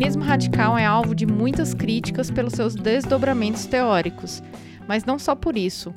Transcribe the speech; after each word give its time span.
Feminismo 0.00 0.24
radical 0.24 0.78
é 0.78 0.86
alvo 0.86 1.14
de 1.14 1.26
muitas 1.26 1.74
críticas 1.74 2.30
pelos 2.30 2.54
seus 2.54 2.74
desdobramentos 2.74 3.66
teóricos, 3.66 4.42
mas 4.88 5.04
não 5.04 5.18
só 5.18 5.34
por 5.34 5.58
isso, 5.58 5.94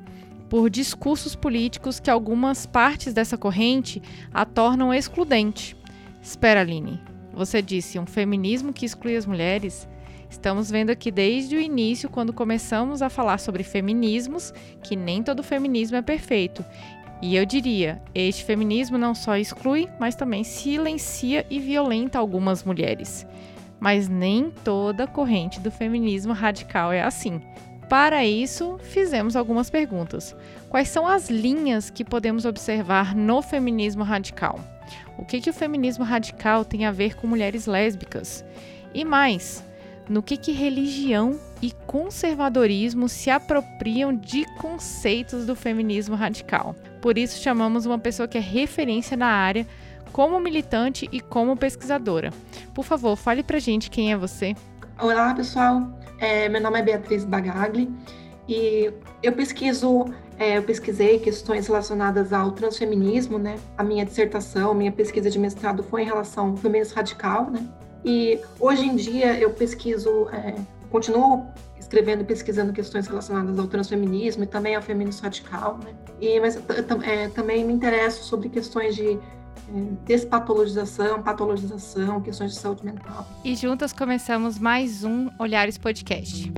por 0.49 0.69
discursos 0.69 1.37
políticos 1.37 2.01
que 2.01 2.09
algumas 2.09 2.65
partes 2.65 3.13
dessa 3.13 3.37
corrente 3.37 4.03
a 4.33 4.43
tornam 4.43 4.93
excludente. 4.93 5.73
Espera, 6.21 6.59
Aline, 6.59 6.99
você 7.31 7.61
disse 7.61 7.97
um 7.97 8.05
feminismo 8.05 8.73
que 8.73 8.85
exclui 8.85 9.15
as 9.15 9.25
mulheres? 9.25 9.87
Estamos 10.29 10.69
vendo 10.69 10.89
aqui 10.89 11.09
desde 11.09 11.55
o 11.55 11.61
início, 11.61 12.09
quando 12.09 12.33
começamos 12.33 13.01
a 13.01 13.09
falar 13.09 13.37
sobre 13.37 13.63
feminismos, 13.63 14.53
que 14.83 14.97
nem 14.97 15.23
todo 15.23 15.41
feminismo 15.41 15.95
é 15.95 16.01
perfeito 16.01 16.65
e 17.23 17.37
eu 17.37 17.45
diria, 17.45 18.01
este 18.13 18.43
feminismo 18.43 18.97
não 18.97 19.15
só 19.15 19.37
exclui, 19.37 19.87
mas 19.97 20.13
também 20.13 20.43
silencia 20.43 21.45
e 21.49 21.57
violenta 21.57 22.19
algumas 22.19 22.65
mulheres. 22.65 23.25
Mas 23.83 24.07
nem 24.07 24.49
toda 24.63 25.05
corrente 25.05 25.59
do 25.59 25.69
feminismo 25.69 26.31
radical 26.31 26.93
é 26.93 27.03
assim. 27.03 27.41
Para 27.89 28.25
isso, 28.25 28.79
fizemos 28.81 29.35
algumas 29.35 29.69
perguntas. 29.69 30.33
Quais 30.69 30.87
são 30.87 31.05
as 31.05 31.29
linhas 31.29 31.89
que 31.89 32.05
podemos 32.05 32.45
observar 32.45 33.13
no 33.13 33.41
feminismo 33.41 34.01
radical? 34.01 34.57
O 35.17 35.25
que, 35.25 35.41
que 35.41 35.49
o 35.49 35.53
feminismo 35.53 36.05
radical 36.05 36.63
tem 36.63 36.85
a 36.85 36.93
ver 36.93 37.17
com 37.17 37.27
mulheres 37.27 37.65
lésbicas? 37.65 38.45
E 38.93 39.03
mais, 39.03 39.61
no 40.07 40.23
que, 40.23 40.37
que 40.37 40.53
religião 40.53 41.37
e 41.61 41.73
conservadorismo 41.85 43.09
se 43.09 43.29
apropriam 43.29 44.15
de 44.15 44.45
conceitos 44.59 45.45
do 45.45 45.57
feminismo 45.57 46.15
radical. 46.15 46.73
Por 47.01 47.17
isso, 47.17 47.43
chamamos 47.43 47.85
uma 47.85 47.99
pessoa 47.99 48.29
que 48.29 48.37
é 48.37 48.41
referência 48.41 49.17
na 49.17 49.27
área 49.27 49.67
como 50.13 50.39
militante 50.39 51.09
e 51.11 51.19
como 51.19 51.57
pesquisadora. 51.57 52.31
Por 52.73 52.85
favor, 52.85 53.17
fale 53.17 53.43
pra 53.43 53.59
gente 53.59 53.89
quem 53.89 54.13
é 54.13 54.15
você. 54.17 54.55
Olá, 55.01 55.33
pessoal. 55.33 55.91
É, 56.19 56.47
meu 56.47 56.61
nome 56.61 56.79
é 56.79 56.83
Beatriz 56.83 57.25
Bagagli 57.25 57.91
e 58.47 58.93
eu 59.23 59.33
pesquiso, 59.33 60.05
é, 60.37 60.59
eu 60.59 60.63
pesquisei 60.63 61.17
questões 61.17 61.67
relacionadas 61.67 62.31
ao 62.31 62.51
transfeminismo, 62.51 63.39
né? 63.39 63.55
A 63.75 63.83
minha 63.83 64.05
dissertação, 64.05 64.73
minha 64.75 64.91
pesquisa 64.91 65.29
de 65.31 65.39
mestrado 65.39 65.83
foi 65.83 66.03
em 66.03 66.05
relação 66.05 66.51
ao 66.51 66.57
feminismo 66.57 66.95
radical, 66.95 67.49
né? 67.49 67.67
E 68.05 68.39
hoje 68.59 68.85
em 68.85 68.95
dia 68.95 69.37
eu 69.39 69.49
pesquiso, 69.49 70.29
é, 70.29 70.53
continuo 70.91 71.47
escrevendo 71.79 72.21
e 72.21 72.23
pesquisando 72.23 72.71
questões 72.71 73.07
relacionadas 73.07 73.57
ao 73.57 73.67
transfeminismo 73.67 74.43
e 74.43 74.47
também 74.47 74.75
ao 74.75 74.81
feminismo 74.81 75.23
radical, 75.23 75.79
né? 75.83 75.91
E, 76.21 76.39
mas 76.39 76.55
é, 77.01 77.29
também 77.29 77.65
me 77.65 77.73
interesso 77.73 78.23
sobre 78.23 78.47
questões 78.49 78.95
de 78.95 79.19
despatologização, 80.05 81.21
patologização, 81.23 82.21
questões 82.21 82.53
de 82.53 82.59
saúde 82.59 82.85
mental. 82.85 83.27
E 83.43 83.55
juntas 83.55 83.91
começamos 83.91 84.59
mais 84.59 85.03
um 85.03 85.29
Olhares 85.39 85.77
Podcast. 85.77 86.51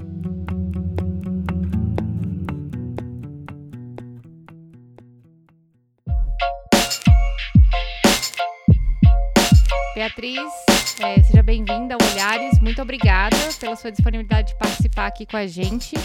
Beatriz, 9.96 10.52
é, 11.00 11.24
seja 11.24 11.42
bem-vinda 11.42 11.96
ao 11.96 12.12
Olhares. 12.12 12.60
Muito 12.60 12.82
obrigada 12.82 13.38
pela 13.60 13.78
sua 13.78 13.92
disponibilidade 13.92 14.50
de 14.50 14.60
participar 14.60 15.08
aqui 15.08 15.26
com 15.26 15.38
a 15.38 15.48
gente. 15.48 15.96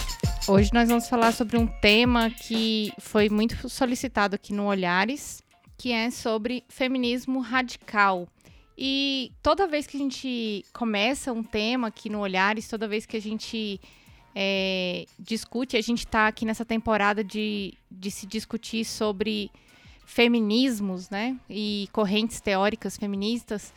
Hoje 0.48 0.70
nós 0.72 0.88
vamos 0.88 1.08
falar 1.08 1.32
sobre 1.32 1.58
um 1.58 1.66
tema 1.66 2.30
que 2.30 2.92
foi 2.98 3.28
muito 3.28 3.68
solicitado 3.68 4.36
aqui 4.36 4.52
no 4.52 4.66
Olhares, 4.66 5.42
que 5.80 5.92
é 5.92 6.10
sobre 6.10 6.62
feminismo 6.68 7.40
radical. 7.40 8.28
E 8.76 9.32
toda 9.42 9.66
vez 9.66 9.86
que 9.86 9.96
a 9.96 10.00
gente 10.00 10.62
começa 10.74 11.32
um 11.32 11.42
tema 11.42 11.88
aqui 11.88 12.10
no 12.10 12.20
Olhares, 12.20 12.68
toda 12.68 12.86
vez 12.86 13.06
que 13.06 13.16
a 13.16 13.20
gente 13.20 13.80
é, 14.34 15.06
discute, 15.18 15.78
a 15.78 15.80
gente 15.80 16.00
está 16.00 16.26
aqui 16.26 16.44
nessa 16.44 16.66
temporada 16.66 17.24
de, 17.24 17.72
de 17.90 18.10
se 18.10 18.26
discutir 18.26 18.84
sobre 18.84 19.50
feminismos, 20.04 21.08
né? 21.08 21.34
E 21.48 21.88
correntes 21.92 22.42
teóricas 22.42 22.98
feministas 22.98 23.72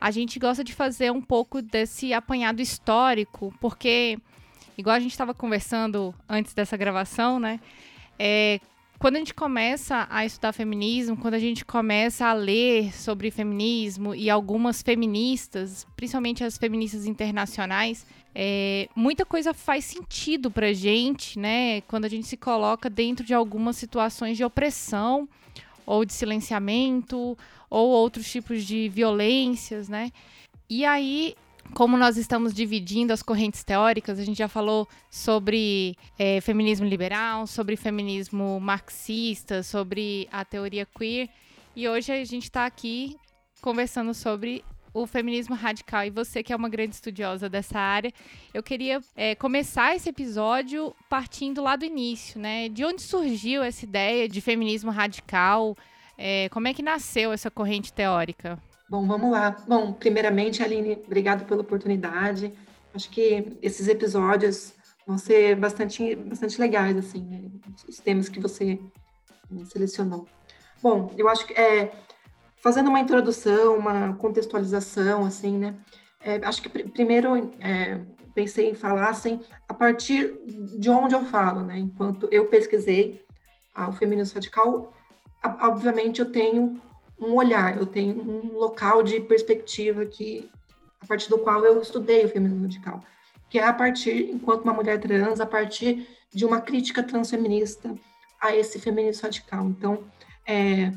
a 0.00 0.10
gente 0.10 0.40
gosta 0.40 0.64
de 0.64 0.74
fazer 0.74 1.12
um 1.12 1.22
pouco 1.22 1.62
desse 1.62 2.12
apanhado 2.12 2.60
histórico, 2.60 3.54
porque, 3.60 4.18
igual 4.76 4.96
a 4.96 5.00
gente 5.00 5.12
estava 5.12 5.32
conversando 5.32 6.12
antes 6.28 6.52
dessa 6.52 6.76
gravação, 6.76 7.38
né? 7.38 7.60
É, 8.18 8.60
quando 8.98 9.16
a 9.16 9.18
gente 9.18 9.34
começa 9.34 10.06
a 10.10 10.24
estudar 10.24 10.52
feminismo, 10.52 11.16
quando 11.16 11.34
a 11.34 11.38
gente 11.38 11.64
começa 11.64 12.26
a 12.26 12.32
ler 12.32 12.94
sobre 12.94 13.30
feminismo 13.30 14.14
e 14.14 14.30
algumas 14.30 14.82
feministas, 14.82 15.86
principalmente 15.96 16.44
as 16.44 16.56
feministas 16.56 17.06
internacionais, 17.06 18.06
é, 18.34 18.88
muita 18.96 19.24
coisa 19.24 19.54
faz 19.54 19.84
sentido 19.84 20.50
pra 20.50 20.72
gente, 20.72 21.38
né? 21.38 21.80
Quando 21.82 22.04
a 22.04 22.08
gente 22.08 22.26
se 22.26 22.36
coloca 22.36 22.90
dentro 22.90 23.24
de 23.24 23.34
algumas 23.34 23.76
situações 23.76 24.36
de 24.36 24.44
opressão 24.44 25.28
ou 25.86 26.04
de 26.04 26.12
silenciamento 26.12 27.36
ou 27.70 27.88
outros 27.90 28.30
tipos 28.30 28.64
de 28.64 28.88
violências, 28.88 29.88
né? 29.88 30.10
E 30.68 30.84
aí, 30.84 31.36
como 31.72 31.96
nós 31.96 32.16
estamos 32.16 32.52
dividindo 32.52 33.12
as 33.12 33.22
correntes 33.22 33.64
teóricas, 33.64 34.18
a 34.18 34.24
gente 34.24 34.38
já 34.38 34.48
falou 34.48 34.88
sobre 35.10 35.96
é, 36.18 36.40
feminismo 36.40 36.86
liberal, 36.86 37.46
sobre 37.46 37.76
feminismo 37.76 38.60
marxista, 38.60 39.62
sobre 39.62 40.28
a 40.30 40.44
teoria 40.44 40.86
queer, 40.86 41.28
e 41.74 41.88
hoje 41.88 42.12
a 42.12 42.24
gente 42.24 42.44
está 42.44 42.66
aqui 42.66 43.16
conversando 43.60 44.14
sobre 44.14 44.64
o 44.94 45.06
feminismo 45.06 45.56
radical. 45.56 46.04
E 46.04 46.10
você, 46.10 46.42
que 46.42 46.52
é 46.52 46.56
uma 46.56 46.68
grande 46.68 46.94
estudiosa 46.94 47.48
dessa 47.48 47.78
área, 47.78 48.12
eu 48.54 48.62
queria 48.62 49.00
é, 49.16 49.34
começar 49.34 49.96
esse 49.96 50.08
episódio 50.08 50.94
partindo 51.10 51.60
lá 51.60 51.74
do 51.74 51.84
início, 51.84 52.40
né? 52.40 52.68
De 52.68 52.84
onde 52.84 53.02
surgiu 53.02 53.62
essa 53.62 53.84
ideia 53.84 54.28
de 54.28 54.40
feminismo 54.40 54.92
radical? 54.92 55.76
É, 56.16 56.48
como 56.50 56.68
é 56.68 56.72
que 56.72 56.82
nasceu 56.82 57.32
essa 57.32 57.50
corrente 57.50 57.92
teórica? 57.92 58.62
Bom, 58.88 59.06
vamos 59.06 59.30
lá. 59.30 59.56
Bom, 59.66 59.92
primeiramente, 59.92 60.62
Aline, 60.62 60.98
obrigado 61.06 61.46
pela 61.46 61.62
oportunidade. 61.62 62.52
Acho 62.94 63.10
que 63.10 63.56
esses 63.62 63.88
episódios 63.88 64.74
vão 65.06 65.18
ser 65.18 65.56
bastante, 65.56 66.14
bastante 66.14 66.60
legais, 66.60 66.96
assim, 66.96 67.24
né? 67.24 67.42
os 67.88 67.98
temas 67.98 68.28
que 68.28 68.38
você 68.38 68.78
eh, 69.52 69.64
selecionou. 69.64 70.26
Bom, 70.82 71.12
eu 71.16 71.28
acho 71.28 71.46
que 71.46 71.54
é, 71.54 71.92
fazendo 72.56 72.88
uma 72.88 73.00
introdução, 73.00 73.76
uma 73.78 74.14
contextualização, 74.14 75.24
assim, 75.24 75.58
né? 75.58 75.74
É, 76.20 76.36
acho 76.44 76.62
que 76.62 76.68
pr 76.68 76.88
primeiro 76.90 77.50
é, 77.60 78.00
pensei 78.34 78.70
em 78.70 78.74
falar 78.74 79.08
assim, 79.08 79.40
a 79.68 79.74
partir 79.74 80.34
de 80.78 80.90
onde 80.90 81.14
eu 81.14 81.24
falo, 81.24 81.60
né? 81.60 81.78
Enquanto 81.78 82.28
eu 82.30 82.46
pesquisei 82.46 83.24
o 83.76 83.92
feminismo 83.92 84.34
radical, 84.34 84.92
obviamente 85.60 86.20
eu 86.20 86.30
tenho 86.30 86.80
um 87.24 87.34
olhar, 87.34 87.76
eu 87.76 87.86
tenho 87.86 88.20
um 88.20 88.56
local 88.58 89.02
de 89.02 89.20
perspectiva 89.20 90.04
que 90.04 90.50
a 91.00 91.06
partir 91.06 91.28
do 91.28 91.38
qual 91.38 91.64
eu 91.64 91.80
estudei 91.80 92.24
o 92.24 92.28
feminismo 92.28 92.62
radical, 92.62 93.00
que 93.50 93.58
é 93.58 93.64
a 93.64 93.72
partir, 93.72 94.30
enquanto 94.30 94.64
uma 94.64 94.72
mulher 94.72 94.98
trans, 95.00 95.40
a 95.40 95.46
partir 95.46 96.06
de 96.32 96.44
uma 96.44 96.60
crítica 96.60 97.02
transfeminista 97.02 97.94
a 98.40 98.54
esse 98.54 98.78
feminismo 98.78 99.22
radical. 99.22 99.66
Então, 99.66 100.04
é, 100.46 100.92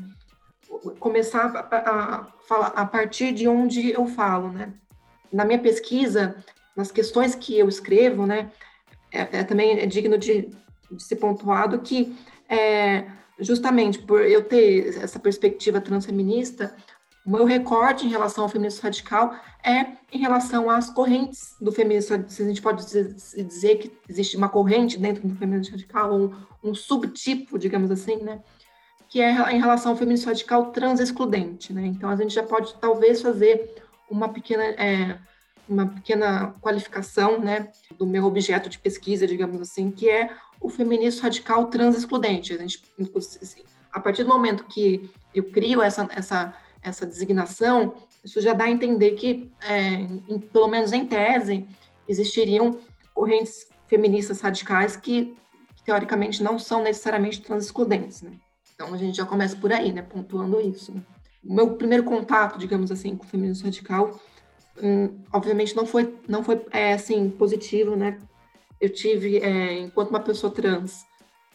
começar 0.98 1.46
a, 1.70 2.26
falar 2.46 2.68
a 2.68 2.84
partir 2.84 3.32
de 3.32 3.48
onde 3.48 3.90
eu 3.90 4.06
falo, 4.06 4.50
né? 4.50 4.72
Na 5.32 5.44
minha 5.44 5.58
pesquisa, 5.58 6.36
nas 6.76 6.90
questões 6.90 7.34
que 7.34 7.58
eu 7.58 7.68
escrevo, 7.68 8.26
né, 8.26 8.50
é, 9.12 9.40
é 9.40 9.44
também 9.44 9.78
é 9.78 9.86
digno 9.86 10.16
de, 10.16 10.48
de 10.90 11.02
ser 11.02 11.16
pontuado 11.16 11.80
que 11.80 12.16
é, 12.48 13.04
justamente 13.38 13.98
por 13.98 14.20
eu 14.20 14.42
ter 14.42 14.98
essa 15.02 15.18
perspectiva 15.18 15.80
transfeminista, 15.80 16.74
O 17.26 17.30
meu 17.30 17.44
recorte 17.44 18.06
em 18.06 18.08
relação 18.08 18.44
ao 18.44 18.48
feminismo 18.48 18.82
radical 18.82 19.34
é 19.62 19.84
em 20.10 20.18
relação 20.18 20.70
às 20.70 20.88
correntes 20.88 21.54
do 21.60 21.70
feminismo. 21.70 22.24
Se 22.26 22.42
a 22.42 22.46
gente 22.46 22.62
pode 22.62 22.86
dizer, 22.86 23.76
que 23.76 23.92
existe 24.08 24.34
uma 24.34 24.48
corrente 24.48 24.98
dentro 24.98 25.28
do 25.28 25.34
feminismo 25.34 25.72
radical, 25.72 26.14
um, 26.14 26.34
um 26.64 26.74
subtipo, 26.74 27.58
digamos 27.58 27.90
assim, 27.90 28.16
né? 28.16 28.40
que 29.10 29.20
é 29.20 29.30
em 29.52 29.60
relação 29.60 29.92
ao 29.92 29.98
feminismo 29.98 30.28
radical 30.28 30.70
trans-excludente. 30.70 31.70
Né? 31.72 31.86
Então, 31.86 32.08
a 32.08 32.16
gente 32.16 32.34
já 32.34 32.42
pode, 32.42 32.74
talvez, 32.80 33.20
fazer 33.20 33.74
uma 34.10 34.30
pequena, 34.30 34.64
é, 34.64 35.18
uma 35.68 35.86
pequena 35.86 36.54
qualificação 36.60 37.38
né, 37.38 37.70
do 37.96 38.06
meu 38.06 38.24
objeto 38.24 38.68
de 38.68 38.78
pesquisa, 38.78 39.26
digamos 39.26 39.60
assim, 39.60 39.90
que 39.90 40.08
é 40.08 40.30
o 40.60 40.68
feminismo 40.68 41.22
radical 41.22 41.66
trans-excludente. 41.66 42.54
A, 42.54 42.58
gente, 42.58 42.82
assim, 43.42 43.62
a 43.92 44.00
partir 44.00 44.24
do 44.24 44.30
momento 44.30 44.64
que 44.64 45.10
eu 45.34 45.44
crio 45.44 45.82
essa, 45.82 46.08
essa, 46.10 46.54
essa 46.82 47.06
designação, 47.06 47.94
isso 48.24 48.40
já 48.40 48.52
dá 48.52 48.64
a 48.64 48.70
entender 48.70 49.12
que, 49.12 49.50
é, 49.62 49.94
em, 50.28 50.38
pelo 50.38 50.68
menos 50.68 50.92
em 50.92 51.06
tese, 51.06 51.66
existiriam 52.08 52.78
correntes 53.14 53.68
feministas 53.86 54.40
radicais 54.40 54.96
que, 54.96 55.36
que 55.76 55.84
teoricamente, 55.84 56.42
não 56.42 56.58
são 56.58 56.82
necessariamente 56.82 57.42
trans-excludentes. 57.42 58.22
Né? 58.22 58.32
Então, 58.74 58.92
a 58.92 58.96
gente 58.96 59.16
já 59.16 59.26
começa 59.26 59.56
por 59.56 59.72
aí, 59.72 59.92
né, 59.92 60.02
pontuando 60.02 60.60
isso. 60.60 60.92
O 61.44 61.54
meu 61.54 61.76
primeiro 61.76 62.04
contato, 62.04 62.58
digamos 62.58 62.90
assim, 62.90 63.16
com 63.16 63.24
o 63.24 63.28
feminismo 63.28 63.64
radical, 63.64 64.20
hum, 64.82 65.20
obviamente 65.32 65.74
não 65.76 65.86
foi, 65.86 66.14
não 66.28 66.42
foi 66.42 66.64
é, 66.70 66.92
assim, 66.92 67.30
positivo, 67.30 67.96
né? 67.96 68.18
Eu 68.80 68.90
tive, 68.90 69.38
é, 69.38 69.78
enquanto 69.80 70.10
uma 70.10 70.20
pessoa 70.20 70.52
trans, 70.52 71.04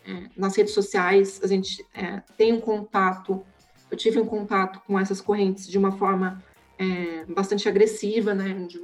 é, 0.06 0.30
nas 0.36 0.56
redes 0.56 0.74
sociais, 0.74 1.40
a 1.44 1.48
gente 1.48 1.86
é, 1.94 2.22
tem 2.38 2.54
um 2.54 2.60
contato, 2.60 3.44
eu 3.90 3.98
tive 3.98 4.20
um 4.20 4.26
contato 4.26 4.82
com 4.86 5.00
essas 5.00 5.22
correntes 5.22 5.68
de 5.68 5.78
uma 5.78 5.92
forma 5.94 6.44
é, 6.78 7.26
bastante 7.26 7.68
agressiva, 7.70 8.34
né? 8.34 8.54
De, 8.68 8.82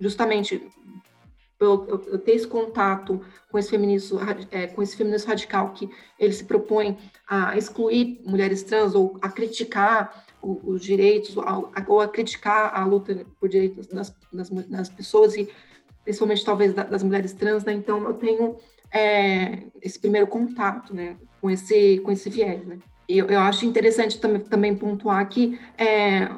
justamente 0.00 0.62
eu, 1.58 2.06
eu, 2.06 2.18
ter 2.18 2.32
esse 2.32 2.46
contato 2.46 3.20
com 3.50 3.58
esse 3.58 3.70
feminismo, 3.70 4.20
é, 4.50 4.66
com 4.66 4.82
esse 4.82 4.96
feminismo 4.96 5.28
radical 5.28 5.72
que 5.72 5.88
ele 6.18 6.32
se 6.32 6.44
propõe 6.44 6.98
a 7.26 7.56
excluir 7.56 8.20
mulheres 8.24 8.62
trans 8.62 8.94
ou 8.94 9.18
a 9.22 9.28
criticar 9.28 10.25
os 10.64 10.82
direitos 10.82 11.36
ou 11.36 12.00
a 12.00 12.08
criticar 12.08 12.72
a 12.74 12.84
luta 12.84 13.26
por 13.40 13.48
direitos 13.48 13.86
das, 13.86 14.14
das, 14.32 14.50
das 14.50 14.88
pessoas 14.88 15.36
e 15.36 15.48
principalmente 16.04 16.44
talvez 16.44 16.72
das 16.72 17.02
mulheres 17.02 17.32
trans, 17.32 17.64
né? 17.64 17.72
Então 17.72 18.02
eu 18.04 18.14
tenho 18.14 18.56
é, 18.92 19.64
esse 19.82 19.98
primeiro 19.98 20.26
contato, 20.26 20.94
né, 20.94 21.16
com 21.40 21.50
esse 21.50 21.98
com 21.98 22.12
esse 22.12 22.30
viés, 22.30 22.64
né? 22.64 22.78
E 23.08 23.18
eu, 23.18 23.26
eu 23.26 23.40
acho 23.40 23.66
interessante 23.66 24.20
também, 24.20 24.40
também 24.42 24.74
pontuar 24.76 25.28
que 25.28 25.58
é, 25.78 26.28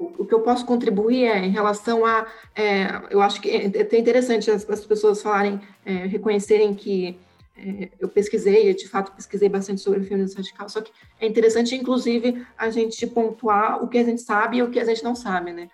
o, 0.00 0.24
que 0.24 0.34
eu 0.34 0.40
posso 0.40 0.64
contribuir 0.64 1.24
é 1.24 1.44
em 1.44 1.50
relação 1.50 2.06
a. 2.06 2.26
É, 2.54 2.86
eu 3.10 3.20
acho 3.20 3.40
que 3.40 3.50
é, 3.50 3.66
é 3.66 3.98
interessante 3.98 4.50
as, 4.50 4.68
as 4.68 4.84
pessoas 4.84 5.20
falarem, 5.22 5.60
é, 5.84 6.06
reconhecerem 6.06 6.74
que 6.74 7.18
é, 7.60 7.90
eu 8.00 8.08
pesquisei, 8.08 8.72
de 8.74 8.88
fato 8.88 9.12
pesquisei 9.12 9.48
bastante 9.48 9.82
sobre 9.82 10.00
o 10.00 10.04
feminismo 10.04 10.38
radical, 10.38 10.68
só 10.68 10.80
que 10.80 10.90
é 11.20 11.26
interessante, 11.26 11.74
inclusive, 11.74 12.46
a 12.56 12.70
gente 12.70 13.06
pontuar 13.06 13.84
o 13.84 13.88
que 13.88 13.98
a 13.98 14.04
gente 14.04 14.22
sabe 14.22 14.56
e 14.56 14.62
o 14.62 14.70
que 14.70 14.80
a 14.80 14.84
gente 14.84 15.04
não 15.04 15.14
sabe, 15.14 15.52
né? 15.52 15.68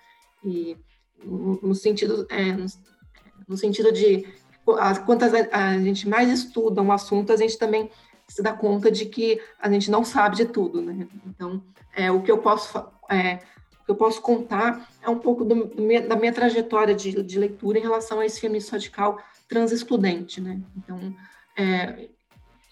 E 0.44 0.76
no, 1.24 1.74
sentido, 1.74 2.26
é, 2.28 2.52
no, 2.52 2.66
no, 3.48 3.56
sentido 3.56 3.92
de 3.92 4.26
quantas 5.04 5.32
a, 5.32 5.70
a 5.70 5.78
gente 5.78 6.08
mais 6.08 6.28
estuda 6.28 6.82
um 6.82 6.90
assunto, 6.90 7.32
a 7.32 7.36
gente 7.36 7.56
também 7.56 7.88
se 8.28 8.42
dá 8.42 8.52
conta 8.52 8.90
de 8.90 9.06
que 9.06 9.40
a 9.60 9.70
gente 9.70 9.90
não 9.90 10.04
sabe 10.04 10.36
de 10.36 10.46
tudo, 10.46 10.82
né? 10.82 11.06
Então, 11.26 11.62
é, 11.94 12.10
o 12.10 12.20
que 12.22 12.30
eu 12.30 12.38
posso 12.38 12.84
é, 13.08 13.36
que 13.36 13.92
eu 13.92 13.94
posso 13.94 14.20
contar 14.20 14.88
é 15.00 15.08
um 15.08 15.18
pouco 15.20 15.44
do, 15.44 15.66
do, 15.66 16.08
da 16.08 16.16
minha 16.16 16.32
trajetória 16.32 16.94
de, 16.94 17.22
de, 17.22 17.38
leitura 17.38 17.78
em 17.78 17.82
relação 17.82 18.18
a 18.18 18.26
esse 18.26 18.40
feminismo 18.40 18.72
radical 18.72 19.18
trans-excludente, 19.48 20.40
né? 20.40 20.60
Então, 20.76 21.14
é, 21.56 22.08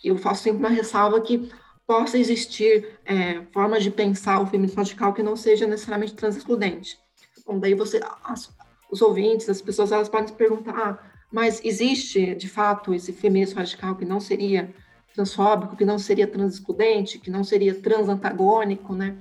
eu 0.02 0.16
faço 0.18 0.42
sempre 0.42 0.58
uma 0.58 0.68
ressalva 0.68 1.20
que 1.20 1.50
possa 1.86 2.18
existir 2.18 2.98
é, 3.04 3.42
formas 3.52 3.82
de 3.82 3.90
pensar 3.90 4.40
o 4.40 4.46
feminismo 4.46 4.78
radical 4.78 5.12
que 5.12 5.22
não 5.22 5.36
seja 5.36 5.66
necessariamente 5.66 6.14
trans-excludente. 6.14 6.98
Bom, 7.46 7.58
daí 7.58 7.74
você, 7.74 8.00
as, 8.24 8.54
os 8.90 9.02
ouvintes, 9.02 9.48
as 9.48 9.60
pessoas, 9.60 9.92
elas 9.92 10.08
podem 10.08 10.28
se 10.28 10.34
perguntar, 10.34 10.74
ah, 10.76 10.98
mas 11.30 11.60
existe, 11.64 12.34
de 12.34 12.48
fato, 12.48 12.94
esse 12.94 13.12
feminismo 13.12 13.58
radical 13.58 13.96
que 13.96 14.04
não 14.04 14.20
seria 14.20 14.72
transfóbico, 15.14 15.76
que 15.76 15.84
não 15.84 15.98
seria 15.98 16.26
trans-excludente, 16.26 17.18
que 17.18 17.30
não 17.30 17.44
seria 17.44 17.74
trans-antagônico, 17.74 18.94
né? 18.94 19.16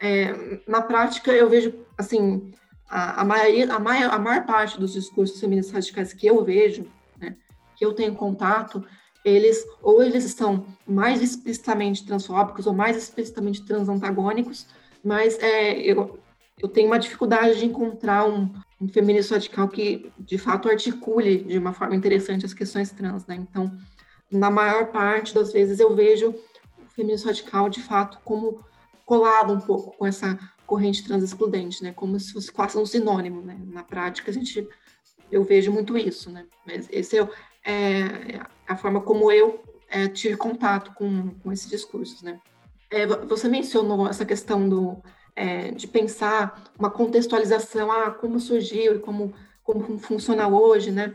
É, 0.00 0.60
na 0.66 0.80
prática, 0.80 1.32
eu 1.32 1.48
vejo, 1.48 1.74
assim, 1.96 2.52
a, 2.88 3.22
a, 3.22 3.24
maioria, 3.24 3.72
a, 3.72 3.78
maior, 3.78 4.12
a 4.12 4.18
maior 4.18 4.46
parte 4.46 4.78
dos 4.78 4.92
discursos 4.92 5.40
feministas 5.40 5.74
radicais 5.74 6.12
que 6.12 6.26
eu 6.26 6.44
vejo, 6.44 6.86
que 7.76 7.84
eu 7.84 7.92
tenho 7.92 8.14
contato, 8.14 8.84
eles 9.24 9.66
ou 9.82 10.02
eles 10.02 10.24
estão 10.24 10.66
mais 10.86 11.20
explicitamente 11.20 12.06
transfóbicos 12.06 12.66
ou 12.66 12.72
mais 12.72 12.96
explicitamente 12.96 13.64
transantagônicos, 13.64 14.66
mas 15.04 15.38
é, 15.40 15.78
eu, 15.80 16.18
eu 16.60 16.68
tenho 16.68 16.86
uma 16.86 16.98
dificuldade 16.98 17.58
de 17.58 17.66
encontrar 17.66 18.26
um, 18.28 18.52
um 18.80 18.88
feminismo 18.88 19.34
radical 19.34 19.68
que, 19.68 20.10
de 20.18 20.38
fato, 20.38 20.68
articule 20.68 21.38
de 21.38 21.58
uma 21.58 21.72
forma 21.72 21.96
interessante 21.96 22.46
as 22.46 22.54
questões 22.54 22.90
trans, 22.90 23.26
né? 23.26 23.34
Então, 23.34 23.76
na 24.30 24.50
maior 24.50 24.92
parte 24.92 25.34
das 25.34 25.52
vezes 25.52 25.80
eu 25.80 25.94
vejo 25.94 26.30
o 26.30 26.88
feminismo 26.94 27.26
radical, 27.26 27.68
de 27.68 27.82
fato, 27.82 28.18
como 28.24 28.64
colado 29.04 29.52
um 29.52 29.60
pouco 29.60 29.96
com 29.96 30.06
essa 30.06 30.38
corrente 30.66 31.04
trans 31.04 31.22
excludente, 31.22 31.82
né? 31.82 31.92
Como 31.92 32.18
se 32.18 32.32
fosse 32.32 32.52
quase 32.52 32.76
um 32.76 32.86
sinônimo, 32.86 33.40
né? 33.40 33.58
Na 33.66 33.82
prática, 33.82 34.30
a 34.30 34.34
gente, 34.34 34.68
eu 35.30 35.44
vejo 35.44 35.72
muito 35.72 35.96
isso, 35.96 36.30
né? 36.30 36.46
Mas 36.66 36.88
esse 36.90 37.18
é, 37.18 37.28
é 37.66 38.40
a 38.66 38.76
forma 38.76 39.00
como 39.00 39.30
eu 39.30 39.62
é, 39.88 40.08
tive 40.08 40.36
contato 40.36 40.92
com, 40.94 41.30
com 41.42 41.52
esses 41.52 41.68
discursos, 41.68 42.22
né? 42.22 42.40
É, 42.90 43.06
você 43.06 43.48
mencionou 43.48 44.08
essa 44.08 44.24
questão 44.24 44.68
do, 44.68 44.96
é, 45.34 45.72
de 45.72 45.86
pensar 45.88 46.64
uma 46.78 46.90
contextualização, 46.90 47.90
ah, 47.90 48.10
como 48.10 48.38
surgiu 48.38 48.96
e 48.96 48.98
como, 49.00 49.34
como 49.64 49.98
funciona 49.98 50.46
hoje, 50.46 50.90
né? 50.90 51.14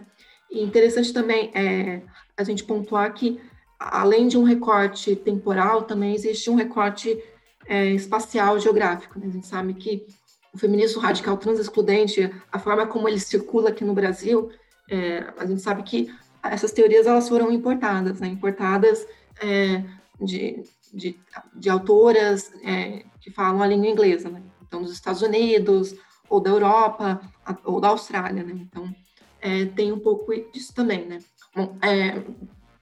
E 0.50 0.62
interessante 0.62 1.14
também 1.14 1.50
é, 1.54 2.02
a 2.36 2.44
gente 2.44 2.64
pontuar 2.64 3.14
que, 3.14 3.40
além 3.80 4.28
de 4.28 4.38
um 4.38 4.44
recorte 4.44 5.16
temporal, 5.16 5.84
também 5.84 6.14
existe 6.14 6.50
um 6.50 6.56
recorte 6.56 7.18
é, 7.66 7.86
espacial 7.86 8.60
geográfico. 8.60 9.18
Né? 9.18 9.28
A 9.28 9.32
gente 9.32 9.48
sabe 9.48 9.74
que 9.74 10.06
o 10.54 10.58
feminismo 10.58 11.02
radical 11.02 11.38
transexcludente, 11.38 12.30
a 12.52 12.60
forma 12.60 12.86
como 12.86 13.08
ele 13.08 13.20
circula 13.20 13.70
aqui 13.70 13.86
no 13.86 13.94
Brasil, 13.94 14.52
é, 14.90 15.34
a 15.38 15.46
gente 15.46 15.62
sabe 15.62 15.84
que 15.84 16.14
essas 16.44 16.72
teorias 16.72 17.08
elas 17.08 17.28
foram 17.28 17.52
importadas, 17.52 18.20
né? 18.20 18.28
importadas 18.28 19.06
é, 19.42 19.84
de, 20.20 20.64
de, 20.94 21.20
de, 21.54 21.70
autoras 21.70 22.52
é, 22.64 23.04
que 23.20 23.32
falam 23.32 23.62
a 23.62 23.68
língua 23.68 23.88
inglesa, 23.88 24.30
né? 24.30 24.42
então 24.66 24.82
dos 24.82 24.92
Estados 24.92 25.22
Unidos, 25.22 25.96
ou 26.30 26.40
da 26.40 26.50
Europa, 26.50 27.22
ou 27.66 27.82
da 27.82 27.90
Austrália. 27.90 28.44
Né? 28.44 28.54
Então, 28.56 28.94
é, 29.42 29.66
tem 29.66 29.92
um 29.92 30.00
pouco 30.00 30.34
disso 30.52 30.74
também. 30.74 31.06
Né? 31.06 31.20
Bom, 31.56 31.78
é, 31.82 32.22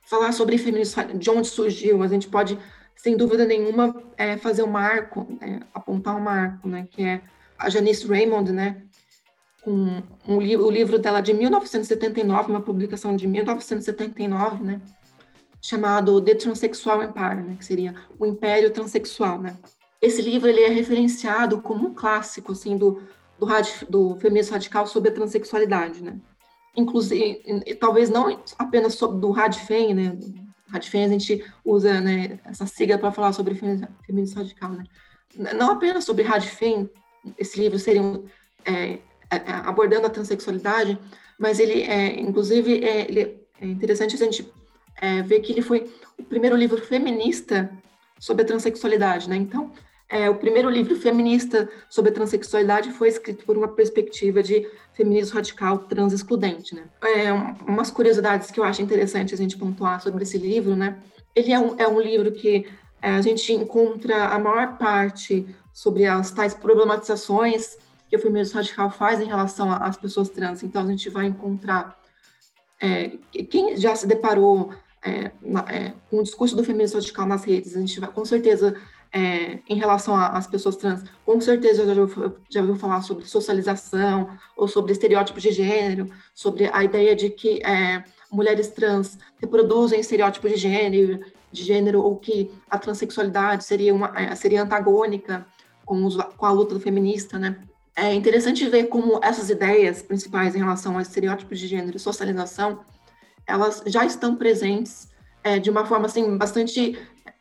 falar 0.03 0.31
sobre 0.31 0.57
feminismo, 0.57 1.17
de 1.17 1.29
onde 1.29 1.47
surgiu, 1.47 2.03
a 2.03 2.07
gente 2.07 2.27
pode 2.27 2.57
sem 2.99 3.15
dúvida 3.15 3.45
nenhuma, 3.45 3.95
é 4.17 4.35
fazer 4.35 4.61
um 4.61 4.67
marco, 4.67 5.25
né, 5.39 5.61
apontar 5.73 6.17
um 6.17 6.19
marco, 6.19 6.67
né, 6.67 6.85
que 6.91 7.01
é 7.01 7.21
a 7.57 7.69
Janice 7.69 8.05
Raymond, 8.05 8.51
né, 8.51 8.83
um 9.71 10.41
li 10.41 10.57
o 10.57 10.69
livro 10.69 10.97
dela 10.97 11.21
de 11.21 11.33
1979, 11.33 12.51
uma 12.51 12.61
publicação 12.61 13.15
de 13.15 13.27
1979, 13.27 14.63
né, 14.63 14.81
chamado 15.61 16.21
The 16.21 16.35
Transsexual 16.35 17.03
Empire, 17.03 17.43
né, 17.43 17.55
que 17.57 17.65
seria 17.65 17.95
o 18.17 18.25
Império 18.25 18.71
Transsexual, 18.71 19.39
né. 19.41 19.57
Esse 20.01 20.21
livro 20.21 20.47
ele 20.47 20.61
é 20.61 20.69
referenciado 20.69 21.61
como 21.61 21.89
um 21.89 21.93
clássico, 21.93 22.53
assim, 22.53 22.77
do, 22.77 23.01
do, 23.38 23.47
do 23.89 24.15
feminismo 24.15 24.53
radical 24.53 24.88
sobre 24.88 25.09
a 25.09 25.13
transexualidade, 25.13 26.03
né. 26.03 26.19
Inclusive, 26.75 27.41
talvez 27.79 28.09
não 28.09 28.39
apenas 28.57 28.95
sobre, 28.95 29.19
do 29.19 29.31
Radfem, 29.31 29.93
né, 29.93 30.17
Radfem, 30.69 31.03
a 31.03 31.07
gente 31.07 31.43
usa 31.65 31.99
né, 31.99 32.39
essa 32.45 32.65
sigla 32.65 32.97
para 32.97 33.11
falar 33.11 33.33
sobre 33.33 33.55
feminismo 33.55 34.38
radical. 34.38 34.71
Né? 34.71 34.83
Não 35.55 35.71
apenas 35.71 36.05
sobre 36.05 36.23
Radfem, 36.23 36.89
esse 37.38 37.59
livro 37.59 37.79
seria 37.79 38.01
um, 38.01 38.23
é, 38.65 38.73
é, 38.93 38.99
abordando 39.29 40.07
a 40.07 40.09
transexualidade, 40.09 40.98
mas 41.38 41.59
ele, 41.59 41.83
é, 41.83 42.19
inclusive, 42.19 42.83
é, 42.83 43.01
ele, 43.09 43.39
é 43.62 43.65
interessante 43.65 44.15
a 44.15 44.17
gente 44.17 44.51
é, 45.01 45.21
ver 45.21 45.39
que 45.39 45.51
ele 45.51 45.62
foi 45.62 45.89
o 46.17 46.24
primeiro 46.24 46.55
livro 46.55 46.81
feminista 46.81 47.69
sobre 48.19 48.43
a 48.43 48.45
transexualidade. 48.45 49.29
Né? 49.29 49.38
Então, 49.38 49.71
é, 50.09 50.29
o 50.29 50.36
primeiro 50.36 50.69
livro 50.69 50.95
feminista 50.95 51.69
sobre 51.88 52.09
a 52.09 52.13
transexualidade 52.13 52.91
foi 52.91 53.07
escrito 53.07 53.45
por 53.45 53.55
uma 53.55 53.67
perspectiva 53.67 54.41
de 54.41 54.67
feminismo 54.93 55.36
radical 55.36 55.77
trans-excludente, 55.77 56.74
né? 56.74 56.86
É, 57.03 57.31
umas 57.71 57.91
curiosidades 57.91 58.50
que 58.50 58.59
eu 58.59 58.63
acho 58.63 58.81
interessante 58.81 59.36
a 59.36 59.38
gente 59.38 59.55
pontuar 59.55 60.01
sobre 60.01 60.24
esse 60.24 60.39
livro, 60.39 60.75
né? 60.75 60.98
Ele 61.36 61.53
é 61.53 61.59
um, 61.59 61.75
é 61.77 61.88
um 61.88 62.01
livro 62.01 62.31
que 62.31 62.67
é, 63.00 63.12
a 63.12 63.21
gente 63.21 63.53
encontra 63.53 64.25
a 64.25 64.39
maior 64.39 64.79
parte 64.79 65.45
sobre 65.71 66.07
as 66.07 66.31
tais 66.31 66.55
problematizações 66.55 67.77
que 68.09 68.15
o 68.15 68.19
feminismo 68.19 68.55
radical 68.55 68.89
faz 68.89 69.21
em 69.21 69.25
relação 69.25 69.71
às 69.71 69.95
pessoas 69.95 70.29
trans. 70.29 70.63
Então, 70.63 70.81
a 70.81 70.87
gente 70.87 71.09
vai 71.09 71.27
encontrar 71.27 71.97
é, 72.81 73.09
quem 73.49 73.77
já 73.77 73.95
se 73.95 74.07
deparou 74.07 74.73
é, 75.03 75.31
na, 75.41 75.61
é, 75.69 75.93
com 76.09 76.19
o 76.19 76.23
discurso 76.23 76.55
do 76.55 76.63
feminismo 76.63 76.99
radical 76.99 77.25
nas 77.25 77.43
redes, 77.43 77.75
a 77.75 77.79
gente 77.79 77.99
vai, 77.99 78.11
com 78.11 78.25
certeza, 78.25 78.75
é, 79.11 79.59
em 79.67 79.75
relação 79.75 80.15
às 80.15 80.45
pessoas 80.45 80.75
trans, 80.75 81.03
com 81.25 81.41
certeza 81.41 81.85
já 81.85 81.93
já 82.49 82.61
ouviu 82.61 82.75
falar 82.75 83.01
sobre 83.01 83.25
socialização 83.25 84.29
ou 84.55 84.67
sobre 84.67 84.91
estereótipos 84.91 85.41
de 85.41 85.51
gênero, 85.51 86.09
sobre 86.33 86.69
a 86.71 86.83
ideia 86.83 87.15
de 87.15 87.29
que 87.29 87.61
é, 87.65 88.03
mulheres 88.31 88.67
trans 88.69 89.17
reproduzem 89.41 89.99
estereótipos 89.99 90.51
de 90.51 90.57
gênero, 90.57 91.19
de 91.51 91.63
gênero 91.63 92.01
ou 92.03 92.17
que 92.17 92.51
a 92.69 92.77
transexualidade 92.77 93.63
seria, 93.63 93.93
uma, 93.93 94.13
é, 94.15 94.35
seria 94.35 94.61
antagônica 94.61 95.45
com, 95.83 96.05
os, 96.05 96.15
com 96.15 96.45
a 96.45 96.51
luta 96.51 96.79
feminista, 96.79 97.39
né? 97.39 97.57
É 98.01 98.13
interessante 98.13 98.65
ver 98.70 98.86
como 98.86 99.20
essas 99.22 99.50
ideias 99.50 100.01
principais 100.01 100.56
em 100.56 100.60
relação 100.60 100.98
a 100.98 101.01
estereótipos 101.01 101.60
de 101.60 101.68
gênero 101.68 101.98
e 101.98 102.00
socialização, 102.00 102.79
elas 103.46 103.84
já 103.86 104.06
estão 104.06 104.38
presentes 104.38 105.10
é, 105.44 105.60
de 105.60 105.70
uma 105.70 105.86
forma 105.86 106.06
assim 106.06 106.38
bastante 106.38 106.98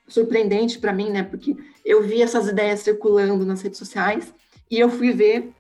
surpreendente 0.09 0.81
para 0.81 0.93
mim, 0.93 1.11
né? 1.11 1.23
Porque 1.23 1.57
eu 1.85 2.03
vi 2.03 2.23
essas 2.23 2.49
ideias 2.49 2.81
circulando 2.81 3.47
nas 3.47 3.63
redes 3.63 3.79
sociais 3.79 4.35
e 4.69 4.81
eu 4.81 4.91
fui 4.91 5.13
ver 5.13 5.53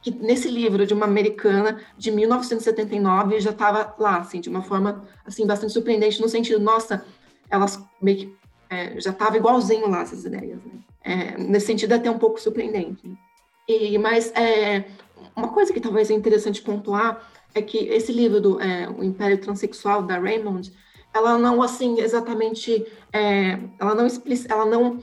que 0.00 0.10
nesse 0.10 0.48
livro 0.48 0.86
de 0.86 0.94
uma 0.94 1.04
americana 1.04 1.78
de 1.98 2.10
1979 2.10 3.40
já 3.40 3.50
estava 3.50 3.94
lá, 3.98 4.20
assim, 4.20 4.40
de 4.40 4.48
uma 4.48 4.62
forma 4.62 5.06
assim 5.26 5.46
bastante 5.46 5.74
surpreendente 5.74 6.18
no 6.18 6.30
sentido, 6.30 6.58
nossa, 6.58 7.04
elas 7.50 7.78
meio 8.00 8.16
que 8.16 8.36
é, 8.70 8.98
já 8.98 9.10
estava 9.10 9.36
igualzinho 9.36 9.86
lá 9.90 10.00
essas 10.00 10.24
ideias, 10.24 10.64
né? 10.64 10.72
É, 11.02 11.36
nesse 11.36 11.66
sentido 11.66 11.92
é 11.92 11.96
até 11.96 12.10
um 12.10 12.18
pouco 12.18 12.40
surpreendente. 12.40 13.06
Né? 13.06 13.16
E, 13.70 13.96
mas 13.98 14.32
é, 14.32 14.84
uma 15.36 15.48
coisa 15.48 15.72
que 15.72 15.80
talvez 15.80 16.10
é 16.10 16.14
interessante 16.14 16.60
pontuar 16.60 17.30
é 17.54 17.62
que 17.62 17.78
esse 17.78 18.12
livro 18.12 18.40
do 18.40 18.60
é, 18.60 18.88
o 18.88 19.04
Império 19.04 19.38
Transsexual 19.38 20.02
da 20.02 20.18
Raymond, 20.18 20.72
ela 21.14 21.38
não 21.38 21.62
assim 21.62 22.00
exatamente, 22.00 22.84
é, 23.12 23.58
ela 23.78 23.94
não 23.94 24.06
ela 24.48 24.66
não 24.66 24.98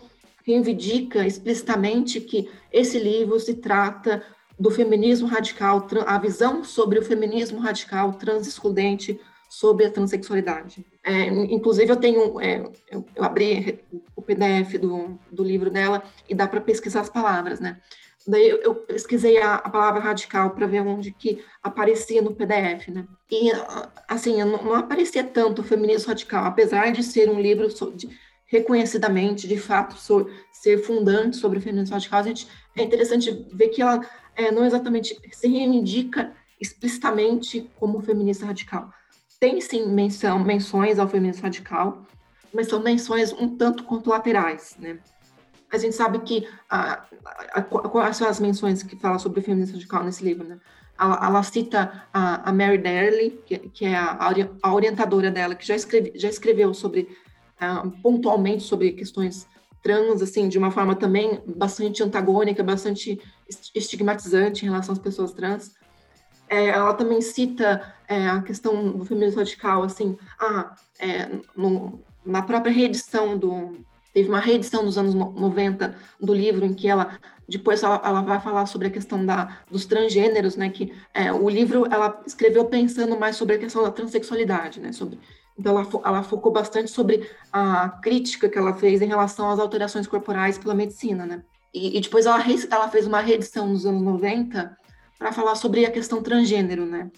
reivindica 0.45 1.25
explicitamente 1.25 2.19
que 2.19 2.49
esse 2.71 2.99
livro 2.99 3.39
se 3.39 3.55
trata 3.55 4.23
do 4.59 4.71
feminismo 4.71 5.27
radical, 5.27 5.85
a 6.05 6.17
visão 6.17 6.63
sobre 6.63 6.99
o 6.99 7.05
feminismo 7.05 7.59
radical 7.59 8.13
trans-excludente 8.13 9.19
sobre 9.49 9.85
a 9.85 9.91
transexualidade. 9.91 10.85
É, 11.03 11.27
inclusive, 11.27 11.89
eu 11.89 11.95
tenho, 11.95 12.39
é, 12.41 12.59
eu, 12.91 13.05
eu, 13.15 13.23
abri 13.23 13.79
o 14.15 14.21
PDF 14.21 14.77
do, 14.79 15.17
do 15.31 15.43
livro 15.43 15.69
dela 15.69 16.03
e 16.27 16.35
dá 16.35 16.47
para 16.47 16.59
pesquisar 16.59 17.01
as 17.01 17.09
palavras, 17.09 17.59
né? 17.59 17.77
Daí 18.27 18.49
eu 18.49 18.75
pesquisei 18.75 19.41
a, 19.41 19.55
a 19.55 19.69
palavra 19.69 20.01
radical 20.01 20.49
para 20.49 20.67
ver 20.67 20.81
onde 20.81 21.11
que 21.13 21.41
aparecia 21.63 22.21
no 22.21 22.35
PDF, 22.35 22.89
né? 22.89 23.07
E, 23.31 23.51
assim, 24.07 24.37
não, 24.43 24.61
não 24.63 24.73
aparecia 24.75 25.23
tanto 25.23 25.61
o 25.61 25.63
feminismo 25.63 26.09
radical, 26.09 26.43
apesar 26.43 26.91
de 26.91 27.03
ser 27.03 27.29
um 27.29 27.39
livro 27.39 27.67
de, 27.95 28.09
reconhecidamente, 28.45 29.47
de 29.47 29.57
fato, 29.57 29.95
so, 29.97 30.29
ser 30.51 30.79
fundante 30.79 31.37
sobre 31.37 31.59
o 31.59 31.61
feminismo 31.61 31.93
radical, 31.93 32.19
a 32.19 32.23
gente, 32.23 32.47
é 32.75 32.83
interessante 32.83 33.47
ver 33.53 33.69
que 33.69 33.81
ela 33.81 34.05
é, 34.35 34.51
não 34.51 34.65
exatamente 34.65 35.17
se 35.31 35.47
reivindica 35.47 36.33
explicitamente 36.59 37.69
como 37.79 38.01
feminista 38.01 38.45
radical. 38.45 38.91
Tem, 39.39 39.61
sim, 39.61 39.87
menção, 39.87 40.39
menções 40.39 40.99
ao 40.99 41.07
feminismo 41.07 41.43
radical, 41.43 42.05
mas 42.53 42.67
são 42.67 42.81
menções 42.81 43.31
um 43.31 43.55
tanto 43.55 43.83
quanto 43.85 44.09
laterais, 44.09 44.75
né? 44.79 44.99
A 45.71 45.77
gente 45.77 45.95
sabe 45.95 46.19
que 46.19 46.47
a, 46.69 47.03
a, 47.53 47.59
a, 47.59 47.61
quais 47.61 48.17
são 48.17 48.27
as 48.27 48.39
menções 48.39 48.83
que 48.83 48.95
fala 48.95 49.19
sobre 49.19 49.39
o 49.39 49.43
feminismo 49.43 49.75
radical 49.75 50.03
nesse 50.03 50.23
livro, 50.23 50.47
né? 50.47 50.59
Ela, 50.99 51.19
ela 51.25 51.43
cita 51.43 52.07
a, 52.11 52.51
Mary 52.51 52.77
Daly, 52.77 53.39
que, 53.45 53.59
que 53.69 53.85
é 53.85 53.95
a, 53.95 54.33
orientadora 54.73 55.29
dela, 55.29 55.55
que 55.55 55.65
já, 55.65 55.75
escreve, 55.75 56.13
já 56.15 56.27
escreveu 56.27 56.73
sobre 56.73 57.07
uh, 57.61 57.89
pontualmente 58.01 58.63
sobre 58.63 58.93
questões 58.93 59.47
trans, 59.83 60.21
assim, 60.21 60.49
de 60.49 60.57
uma 60.57 60.71
forma 60.71 60.95
também 60.95 61.41
bastante 61.45 62.01
antagônica, 62.01 62.63
bastante 62.63 63.21
estigmatizante 63.75 64.65
em 64.65 64.69
relação 64.69 64.93
às 64.93 64.99
pessoas 64.99 65.33
trans. 65.33 65.75
É, 66.49 66.67
ela 66.69 66.93
também 66.93 67.21
cita 67.21 67.93
é, 68.07 68.27
a 68.27 68.41
questão 68.41 68.91
do 68.91 69.05
feminismo 69.05 69.39
radical, 69.39 69.83
assim, 69.83 70.17
ah, 70.39 70.73
é, 70.99 71.29
no, 71.55 72.01
na 72.25 72.41
própria 72.41 72.71
reedição 72.71 73.37
do, 73.37 73.77
Teve 74.17 74.29
uma 74.29 74.39
reedição 74.39 74.81
nos 74.81 74.97
anos 74.97 75.13
90 75.13 75.95
do 76.19 76.33
livro 76.33 76.65
em 76.65 76.73
que 76.73 76.87
ela 76.87 77.19
depois 77.47 77.83
ela, 77.83 78.01
ela 78.03 78.21
vai 78.23 78.41
falar 78.41 78.65
sobre 78.65 78.87
a 78.87 78.89
questão 78.89 79.23
da, 79.23 79.59
dos 79.69 79.85
transgêneros, 79.85 80.55
né? 80.55 80.71
Que 80.71 80.91
é, 81.13 81.31
o 81.31 81.47
livro 81.47 81.85
ela 81.91 82.19
escreveu 82.25 82.65
pensando 82.65 83.15
mais 83.15 83.35
sobre 83.35 83.57
a 83.57 83.59
questão 83.59 83.83
da 83.83 83.91
transexualidade, 83.91 84.79
né? 84.79 84.91
Sobre, 84.91 85.19
então 85.55 85.77
ela, 85.77 85.87
ela 86.03 86.23
focou 86.23 86.51
bastante 86.51 86.89
sobre 86.89 87.29
a 87.53 87.89
crítica 87.89 88.49
que 88.49 88.57
ela 88.57 88.73
fez 88.73 89.03
em 89.03 89.07
relação 89.07 89.51
às 89.51 89.59
alterações 89.59 90.07
corporais 90.07 90.57
pela 90.57 90.73
medicina, 90.73 91.23
né? 91.23 91.43
E, 91.71 91.95
e 91.95 92.01
depois 92.01 92.25
ela, 92.25 92.43
ela 92.71 92.89
fez 92.89 93.05
uma 93.05 93.21
reedição 93.21 93.67
nos 93.67 93.85
anos 93.85 94.01
90 94.01 94.75
para 95.19 95.31
falar 95.31 95.53
sobre 95.53 95.85
a 95.85 95.91
questão 95.91 96.23
transgênero, 96.23 96.87
né? 96.87 97.11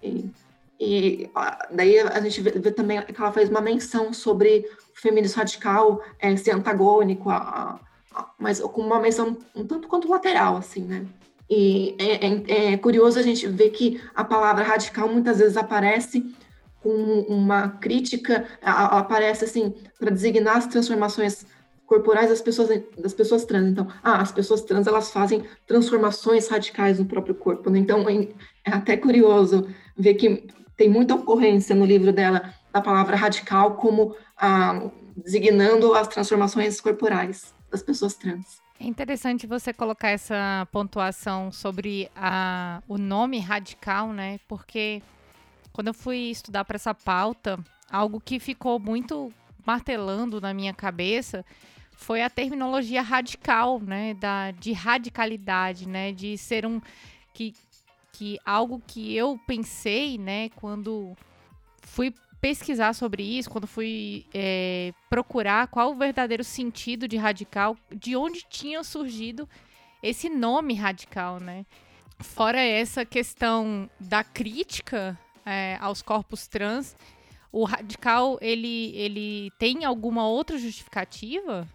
E, 0.00 0.30
e 0.78 1.30
daí 1.70 1.98
a 1.98 2.20
gente 2.20 2.40
vê, 2.40 2.50
vê, 2.50 2.70
também 2.70 3.00
que 3.02 3.20
ela 3.20 3.32
faz 3.32 3.48
uma 3.48 3.60
menção 3.60 4.12
sobre 4.12 4.66
o 4.96 5.00
feminismo 5.00 5.38
radical 5.38 6.02
é, 6.18 6.34
ser 6.36 6.50
antagônico, 6.50 7.30
a, 7.30 7.78
a, 8.12 8.30
mas 8.38 8.60
com 8.60 8.82
uma 8.82 9.00
menção 9.00 9.36
um 9.54 9.66
tanto 9.66 9.88
quanto 9.88 10.10
lateral, 10.10 10.56
assim, 10.56 10.82
né? 10.82 11.06
E 11.48 11.94
é, 11.98 12.26
é, 12.26 12.72
é, 12.72 12.76
curioso 12.76 13.18
a 13.18 13.22
gente 13.22 13.46
ver 13.46 13.70
que 13.70 14.00
a 14.14 14.24
palavra 14.24 14.64
radical 14.64 15.08
muitas 15.08 15.38
vezes 15.38 15.56
aparece 15.56 16.34
com 16.82 16.90
uma 17.28 17.68
crítica, 17.68 18.46
aparece 18.62 19.44
assim, 19.44 19.74
para 19.98 20.10
designar 20.10 20.56
as 20.56 20.66
transformações 20.66 21.46
corporais 21.86 22.28
das 22.28 22.40
pessoas, 22.40 22.82
das 22.98 23.14
pessoas 23.14 23.44
trans. 23.44 23.68
Então, 23.68 23.86
ah, 24.02 24.20
as 24.20 24.32
pessoas 24.32 24.62
trans 24.62 24.86
elas 24.86 25.10
fazem 25.10 25.44
transformações 25.66 26.48
radicais 26.48 26.98
no 26.98 27.06
próprio 27.06 27.34
corpo. 27.34 27.70
Né? 27.70 27.78
Então, 27.78 28.08
é, 28.08 28.28
é 28.64 28.72
até 28.72 28.96
curioso 28.96 29.66
ver 29.96 30.14
que 30.14 30.46
tem 30.76 30.88
muita 30.88 31.14
ocorrência 31.14 31.74
no 31.74 31.84
livro 31.84 32.12
dela 32.12 32.54
da 32.72 32.80
palavra 32.80 33.16
radical 33.16 33.76
como 33.76 34.16
ah, 34.36 34.90
designando 35.16 35.94
as 35.94 36.08
transformações 36.08 36.80
corporais 36.80 37.54
das 37.70 37.82
pessoas 37.82 38.14
trans. 38.14 38.62
É 38.78 38.84
interessante 38.84 39.46
você 39.46 39.72
colocar 39.72 40.10
essa 40.10 40.66
pontuação 40.72 41.52
sobre 41.52 42.10
a, 42.16 42.82
o 42.88 42.98
nome 42.98 43.38
radical, 43.38 44.12
né? 44.12 44.40
Porque 44.48 45.00
quando 45.72 45.88
eu 45.88 45.94
fui 45.94 46.30
estudar 46.30 46.64
para 46.64 46.76
essa 46.76 46.92
pauta, 46.92 47.58
algo 47.90 48.20
que 48.20 48.40
ficou 48.40 48.80
muito 48.80 49.32
martelando 49.64 50.40
na 50.40 50.52
minha 50.52 50.74
cabeça 50.74 51.44
foi 51.92 52.22
a 52.22 52.28
terminologia 52.28 53.00
radical, 53.00 53.80
né? 53.80 54.14
Da, 54.14 54.50
de 54.50 54.72
radicalidade, 54.72 55.88
né? 55.88 56.12
De 56.12 56.36
ser 56.36 56.66
um. 56.66 56.80
Que, 57.32 57.54
que 58.14 58.38
algo 58.46 58.80
que 58.86 59.14
eu 59.14 59.38
pensei, 59.44 60.16
né, 60.16 60.48
quando 60.50 61.16
fui 61.82 62.14
pesquisar 62.40 62.92
sobre 62.92 63.22
isso, 63.22 63.50
quando 63.50 63.66
fui 63.66 64.24
é, 64.32 64.92
procurar 65.10 65.66
qual 65.66 65.90
o 65.90 65.94
verdadeiro 65.94 66.44
sentido 66.44 67.08
de 67.08 67.16
radical, 67.16 67.76
de 67.90 68.14
onde 68.14 68.44
tinha 68.48 68.84
surgido 68.84 69.48
esse 70.02 70.28
nome 70.28 70.74
radical, 70.74 71.40
né? 71.40 71.66
Fora 72.20 72.60
essa 72.60 73.04
questão 73.04 73.90
da 73.98 74.22
crítica 74.22 75.18
é, 75.44 75.76
aos 75.80 76.00
corpos 76.00 76.46
trans, 76.46 76.94
o 77.50 77.64
radical 77.64 78.38
ele, 78.40 78.92
ele 78.94 79.50
tem 79.58 79.84
alguma 79.84 80.28
outra 80.28 80.56
justificativa? 80.56 81.66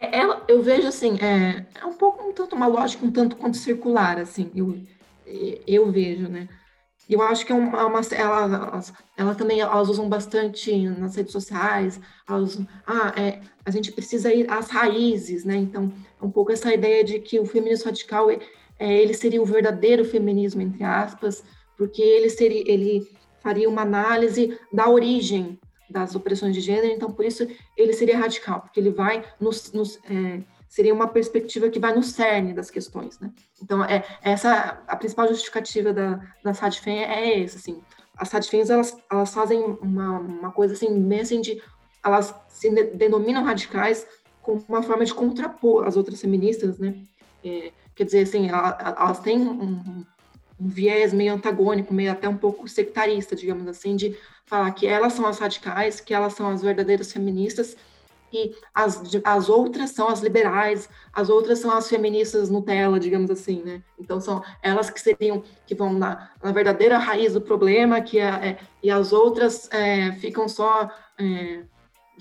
É, 0.00 0.22
eu 0.48 0.62
vejo 0.62 0.88
assim, 0.88 1.16
é, 1.20 1.66
é 1.80 1.84
um 1.84 1.94
pouco 1.94 2.28
um 2.28 2.32
tanto 2.32 2.56
uma 2.56 2.66
lógica 2.66 3.04
um 3.04 3.10
tanto 3.10 3.36
quanto 3.36 3.56
circular, 3.56 4.18
assim. 4.18 4.50
Eu, 4.54 4.78
eu 5.66 5.90
vejo, 5.90 6.28
né? 6.28 6.48
Eu 7.08 7.20
acho 7.20 7.44
que 7.44 7.52
é 7.52 7.54
uma, 7.54 7.84
uma 7.86 8.00
elas, 8.12 8.92
ela 9.16 9.34
também 9.34 9.60
elas 9.60 9.88
usam 9.88 10.08
bastante 10.08 10.88
nas 10.88 11.14
redes 11.14 11.32
sociais. 11.32 12.00
Elas, 12.26 12.58
ah, 12.86 13.12
é, 13.20 13.40
a 13.64 13.70
gente 13.70 13.92
precisa 13.92 14.32
ir 14.32 14.50
às 14.50 14.70
raízes, 14.70 15.44
né? 15.44 15.56
Então, 15.56 15.92
é 16.20 16.24
um 16.24 16.30
pouco 16.30 16.52
essa 16.52 16.72
ideia 16.72 17.04
de 17.04 17.18
que 17.18 17.38
o 17.38 17.44
feminismo 17.44 17.86
radical 17.86 18.30
é, 18.30 18.40
ele 18.78 19.12
seria 19.12 19.42
o 19.42 19.46
verdadeiro 19.46 20.04
feminismo 20.04 20.62
entre 20.62 20.82
aspas, 20.82 21.44
porque 21.76 22.02
ele 22.02 22.30
seria 22.30 22.64
ele 22.66 23.06
faria 23.42 23.68
uma 23.68 23.82
análise 23.82 24.58
da 24.72 24.88
origem 24.88 25.60
das 25.90 26.14
opressões 26.14 26.54
de 26.54 26.62
gênero. 26.62 26.86
Então, 26.92 27.12
por 27.12 27.24
isso 27.26 27.46
ele 27.76 27.92
seria 27.92 28.18
radical, 28.18 28.62
porque 28.62 28.80
ele 28.80 28.90
vai 28.90 29.22
nos, 29.38 29.72
nos 29.72 29.98
é, 30.08 30.40
seria 30.74 30.92
uma 30.92 31.06
perspectiva 31.06 31.70
que 31.70 31.78
vai 31.78 31.94
no 31.94 32.02
cerne 32.02 32.52
das 32.52 32.68
questões, 32.68 33.20
né? 33.20 33.30
Então, 33.62 33.84
é 33.84 34.04
essa 34.20 34.82
a 34.88 34.96
principal 34.96 35.28
justificativa 35.28 35.92
da, 35.92 36.20
da 36.42 36.52
SADFEM 36.52 36.98
é 36.98 37.44
essa, 37.44 37.58
assim. 37.58 37.80
As 38.16 38.28
SADFEMs, 38.28 38.70
elas, 38.70 38.98
elas 39.08 39.32
fazem 39.32 39.62
uma, 39.80 40.18
uma 40.18 40.50
coisa 40.50 40.74
assim, 40.74 41.00
bem 41.00 41.20
assim 41.20 41.40
de... 41.40 41.62
Elas 42.04 42.34
se 42.48 42.68
denominam 42.86 43.44
radicais 43.44 44.04
como 44.42 44.64
uma 44.68 44.82
forma 44.82 45.04
de 45.04 45.14
contrapor 45.14 45.86
as 45.86 45.96
outras 45.96 46.20
feministas, 46.20 46.76
né? 46.76 46.96
É, 47.44 47.70
quer 47.94 48.04
dizer, 48.04 48.22
assim, 48.22 48.48
elas 48.50 49.20
têm 49.20 49.38
um, 49.38 49.74
um, 49.74 50.04
viés 50.58 51.12
meio 51.12 51.34
antagônico, 51.34 51.94
meio 51.94 52.10
até 52.10 52.28
um 52.28 52.36
pouco 52.36 52.66
sectarista, 52.66 53.36
digamos 53.36 53.68
assim, 53.68 53.94
de 53.94 54.18
falar 54.44 54.72
que 54.72 54.88
elas 54.88 55.12
são 55.12 55.24
as 55.24 55.38
radicais, 55.38 56.00
que 56.00 56.12
elas 56.12 56.32
são 56.32 56.50
as 56.50 56.62
verdadeiras 56.62 57.12
feministas, 57.12 57.76
e 58.34 58.56
as, 58.74 59.00
as 59.22 59.48
outras 59.48 59.90
são 59.90 60.08
as 60.08 60.20
liberais, 60.20 60.88
as 61.12 61.28
outras 61.30 61.60
são 61.60 61.70
as 61.70 61.88
feministas 61.88 62.50
Nutella, 62.50 62.98
digamos 62.98 63.30
assim, 63.30 63.62
né? 63.62 63.82
Então 63.98 64.20
são 64.20 64.42
elas 64.60 64.90
que 64.90 65.00
seriam, 65.00 65.42
que 65.66 65.74
vão 65.74 65.92
na, 65.92 66.30
na 66.42 66.50
verdadeira 66.50 66.98
raiz 66.98 67.34
do 67.34 67.40
problema, 67.40 68.00
que 68.00 68.18
é, 68.18 68.24
é 68.24 68.58
e 68.82 68.90
as 68.90 69.12
outras 69.12 69.70
é, 69.70 70.12
ficam 70.12 70.48
só 70.48 70.90
é, 71.18 71.62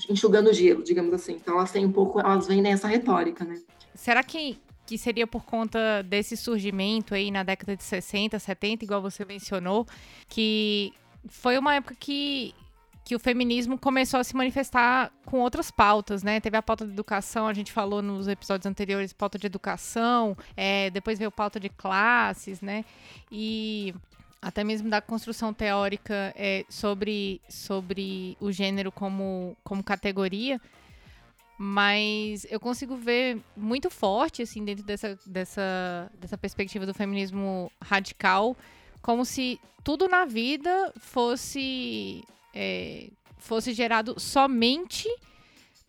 enxugando 0.10 0.54
gelo, 0.54 0.84
digamos 0.84 1.14
assim. 1.14 1.34
Então 1.34 1.56
elas 1.56 1.72
têm 1.72 1.86
um 1.86 1.92
pouco, 1.92 2.20
elas 2.20 2.48
vêm 2.48 2.62
nessa 2.62 2.88
retórica, 2.88 3.44
né? 3.44 3.60
Será 3.96 4.24
que 4.24 4.58
que 4.86 4.98
seria 4.98 5.26
por 5.26 5.46
conta 5.46 6.04
desse 6.04 6.36
surgimento 6.36 7.16
aí 7.16 7.32
na 7.32 7.42
década 7.42 7.76
de 7.76 7.84
60, 7.84 8.38
70, 8.38 8.84
igual 8.84 9.02
você 9.02 9.24
mencionou, 9.24 9.88
que 10.28 10.94
foi 11.30 11.58
uma 11.58 11.76
época 11.76 11.96
que 11.98 12.54
que 13.04 13.16
o 13.16 13.20
feminismo 13.20 13.78
começou 13.78 14.20
a 14.20 14.24
se 14.24 14.36
manifestar 14.36 15.12
com 15.26 15.40
outras 15.40 15.70
pautas, 15.70 16.24
né? 16.24 16.40
Teve 16.40 16.56
a 16.56 16.62
pauta 16.62 16.86
de 16.86 16.92
educação, 16.92 17.48
a 17.48 17.54
gente 17.54 17.72
falou 17.72 18.02
nos 18.02 18.28
episódios 18.28 18.66
anteriores, 18.66 19.12
pauta 19.12 19.38
de 19.38 19.46
educação, 19.46 20.38
é, 20.56 20.90
depois 20.90 21.20
veio 21.20 21.32
pauta 21.32 21.60
de 21.60 21.70
classes, 21.70 22.62
né? 22.62 22.86
E 23.32 23.94
até 24.42 24.64
mesmo 24.64 24.90
da 24.90 25.02
construção 25.02 25.54
teórica 25.54 26.34
é, 26.36 26.66
sobre, 26.70 27.42
sobre 27.50 28.38
o 28.40 28.52
gênero 28.52 28.92
como, 28.92 29.58
como 29.64 29.84
categoria. 29.84 30.60
Mas 31.58 32.46
eu 32.50 32.60
consigo 32.60 32.96
ver 32.96 33.40
muito 33.56 33.90
forte, 33.90 34.42
assim, 34.42 34.66
dentro 34.66 34.84
dessa, 34.84 35.18
dessa, 35.26 36.12
dessa 36.20 36.38
perspectiva 36.38 36.86
do 36.86 36.94
feminismo 36.94 37.72
radical, 37.82 38.58
como 39.02 39.24
se 39.24 39.60
tudo 39.84 40.08
na 40.08 40.26
vida 40.26 40.94
fosse 40.98 42.24
é, 42.54 43.10
fosse 43.38 43.74
gerado 43.74 44.20
somente 44.20 45.08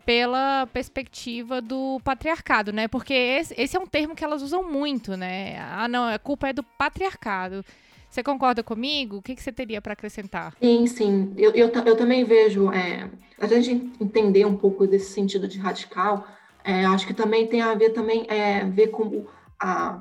pela 0.04 0.66
perspectiva 0.66 1.60
do 1.60 2.00
patriarcado, 2.04 2.72
né? 2.72 2.88
Porque 2.88 3.14
esse, 3.14 3.54
esse, 3.56 3.76
é 3.76 3.80
um 3.80 3.86
termo 3.86 4.14
que 4.14 4.24
elas 4.24 4.42
usam 4.42 4.62
muito, 4.70 5.16
né? 5.16 5.58
Ah, 5.58 5.88
não, 5.88 6.04
a 6.04 6.18
culpa 6.18 6.48
é 6.48 6.52
do 6.52 6.62
patriarcado. 6.62 7.64
Você 8.10 8.22
concorda 8.22 8.62
comigo? 8.62 9.16
O 9.16 9.22
que, 9.22 9.34
que 9.34 9.42
você 9.42 9.50
teria 9.50 9.82
para 9.82 9.94
acrescentar? 9.94 10.54
Sim, 10.62 10.86
sim. 10.86 11.34
Eu, 11.36 11.50
eu, 11.52 11.68
eu 11.68 11.96
também 11.96 12.24
vejo. 12.24 12.70
É, 12.70 13.10
a 13.40 13.46
gente 13.46 13.92
entender 14.00 14.44
um 14.44 14.56
pouco 14.56 14.86
desse 14.86 15.12
sentido 15.12 15.48
de 15.48 15.58
radical, 15.58 16.26
é, 16.62 16.84
acho 16.84 17.06
que 17.06 17.14
também 17.14 17.46
tem 17.46 17.60
a 17.60 17.74
ver 17.74 17.90
também 17.90 18.24
é, 18.28 18.64
ver 18.64 18.88
com 18.88 19.26
a, 19.58 20.00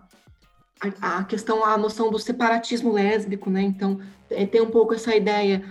a, 1.01 1.17
a 1.17 1.23
questão, 1.23 1.65
a 1.65 1.77
noção 1.77 2.11
do 2.11 2.19
separatismo 2.19 2.91
lésbico, 2.91 3.49
né? 3.49 3.61
Então, 3.61 3.99
é, 4.29 4.45
tem 4.45 4.61
um 4.61 4.69
pouco 4.69 4.93
essa 4.93 5.15
ideia 5.15 5.63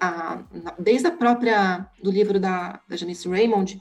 a, 0.00 0.42
desde 0.78 1.06
a 1.06 1.12
própria 1.12 1.86
do 2.02 2.10
livro 2.10 2.38
da, 2.38 2.80
da 2.88 2.96
Janice 2.96 3.28
Raymond, 3.28 3.80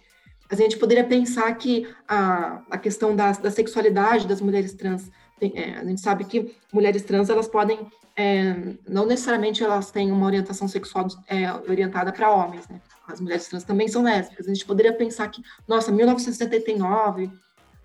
a 0.50 0.56
gente 0.56 0.78
poderia 0.78 1.04
pensar 1.04 1.54
que 1.56 1.88
a, 2.08 2.62
a 2.70 2.78
questão 2.78 3.16
da, 3.16 3.32
da 3.32 3.52
sexualidade 3.52 4.28
das 4.28 4.40
mulheres 4.40 4.74
trans, 4.74 5.12
tem, 5.40 5.52
é, 5.56 5.78
a 5.78 5.84
gente 5.84 6.02
sabe 6.02 6.24
que 6.24 6.56
mulheres 6.72 7.04
trans 7.04 7.30
elas 7.30 7.48
podem 7.48 7.88
é, 8.16 8.56
não 8.90 9.06
necessariamente 9.06 9.64
elas 9.64 9.92
têm 9.92 10.12
uma 10.12 10.26
orientação 10.26 10.68
sexual 10.68 11.08
é, 11.28 11.52
orientada 11.70 12.12
para 12.12 12.32
homens, 12.32 12.68
né? 12.68 12.82
As 13.08 13.22
mulheres 13.22 13.48
trans 13.48 13.64
também 13.64 13.88
são 13.88 14.02
lésbicas. 14.02 14.48
A 14.48 14.50
gente 14.54 14.66
poderia 14.66 14.92
pensar 14.92 15.28
que, 15.28 15.42
nossa, 15.68 15.92
1979, 15.92 17.30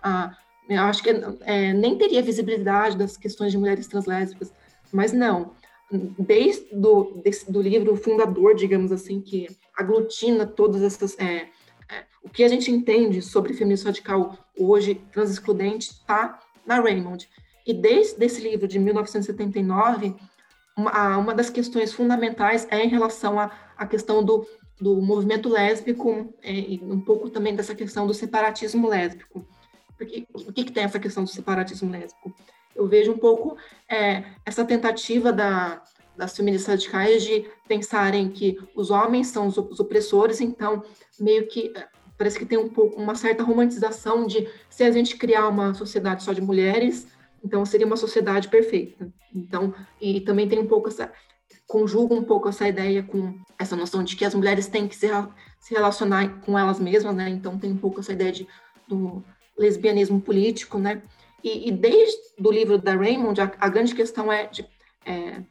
ah, 0.01 0.35
eu 0.67 0.81
acho 0.81 1.03
que 1.03 1.09
é, 1.41 1.71
nem 1.73 1.97
teria 1.99 2.23
visibilidade 2.23 2.97
das 2.97 3.15
questões 3.15 3.51
de 3.51 3.59
mulheres 3.59 3.85
trans 3.85 4.05
lésbicas, 4.05 4.51
mas 4.91 5.13
não 5.13 5.51
desde 6.17 6.75
do, 6.75 7.11
desse, 7.23 7.51
do 7.51 7.61
livro 7.61 7.95
fundador, 7.95 8.55
digamos 8.55 8.91
assim, 8.91 9.21
que 9.21 9.47
aglutina 9.75 10.45
todas 10.45 10.81
essas. 10.81 11.17
É, 11.19 11.47
é, 11.89 12.05
o 12.23 12.29
que 12.29 12.43
a 12.43 12.47
gente 12.47 12.71
entende 12.71 13.21
sobre 13.21 13.53
feminismo 13.53 13.87
radical 13.87 14.37
hoje, 14.57 14.95
transexcludente, 15.11 15.91
está 15.91 16.39
na 16.65 16.79
Raymond. 16.79 17.29
E 17.65 17.73
desde 17.73 18.23
esse 18.25 18.41
livro 18.41 18.67
de 18.67 18.79
1979, 18.79 20.15
uma, 20.75 21.17
uma 21.17 21.33
das 21.35 21.49
questões 21.49 21.93
fundamentais 21.93 22.67
é 22.69 22.83
em 22.83 22.89
relação 22.89 23.39
à, 23.39 23.85
questão 23.85 24.23
do, 24.23 24.47
do 24.79 25.01
movimento 25.01 25.47
lésbico 25.47 26.33
é, 26.41 26.51
e 26.51 26.81
um 26.83 26.99
pouco 26.99 27.29
também 27.29 27.55
dessa 27.55 27.75
questão 27.75 28.07
do 28.07 28.13
separatismo 28.13 28.87
lésbico. 28.87 29.45
Porque, 29.97 30.25
o 30.33 30.51
que, 30.51 30.63
que 30.65 30.71
tem 30.71 30.83
essa 30.83 30.99
questão 30.99 31.23
do 31.23 31.29
separatismo 31.29 31.91
lésbico? 31.91 32.33
Eu 32.75 32.87
vejo 32.87 33.11
um 33.11 33.17
pouco 33.17 33.57
é, 33.89 34.23
essa 34.45 34.65
tentativa 34.65 35.31
da, 35.31 35.81
das 36.15 36.35
feministas 36.35 36.67
radicais 36.67 37.23
de 37.23 37.45
pensarem 37.67 38.29
que 38.29 38.57
os 38.75 38.91
homens 38.91 39.27
são 39.27 39.47
os, 39.47 39.57
opressores, 39.57 40.41
então 40.41 40.83
meio 41.19 41.47
que 41.47 41.71
é, 41.75 41.87
parece 42.17 42.37
que 42.37 42.45
tem 42.45 42.57
um 42.57 42.69
pouco 42.69 43.01
uma 43.01 43.15
certa 43.15 43.43
romantização 43.43 44.25
de 44.25 44.47
se 44.69 44.83
a 44.83 44.91
gente 44.91 45.17
criar 45.17 45.47
uma 45.47 45.73
sociedade 45.73 46.23
só 46.23 46.33
de 46.33 46.41
mulheres, 46.41 47.07
então 47.43 47.65
seria 47.65 47.85
uma 47.85 47.97
sociedade 47.97 48.47
perfeita. 48.47 49.11
Então, 49.33 49.73
e 49.99 50.21
também 50.21 50.47
tem 50.47 50.59
um 50.59 50.67
pouco 50.67 50.87
essa 50.87 51.11
conjuga 51.67 52.13
um 52.13 52.23
pouco 52.23 52.49
essa 52.49 52.67
ideia 52.67 53.03
com 53.03 53.35
essa 53.57 53.75
noção 53.75 54.03
de 54.03 54.15
que 54.15 54.25
as 54.25 54.35
mulheres 54.35 54.67
têm 54.67 54.87
que 54.87 54.95
se, 54.95 55.07
se 55.59 55.73
relacionar 55.73 56.41
com 56.41 56.57
elas 56.57 56.79
mesmas, 56.79 57.15
né? 57.15 57.29
Então 57.29 57.57
tem 57.57 57.71
um 57.71 57.77
pouco 57.77 57.99
essa 57.99 58.13
ideia 58.13 58.31
de, 58.31 58.47
do 58.87 59.23
lesbianismo 59.57 60.21
político, 60.21 60.77
né? 60.77 61.01
E, 61.43 61.69
e 61.69 61.71
desde 61.71 62.17
o 62.39 62.51
livro 62.51 62.77
da 62.77 62.95
Raymond, 62.95 63.39
a, 63.41 63.51
a 63.59 63.69
grande 63.69 63.93
questão 63.93 64.31
é, 64.31 64.47
de, 64.47 64.65
é, 65.05 65.41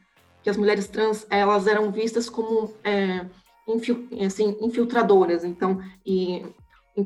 que 0.42 0.50
as 0.50 0.57
mulheres 0.57 0.88
trans 0.88 1.26
elas 1.28 1.66
eram 1.66 1.92
vistas 1.92 2.31
como 2.31 2.74
é, 2.83 3.26
infil, 3.68 4.09
assim, 4.24 4.57
infiltradoras. 4.61 5.44
Então, 5.44 5.83
e, 6.05 6.44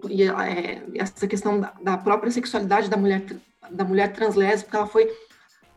e 0.08 0.22
é, 0.22 0.82
essa 0.94 1.26
questão 1.26 1.60
da, 1.60 1.72
da, 1.82 1.98
própria 1.98 2.30
sexualidade 2.30 2.88
da 2.88 2.96
mulher 2.96 3.24
da 3.70 3.84
mulher 3.84 4.12
translésbica, 4.12 4.78
ela 4.78 4.86
foi 4.86 5.10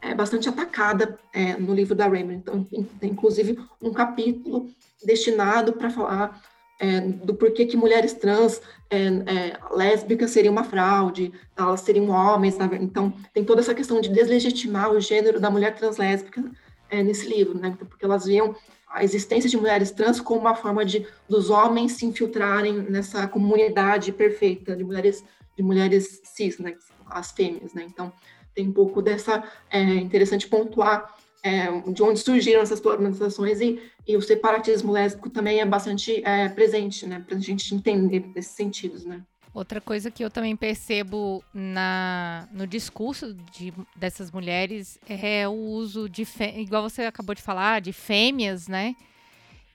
é, 0.01 0.13
bastante 0.13 0.47
atacada 0.47 1.17
é, 1.33 1.57
no 1.57 1.73
livro 1.73 1.95
da 1.95 2.07
Raymond. 2.07 2.35
Então, 2.35 2.63
tem 2.99 3.09
inclusive 3.09 3.59
um 3.81 3.91
capítulo 3.91 4.69
destinado 5.03 5.73
para 5.73 5.89
falar 5.89 6.41
é, 6.79 7.01
do 7.01 7.33
porquê 7.35 7.65
que 7.65 7.75
mulheres 7.75 8.13
trans 8.13 8.61
é, 8.89 9.05
é, 9.05 9.59
lésbicas 9.71 10.31
seriam 10.31 10.53
uma 10.53 10.63
fraude, 10.63 11.31
elas 11.55 11.81
seriam 11.81 12.09
homens, 12.09 12.57
então 12.79 13.13
tem 13.33 13.43
toda 13.43 13.59
essa 13.59 13.75
questão 13.75 13.99
de 13.99 14.09
deslegitimar 14.09 14.89
o 14.89 14.99
gênero 14.99 15.39
da 15.39 15.51
mulher 15.51 15.75
trans 15.75 15.97
lésbica 15.97 16.43
é, 16.89 17.03
nesse 17.03 17.27
livro, 17.27 17.59
né? 17.59 17.77
porque 17.77 18.05
elas 18.05 18.25
viam 18.25 18.55
a 18.87 19.03
existência 19.03 19.49
de 19.49 19.57
mulheres 19.57 19.91
trans 19.91 20.19
como 20.19 20.39
uma 20.39 20.55
forma 20.55 20.83
de 20.83 21.05
dos 21.27 21.49
homens 21.49 21.91
se 21.91 22.05
infiltrarem 22.05 22.73
nessa 22.89 23.27
comunidade 23.27 24.11
perfeita 24.11 24.75
de 24.75 24.83
mulheres 24.83 25.23
de 25.55 25.61
mulheres 25.61 26.21
cis, 26.23 26.57
né? 26.57 26.73
as 27.09 27.31
fêmeas, 27.31 27.73
né? 27.73 27.85
Então 27.85 28.13
tem 28.55 28.67
um 28.67 28.71
pouco 28.71 29.01
dessa 29.01 29.43
é 29.69 29.83
interessante 29.83 30.47
pontuar 30.47 31.13
é, 31.43 31.67
de 31.91 32.03
onde 32.03 32.19
surgiram 32.19 32.61
essas 32.61 32.79
problematizações 32.79 33.61
e, 33.61 33.79
e 34.07 34.17
o 34.17 34.21
separatismo 34.21 34.91
lésbico 34.91 35.29
também 35.29 35.59
é 35.59 35.65
bastante 35.65 36.21
é, 36.25 36.49
presente, 36.49 37.05
né, 37.05 37.23
para 37.25 37.37
a 37.37 37.39
gente 37.39 37.73
entender 37.73 38.25
esses 38.35 38.51
sentidos, 38.51 39.05
né. 39.05 39.21
Outra 39.53 39.81
coisa 39.81 40.11
que 40.11 40.23
eu 40.23 40.29
também 40.29 40.55
percebo 40.55 41.43
na, 41.53 42.47
no 42.51 42.67
discurso 42.67 43.33
de, 43.51 43.73
dessas 43.95 44.31
mulheres 44.31 44.99
é 45.07 45.47
o 45.47 45.51
uso 45.51 46.07
de, 46.07 46.25
igual 46.55 46.87
você 46.87 47.03
acabou 47.03 47.33
de 47.33 47.41
falar, 47.41 47.81
de 47.81 47.91
fêmeas, 47.91 48.67
né? 48.67 48.95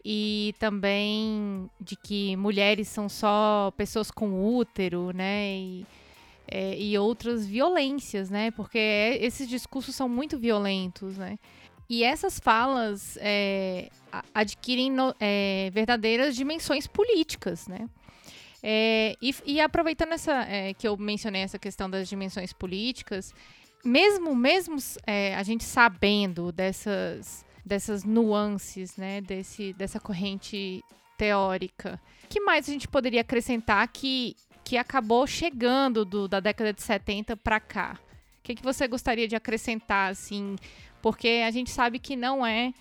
E 0.04 0.54
também 0.60 1.68
de 1.80 1.96
que 1.96 2.36
mulheres 2.36 2.86
são 2.86 3.08
só 3.08 3.72
pessoas 3.76 4.12
com 4.12 4.56
útero, 4.56 5.10
né? 5.12 5.56
E, 5.56 5.86
é, 6.46 6.78
e 6.78 6.96
outras 6.98 7.46
violências, 7.46 8.30
né? 8.30 8.50
Porque 8.50 9.18
esses 9.20 9.48
discursos 9.48 9.94
são 9.94 10.08
muito 10.08 10.38
violentos, 10.38 11.16
né? 11.16 11.38
E 11.88 12.02
essas 12.02 12.38
falas 12.38 13.18
é, 13.20 13.90
adquirem 14.34 14.90
no, 14.90 15.14
é, 15.20 15.70
verdadeiras 15.72 16.34
dimensões 16.34 16.86
políticas, 16.86 17.68
né? 17.68 17.88
É, 18.62 19.14
e, 19.20 19.34
e, 19.44 19.60
aproveitando 19.60 20.12
essa 20.12 20.32
é, 20.48 20.72
que 20.72 20.88
eu 20.88 20.96
mencionei 20.96 21.42
essa 21.42 21.58
questão 21.58 21.90
das 21.90 22.08
dimensões 22.08 22.50
políticas, 22.50 23.34
mesmo 23.84 24.34
mesmo 24.34 24.76
é, 25.06 25.34
a 25.34 25.42
gente 25.42 25.64
sabendo 25.64 26.50
dessas 26.50 27.44
dessas 27.64 28.04
nuances, 28.04 28.96
né, 28.96 29.22
desse, 29.22 29.72
dessa 29.72 29.98
corrente 29.98 30.82
teórica, 31.16 31.98
que 32.28 32.40
mais 32.40 32.68
a 32.68 32.72
gente 32.72 32.86
poderia 32.86 33.22
acrescentar 33.22 33.86
que 33.88 34.36
que 34.64 34.76
acabou 34.76 35.26
chegando 35.26 36.04
do, 36.04 36.26
da 36.26 36.40
década 36.40 36.72
de 36.72 36.82
70 36.82 37.36
para 37.36 37.60
cá? 37.60 37.98
O 38.38 38.42
que, 38.42 38.54
que 38.54 38.62
você 38.62 38.88
gostaria 38.88 39.28
de 39.28 39.36
acrescentar, 39.36 40.10
assim? 40.10 40.56
Porque 41.02 41.42
a 41.46 41.50
gente 41.50 41.70
sabe 41.70 41.98
que 41.98 42.16
não 42.16 42.44
é 42.44 42.72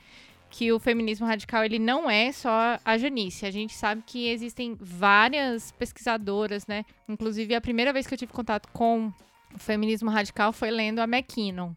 que 0.50 0.72
o 0.72 0.80
feminismo 0.80 1.26
radical 1.26 1.66
ele 1.66 1.80
não 1.80 2.10
é 2.10 2.32
só 2.32 2.80
a 2.86 2.98
Janice. 2.98 3.46
A 3.46 3.52
gente 3.52 3.74
sabe 3.74 4.04
que 4.06 4.30
existem 4.30 4.78
várias 4.80 5.72
pesquisadoras, 5.72 6.68
né? 6.68 6.86
Inclusive, 7.10 7.56
a 7.56 7.62
primeira 7.62 7.92
vez 7.92 8.06
que 8.06 8.14
eu 8.14 8.18
tive 8.18 8.32
contato 8.32 8.70
com 8.72 9.12
o 9.54 9.58
feminismo 9.58 10.10
radical 10.10 10.54
foi 10.54 10.70
lendo 10.70 11.00
a 11.00 11.06
McKinnon. 11.06 11.74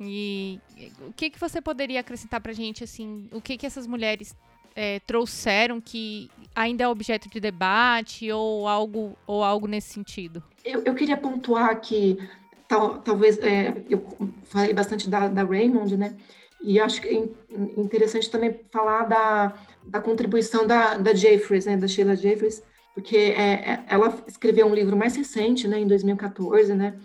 E 0.00 0.60
o 1.06 1.12
que, 1.12 1.28
que 1.28 1.38
você 1.38 1.60
poderia 1.60 2.00
acrescentar 2.00 2.40
para 2.40 2.52
a 2.52 2.54
gente, 2.54 2.82
assim, 2.82 3.28
o 3.32 3.40
que, 3.40 3.58
que 3.58 3.66
essas 3.66 3.86
mulheres 3.86 4.34
é, 4.74 5.00
trouxeram 5.00 5.80
que 5.80 6.30
ainda 6.54 6.84
é 6.84 6.88
objeto 6.88 7.28
de 7.28 7.40
debate 7.40 8.30
ou 8.32 8.66
algo, 8.66 9.16
ou 9.26 9.42
algo 9.44 9.66
nesse 9.66 9.92
sentido? 9.92 10.42
Eu, 10.64 10.82
eu 10.84 10.94
queria 10.94 11.16
pontuar 11.16 11.80
que 11.80 12.18
tal, 12.66 12.98
talvez 12.98 13.38
é, 13.38 13.74
eu 13.88 14.04
falei 14.44 14.72
bastante 14.72 15.08
da, 15.08 15.28
da 15.28 15.44
Raymond, 15.44 15.96
né? 15.96 16.16
E 16.60 16.80
acho 16.80 17.00
que 17.00 17.08
é 17.08 17.80
interessante 17.80 18.30
também 18.30 18.60
falar 18.70 19.04
da, 19.04 19.54
da 19.84 20.00
contribuição 20.00 20.66
da, 20.66 20.98
da 20.98 21.14
Jeffries, 21.14 21.66
né, 21.66 21.76
da 21.76 21.86
Sheila 21.86 22.16
Jeffries, 22.16 22.62
porque 22.94 23.16
é, 23.16 23.52
é, 23.52 23.84
ela 23.88 24.12
escreveu 24.26 24.66
um 24.66 24.74
livro 24.74 24.96
mais 24.96 25.14
recente, 25.14 25.68
né, 25.68 25.78
em 25.78 25.86
2014, 25.86 26.74
né, 26.74 26.98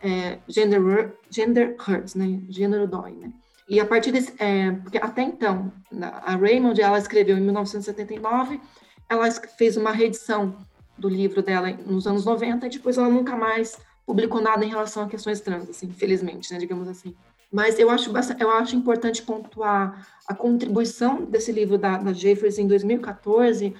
é, 0.00 0.38
Gender, 0.48 1.12
Gender 1.28 1.76
Hurts, 1.76 2.14
né, 2.14 2.40
Gênero 2.48 2.86
Dói, 2.86 3.12
né. 3.12 3.32
E 3.70 3.78
a 3.78 3.86
partir 3.86 4.10
desse, 4.10 4.34
é, 4.36 4.72
porque 4.72 4.98
até 4.98 5.22
então, 5.22 5.72
a 6.02 6.34
Raymond, 6.34 6.82
ela 6.82 6.98
escreveu 6.98 7.38
em 7.38 7.40
1979, 7.40 8.60
ela 9.08 9.30
fez 9.30 9.76
uma 9.76 9.92
reedição 9.92 10.56
do 10.98 11.08
livro 11.08 11.40
dela 11.40 11.70
nos 11.86 12.04
anos 12.04 12.24
90 12.24 12.66
e 12.66 12.70
depois 12.70 12.98
ela 12.98 13.08
nunca 13.08 13.36
mais 13.36 13.78
publicou 14.04 14.40
nada 14.40 14.64
em 14.64 14.68
relação 14.68 15.04
a 15.04 15.08
questões 15.08 15.40
trans, 15.40 15.70
assim, 15.70 15.86
infelizmente, 15.86 16.52
né, 16.52 16.58
digamos 16.58 16.88
assim. 16.88 17.14
Mas 17.52 17.78
eu 17.78 17.88
acho, 17.90 18.12
eu 18.40 18.50
acho 18.50 18.74
importante 18.74 19.22
pontuar 19.22 20.04
a 20.26 20.34
contribuição 20.34 21.24
desse 21.24 21.52
livro 21.52 21.78
da, 21.78 21.96
da 21.96 22.12
Jeffers 22.12 22.58
em 22.58 22.66
2014 22.66 23.72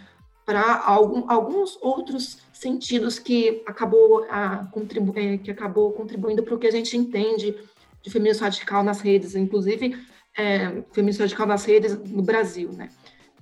para 0.46 0.84
algum, 0.84 1.28
alguns 1.28 1.76
outros 1.82 2.38
sentidos 2.52 3.18
que 3.18 3.62
acabou, 3.66 4.24
a, 4.30 4.68
contribu 4.70 5.12
é, 5.16 5.36
que 5.36 5.50
acabou 5.50 5.92
contribuindo 5.92 6.44
para 6.44 6.54
o 6.54 6.58
que 6.58 6.66
a 6.68 6.72
gente 6.72 6.96
entende 6.96 7.56
de 8.02 8.10
feminismo 8.10 8.44
radical 8.44 8.82
nas 8.82 9.00
redes, 9.00 9.34
inclusive 9.34 9.96
é, 10.36 10.82
feminismo 10.92 11.22
radical 11.22 11.46
nas 11.46 11.64
redes 11.64 11.96
no 11.98 12.22
Brasil, 12.22 12.70
né? 12.72 12.88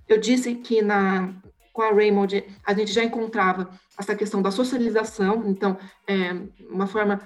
Eu 0.08 0.18
disse 0.18 0.54
que 0.54 0.80
na, 0.80 1.34
com 1.72 1.82
a 1.82 1.90
Raymond 1.90 2.44
a 2.64 2.74
gente 2.74 2.92
já 2.92 3.04
encontrava 3.04 3.68
essa 3.98 4.14
questão 4.14 4.40
da 4.40 4.50
socialização, 4.50 5.44
então 5.46 5.76
é, 6.06 6.34
uma 6.70 6.86
forma 6.86 7.20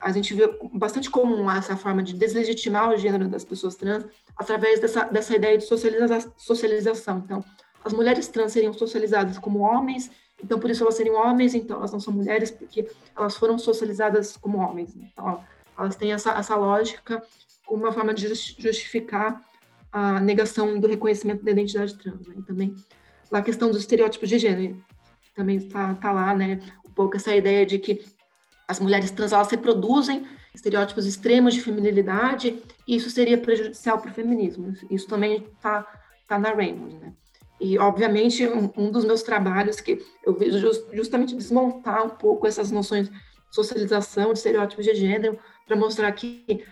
a 0.00 0.12
gente 0.12 0.32
vê 0.32 0.48
bastante 0.72 1.10
comum 1.10 1.50
essa 1.50 1.76
forma 1.76 2.02
de 2.02 2.14
deslegitimar 2.14 2.90
o 2.90 2.96
gênero 2.96 3.28
das 3.28 3.44
pessoas 3.44 3.74
trans 3.74 4.04
através 4.36 4.78
dessa, 4.78 5.04
dessa 5.04 5.34
ideia 5.34 5.58
de 5.58 5.64
socializa 5.64 6.32
socialização. 6.36 7.18
Então, 7.24 7.44
as 7.84 7.92
mulheres 7.92 8.28
trans 8.28 8.52
seriam 8.52 8.72
socializadas 8.72 9.38
como 9.38 9.58
homens, 9.60 10.10
então 10.42 10.58
por 10.58 10.70
isso 10.70 10.84
elas 10.84 10.94
seriam 10.94 11.16
homens, 11.16 11.54
então 11.54 11.78
elas 11.78 11.90
não 11.90 11.98
são 11.98 12.12
mulheres 12.12 12.50
porque 12.50 12.88
elas 13.16 13.36
foram 13.36 13.58
socializadas 13.58 14.36
como 14.36 14.58
homens. 14.58 14.94
Então, 14.94 15.42
elas 15.78 15.96
têm 15.96 16.12
essa, 16.12 16.32
essa 16.32 16.56
lógica 16.56 17.22
como 17.66 17.84
uma 17.84 17.92
forma 17.92 18.14
de 18.14 18.26
justificar 18.28 19.42
a 19.92 20.20
negação 20.20 20.78
do 20.78 20.88
reconhecimento 20.88 21.44
da 21.44 21.50
identidade 21.50 21.96
trans. 21.96 22.26
Né? 22.26 22.34
Também 22.46 22.74
a 23.30 23.42
questão 23.42 23.70
dos 23.70 23.80
estereótipos 23.80 24.28
de 24.28 24.38
gênero, 24.38 24.82
também 25.34 25.58
está 25.58 25.94
tá 25.94 26.10
lá, 26.12 26.34
né, 26.34 26.60
um 26.86 26.90
pouco 26.90 27.16
essa 27.16 27.34
ideia 27.34 27.64
de 27.64 27.78
que 27.78 28.04
as 28.66 28.80
mulheres 28.80 29.10
trans 29.10 29.32
elas 29.32 29.50
reproduzem 29.50 30.26
estereótipos 30.54 31.06
extremos 31.06 31.54
de 31.54 31.60
feminilidade 31.60 32.60
e 32.86 32.96
isso 32.96 33.10
seria 33.10 33.38
prejudicial 33.38 33.98
para 33.98 34.10
o 34.10 34.14
feminismo. 34.14 34.74
Isso 34.90 35.06
também 35.06 35.46
está 35.54 35.86
tá 36.26 36.38
na 36.38 36.52
Raymond, 36.52 36.96
né? 36.98 37.12
E, 37.60 37.76
obviamente, 37.78 38.46
um, 38.46 38.70
um, 38.76 38.90
dos 38.90 39.04
meus 39.04 39.22
trabalhos 39.22 39.80
que 39.80 40.04
eu 40.24 40.32
vejo 40.32 40.58
just, 40.58 40.86
justamente 40.92 41.34
desmontar 41.34 42.06
um 42.06 42.10
pouco 42.10 42.46
essas 42.46 42.70
noções 42.70 43.08
de 43.08 43.16
socialização, 43.50 44.32
de 44.32 44.38
estereótipos 44.38 44.84
de 44.84 44.94
gênero, 44.94 45.38
para 45.68 45.76
mostrar 45.76 46.10
que 46.12 46.64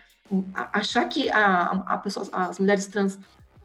achar 0.73 1.05
que 1.05 1.31
a, 1.31 1.85
a 1.87 1.99
pessoa, 1.99 2.27
as 2.33 2.59
mulheres 2.59 2.87
trans, 2.87 3.19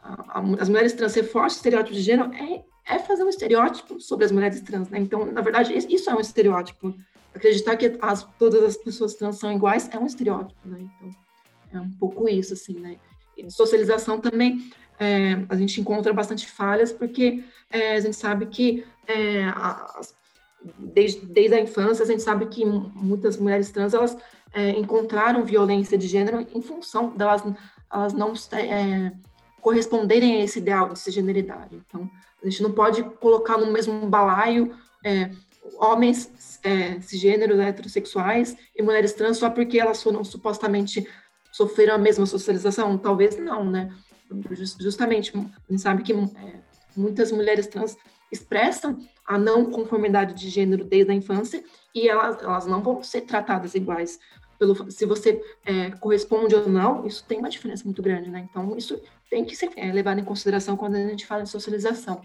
a, 0.03 0.39
as 0.59 0.69
mulheres 0.69 0.93
trans 0.93 1.15
reforçam 1.15 1.57
estereótipos 1.57 1.97
de 1.97 2.03
gênero 2.03 2.31
é, 2.33 2.63
é 2.85 2.99
fazer 2.99 3.23
um 3.23 3.29
estereótipo 3.29 3.99
sobre 3.99 4.25
as 4.25 4.31
mulheres 4.31 4.61
trans, 4.61 4.89
né? 4.89 4.99
Então, 4.99 5.25
na 5.25 5.41
verdade, 5.41 5.73
isso 5.73 6.09
é 6.09 6.13
um 6.13 6.19
estereótipo 6.19 6.93
acreditar 7.33 7.77
que 7.77 7.97
as, 8.01 8.23
todas 8.37 8.63
as 8.63 8.77
pessoas 8.77 9.15
trans 9.15 9.39
são 9.39 9.51
iguais 9.51 9.89
é 9.91 9.97
um 9.97 10.05
estereótipo, 10.05 10.59
né? 10.65 10.79
Então, 10.79 11.15
é 11.73 11.79
um 11.79 11.91
pouco 11.91 12.27
isso, 12.27 12.53
assim, 12.53 12.73
né? 12.73 12.97
E 13.37 13.49
socialização 13.49 14.19
também, 14.19 14.71
é, 14.99 15.43
a 15.49 15.55
gente 15.55 15.79
encontra 15.79 16.13
bastante 16.13 16.45
falhas, 16.45 16.91
porque 16.91 17.43
é, 17.71 17.95
a 17.95 17.99
gente 17.99 18.15
sabe 18.15 18.45
que 18.47 18.85
é, 19.07 19.45
as, 19.55 20.13
desde, 20.77 21.25
desde 21.25 21.55
a 21.55 21.61
infância, 21.61 22.03
a 22.03 22.07
gente 22.07 22.21
sabe 22.21 22.45
que 22.47 22.65
muitas 22.65 23.37
mulheres 23.37 23.71
trans, 23.71 23.93
elas 23.93 24.17
é, 24.53 24.71
encontraram 24.71 25.43
violência 25.43 25.97
de 25.97 26.07
gênero 26.07 26.45
em 26.53 26.61
função 26.61 27.09
delas 27.09 27.43
elas 27.91 28.13
não 28.13 28.33
é, 28.53 29.11
corresponderem 29.59 30.37
a 30.37 30.43
esse 30.43 30.59
ideal 30.59 30.93
de 30.93 30.99
cisgeneridade. 30.99 31.75
Então, 31.75 32.09
a 32.41 32.49
gente 32.49 32.63
não 32.63 32.71
pode 32.71 33.03
colocar 33.03 33.57
no 33.57 33.71
mesmo 33.71 34.07
balaio 34.07 34.73
é, 35.05 35.29
homens 35.77 36.59
é, 36.63 36.99
cisgêneros, 37.01 37.59
heterossexuais 37.59 38.55
e 38.75 38.81
mulheres 38.81 39.13
trans 39.13 39.37
só 39.37 39.49
porque 39.49 39.79
elas 39.79 40.01
foram 40.01 40.23
supostamente 40.23 41.07
sofreram 41.51 41.95
a 41.95 41.97
mesma 41.97 42.25
socialização? 42.25 42.97
Talvez 42.97 43.37
não, 43.37 43.65
né? 43.65 43.93
Justamente, 44.79 45.33
a 45.35 45.71
gente 45.71 45.81
sabe 45.81 46.03
que 46.03 46.13
é, 46.13 46.61
muitas 46.95 47.31
mulheres 47.31 47.67
trans 47.67 47.97
expressam 48.31 48.97
a 49.25 49.37
não 49.37 49.69
conformidade 49.69 50.33
de 50.33 50.49
gênero 50.49 50.85
desde 50.85 51.11
a 51.11 51.15
infância 51.15 51.61
e 51.93 52.07
elas, 52.07 52.41
elas 52.41 52.65
não 52.65 52.81
vão 52.81 53.03
ser 53.03 53.21
tratadas 53.21 53.75
iguais. 53.75 54.17
Pelo, 54.61 54.91
se 54.91 55.07
você 55.07 55.41
é, 55.65 55.89
corresponde 55.89 56.53
ou 56.53 56.69
não, 56.69 57.03
isso 57.07 57.25
tem 57.27 57.39
uma 57.39 57.49
diferença 57.49 57.83
muito 57.83 57.99
grande, 57.99 58.29
né? 58.29 58.47
Então, 58.47 58.77
isso 58.77 59.01
tem 59.27 59.43
que 59.43 59.55
ser 59.55 59.71
é, 59.75 59.91
levado 59.91 60.19
em 60.19 60.23
consideração 60.23 60.77
quando 60.77 60.97
a 60.97 60.99
gente 60.99 61.25
fala 61.25 61.41
em 61.41 61.47
socialização. 61.47 62.21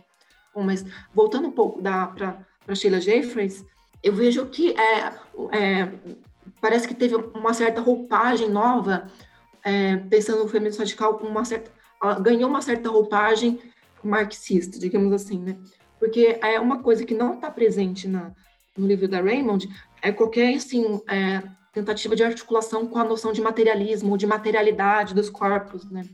Bom, 0.55 0.62
mas 0.62 0.85
voltando 1.14 1.49
um 1.49 1.51
pouco 1.51 1.81
para 1.81 2.75
Sheila 2.75 3.01
Jeffries, 3.01 3.64
eu 4.03 4.12
vejo 4.12 4.44
que 4.51 4.79
é, 4.79 5.14
é, 5.51 5.92
parece 6.61 6.87
que 6.87 6.94
teve 6.94 7.14
uma 7.14 7.55
certa 7.55 7.81
roupagem 7.81 8.51
nova, 8.51 9.11
é, 9.64 9.96
pensando 9.96 10.42
no 10.42 10.49
feminismo 10.51 10.81
radical, 10.81 11.16
com 11.16 11.27
uma 11.27 11.42
certa, 11.46 11.70
ganhou 12.20 12.51
uma 12.51 12.61
certa 12.61 12.90
roupagem 12.90 13.59
marxista, 14.05 14.79
digamos 14.79 15.11
assim, 15.11 15.38
né? 15.38 15.57
Porque 15.99 16.38
é 16.42 16.61
uma 16.61 16.83
coisa 16.83 17.03
que 17.03 17.14
não 17.14 17.37
está 17.37 17.51
presente 17.51 18.07
na, 18.07 18.31
no 18.77 18.87
livro 18.87 19.09
da 19.09 19.22
Raymond, 19.22 19.66
é 20.03 20.12
qualquer, 20.12 20.55
assim, 20.55 21.01
é, 21.09 21.42
tentativa 21.76 22.16
de 22.16 22.24
articulação 22.24 22.86
com 22.86 22.98
a 22.98 23.04
noção 23.04 23.34
de 23.34 23.42
materialismo, 23.42 24.16
de 24.16 24.26
materialidade 24.26 25.14
dos 25.14 25.28
corpos, 25.28 25.84
né? 25.90 26.06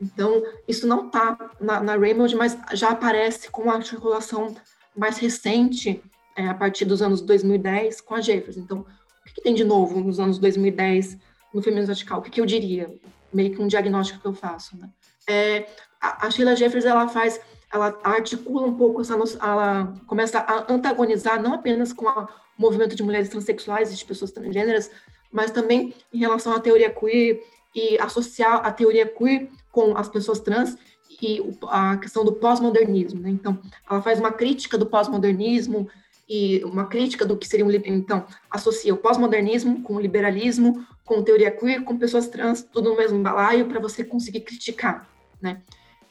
Então, 0.00 0.40
isso 0.68 0.86
não 0.86 1.06
está 1.06 1.36
na, 1.60 1.80
na 1.80 1.96
Raymond, 1.96 2.36
mas 2.36 2.56
já 2.74 2.90
aparece 2.90 3.50
com 3.50 3.68
a 3.70 3.74
articulação 3.74 4.54
mais 4.96 5.18
recente, 5.18 6.00
é, 6.36 6.46
a 6.46 6.54
partir 6.54 6.84
dos 6.84 7.02
anos 7.02 7.20
2010, 7.20 8.02
com 8.02 8.14
a 8.14 8.20
Jeffers. 8.20 8.56
Então, 8.56 8.80
o 8.80 9.24
que, 9.26 9.34
que, 9.34 9.42
tem 9.42 9.52
de 9.52 9.64
novo 9.64 10.00
nos 10.00 10.20
anos 10.20 10.38
2010 10.38 11.18
no 11.52 11.60
feminismo 11.60 11.92
radical? 11.92 12.20
O 12.20 12.22
que, 12.22 12.30
que 12.30 12.40
eu 12.40 12.46
diria? 12.46 12.88
Meio 13.32 13.52
que 13.52 13.60
um 13.60 13.66
diagnóstico 13.66 14.20
que 14.20 14.26
eu 14.26 14.34
faço, 14.34 14.76
né? 14.76 14.88
É, 15.28 15.66
a, 16.00 16.26
a 16.26 16.30
Sheila 16.30 16.54
Jeffers, 16.54 16.84
ela 16.84 17.08
faz, 17.08 17.40
ela 17.72 17.98
articula 18.02 18.66
um 18.66 18.74
pouco 18.74 19.00
essa 19.00 19.16
noção, 19.16 19.40
ela 19.42 19.94
começa 20.06 20.38
a 20.38 20.72
antagonizar 20.72 21.42
não 21.42 21.54
apenas 21.54 21.92
com 21.92 22.06
o 22.06 22.28
movimento 22.58 22.94
de 22.94 23.02
mulheres 23.02 23.28
transexuais 23.28 23.92
e 23.92 23.96
de 23.96 24.04
pessoas 24.04 24.30
transgêneras, 24.30 24.90
mas 25.32 25.50
também 25.50 25.94
em 26.12 26.18
relação 26.18 26.52
à 26.52 26.60
teoria 26.60 26.90
queer 26.90 27.42
e 27.74 27.98
associar 27.98 28.64
a 28.64 28.70
teoria 28.70 29.06
queer 29.06 29.48
com 29.72 29.96
as 29.96 30.08
pessoas 30.08 30.38
trans 30.38 30.76
e 31.20 31.40
a 31.68 31.96
questão 31.96 32.24
do 32.24 32.32
pós-modernismo. 32.32 33.20
Né? 33.20 33.30
Então, 33.30 33.58
ela 33.88 34.00
faz 34.00 34.20
uma 34.20 34.32
crítica 34.32 34.78
do 34.78 34.86
pós-modernismo 34.86 35.88
e 36.28 36.62
uma 36.64 36.86
crítica 36.86 37.26
do 37.26 37.36
que 37.36 37.46
seria 37.46 37.66
um 37.66 37.70
então 37.70 38.24
associa 38.50 38.94
o 38.94 38.96
pós-modernismo 38.96 39.82
com 39.82 39.96
o 39.96 40.00
liberalismo, 40.00 40.86
com 41.04 41.22
teoria 41.22 41.50
queer, 41.50 41.82
com 41.84 41.98
pessoas 41.98 42.28
trans, 42.28 42.62
tudo 42.62 42.90
no 42.90 42.96
mesmo 42.96 43.20
balaio 43.22 43.66
para 43.66 43.80
você 43.80 44.02
conseguir 44.04 44.40
criticar, 44.40 45.06
né? 45.40 45.60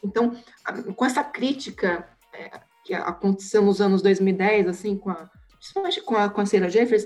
Então, 0.04 0.36
com 0.96 1.06
essa 1.06 1.24
crítica 1.24 2.08
é, 2.34 2.60
que 2.84 2.94
aconteceu 2.94 3.62
nos 3.62 3.80
anos 3.80 4.02
2010, 4.02 4.68
assim, 4.68 4.98
com 4.98 5.10
a, 5.10 5.30
principalmente 5.58 6.02
com 6.02 6.16
a, 6.16 6.30
com 6.30 6.42
a 6.42 6.46
Sarah 6.46 6.70
Jeffers, 6.70 7.06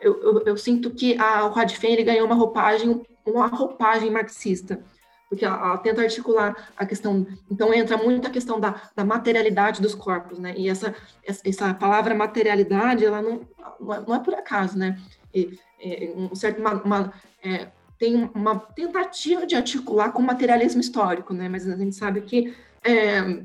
eu, 0.00 0.20
eu, 0.22 0.42
eu, 0.46 0.56
sinto 0.56 0.90
que 0.90 1.18
a, 1.18 1.44
o 1.46 1.50
Radfem 1.50 1.92
ele 1.92 2.04
ganhou 2.04 2.26
uma 2.26 2.34
roupagem, 2.34 3.02
uma 3.24 3.46
roupagem 3.46 4.10
marxista, 4.10 4.84
porque 5.28 5.44
ela, 5.44 5.56
ela, 5.56 5.78
tenta 5.78 6.02
articular 6.02 6.70
a 6.76 6.86
questão, 6.86 7.26
então 7.50 7.72
entra 7.74 7.96
muito 7.96 8.26
a 8.26 8.30
questão 8.30 8.60
da, 8.60 8.80
da 8.94 9.04
materialidade 9.04 9.82
dos 9.82 9.94
corpos, 9.94 10.38
né? 10.38 10.54
E 10.56 10.68
essa, 10.68 10.94
essa 11.24 11.74
palavra 11.74 12.14
materialidade, 12.14 13.04
ela 13.04 13.20
não, 13.20 13.40
não 13.80 14.14
é, 14.14 14.18
é 14.18 14.20
por 14.20 14.34
acaso, 14.34 14.78
né? 14.78 14.98
E, 15.34 15.58
é, 15.80 16.12
um 16.16 16.34
certo 16.34 16.60
uma, 16.60 16.74
uma, 16.82 17.12
é, 17.42 17.68
tem 17.98 18.30
uma 18.34 18.56
tentativa 18.58 19.46
de 19.46 19.56
articular 19.56 20.12
com 20.12 20.22
o 20.22 20.26
materialismo 20.26 20.80
histórico, 20.80 21.34
né? 21.34 21.48
Mas 21.48 21.68
a 21.68 21.76
gente 21.76 21.96
sabe 21.96 22.20
que 22.20 22.54
é, 22.84 23.42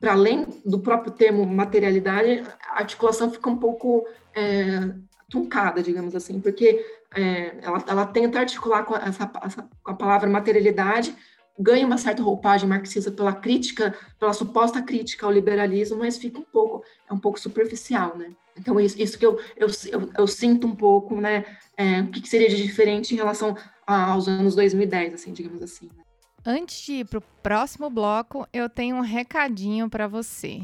para 0.00 0.12
além 0.12 0.46
do 0.66 0.80
próprio 0.80 1.12
termo 1.12 1.46
materialidade, 1.46 2.42
a 2.70 2.80
articulação 2.80 3.30
fica 3.30 3.48
um 3.48 3.56
pouco 3.56 4.04
é, 4.34 4.92
truncada, 5.30 5.82
digamos 5.82 6.14
assim, 6.16 6.40
porque 6.40 6.84
é, 7.14 7.54
ela, 7.62 7.84
ela, 7.86 8.06
tenta 8.06 8.40
articular 8.40 8.84
com, 8.84 8.96
essa, 8.96 9.30
essa, 9.44 9.68
com 9.82 9.90
a 9.92 9.94
palavra 9.94 10.28
materialidade, 10.28 11.14
ganha 11.58 11.86
uma 11.86 11.98
certa 11.98 12.22
roupagem 12.22 12.68
marxista 12.68 13.10
pela 13.10 13.32
crítica, 13.32 13.94
pela 14.18 14.32
suposta 14.32 14.82
crítica 14.82 15.24
ao 15.24 15.32
liberalismo, 15.32 15.98
mas 15.98 16.18
fica 16.18 16.38
um 16.40 16.44
pouco, 16.44 16.84
é 17.08 17.12
um 17.12 17.18
pouco 17.18 17.38
superficial, 17.38 18.16
né? 18.16 18.32
Então, 18.58 18.78
isso, 18.78 19.00
isso 19.00 19.18
que 19.18 19.24
eu, 19.24 19.38
eu, 19.56 19.68
eu, 19.90 20.10
eu, 20.18 20.26
sinto 20.26 20.66
um 20.66 20.74
pouco, 20.74 21.20
né? 21.20 21.44
É, 21.76 22.00
o 22.00 22.08
que, 22.08 22.20
que, 22.20 22.28
seria 22.28 22.48
de 22.48 22.62
diferente 22.62 23.14
em 23.14 23.16
relação 23.16 23.56
aos 23.86 24.28
anos 24.28 24.54
2010, 24.54 25.14
assim, 25.14 25.32
digamos 25.32 25.62
assim. 25.62 25.86
Né? 25.86 26.02
Antes 26.44 26.80
de 26.80 26.92
ir 26.94 27.04
para 27.06 27.18
o 27.18 27.22
próximo 27.42 27.88
bloco, 27.88 28.46
eu 28.52 28.68
tenho 28.68 28.96
um 28.96 29.00
recadinho 29.00 29.88
para 29.88 30.08
você. 30.08 30.62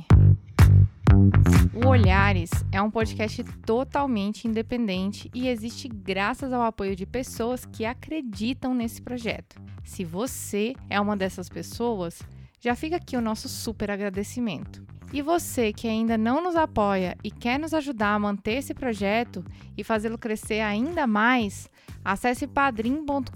O 1.73 1.87
Olhares 1.89 2.51
é 2.73 2.83
um 2.83 2.91
podcast 2.91 3.45
totalmente 3.65 4.49
independente 4.49 5.31
e 5.33 5.49
existe 5.49 5.87
graças 5.87 6.53
ao 6.53 6.63
apoio 6.63 6.97
de 6.97 7.07
pessoas 7.07 7.65
que 7.65 7.85
acreditam 7.85 8.75
nesse 8.75 9.01
projeto. 9.01 9.61
Se 9.85 10.05
você 10.05 10.75
é 10.91 11.01
uma 11.01 11.17
dessas 11.17 11.49
pessoas, 11.49 12.21
já 12.61 12.75
fica 12.75 12.97
aqui 12.97 13.17
o 13.17 13.21
nosso 13.21 13.49
super 13.49 13.91
agradecimento. 13.91 14.85
E 15.13 15.23
você 15.23 15.73
que 15.73 15.89
ainda 15.89 16.19
não 16.19 16.43
nos 16.43 16.55
apoia 16.55 17.17
e 17.25 17.31
quer 17.31 17.59
nos 17.59 17.73
ajudar 17.73 18.15
a 18.15 18.19
manter 18.19 18.55
esse 18.55 18.75
projeto 18.75 19.43
e 19.77 19.83
fazê-lo 19.83 20.19
crescer 20.19 20.61
ainda 20.61 21.07
mais, 21.07 21.71
acesse 22.05 22.47
padrim.com.br 22.47 23.31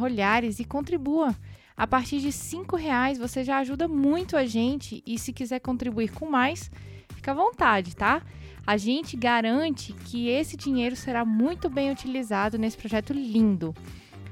olhares 0.00 0.60
e 0.60 0.64
contribua. 0.64 1.34
A 1.76 1.86
partir 1.86 2.20
de 2.20 2.28
R$ 2.28 2.76
reais 2.78 3.18
você 3.18 3.42
já 3.42 3.58
ajuda 3.58 3.88
muito 3.88 4.36
a 4.36 4.44
gente 4.46 5.02
e 5.04 5.18
se 5.18 5.32
quiser 5.32 5.58
contribuir 5.58 6.12
com 6.12 6.30
mais, 6.30 6.70
fica 7.14 7.32
à 7.32 7.34
vontade, 7.34 7.96
tá? 7.96 8.22
A 8.64 8.76
gente 8.76 9.16
garante 9.16 9.92
que 9.92 10.28
esse 10.28 10.56
dinheiro 10.56 10.94
será 10.94 11.24
muito 11.24 11.68
bem 11.68 11.90
utilizado 11.90 12.56
nesse 12.56 12.76
projeto 12.76 13.12
lindo. 13.12 13.74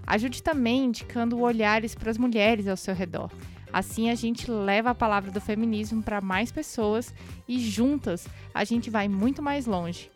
Ajude 0.07 0.43
também 0.43 0.85
indicando 0.85 1.41
olhares 1.41 1.97
para 1.97 2.11
as 2.11 2.19
mulheres 2.19 2.69
ao 2.69 2.77
seu 2.77 2.95
redor. 2.95 3.31
Assim 3.73 4.11
a 4.11 4.15
gente 4.15 4.51
leva 4.51 4.91
a 4.91 4.95
palavra 4.95 5.31
do 5.31 5.41
feminismo 5.41 6.03
para 6.03 6.21
mais 6.21 6.51
pessoas 6.51 7.15
e 7.47 7.59
juntas 7.59 8.27
a 8.53 8.65
gente 8.65 8.91
vai 8.91 9.09
muito 9.09 9.43
mais 9.43 9.67
longe. 9.67 10.11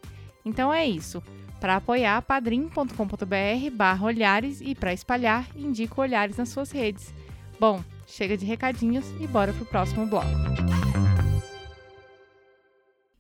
Então 0.45 0.73
é 0.73 0.87
isso. 0.87 1.23
Para 1.61 1.77
apoiar, 1.77 2.21
padrim.com.br 2.23 3.71
barra 3.73 4.05
olhares 4.05 4.61
e 4.61 4.75
para 4.75 4.93
espalhar, 4.93 5.49
indica 5.57 6.01
olhares 6.01 6.37
nas 6.37 6.51
suas 6.51 6.71
redes. 6.71 7.15
Bom, 7.59 7.83
chega 8.07 8.37
de 8.37 8.45
recadinhos 8.45 9.07
e 9.21 9.27
bora 9.27 9.53
pro 9.53 9.65
próximo 9.65 10.05
bloco. 10.07 10.29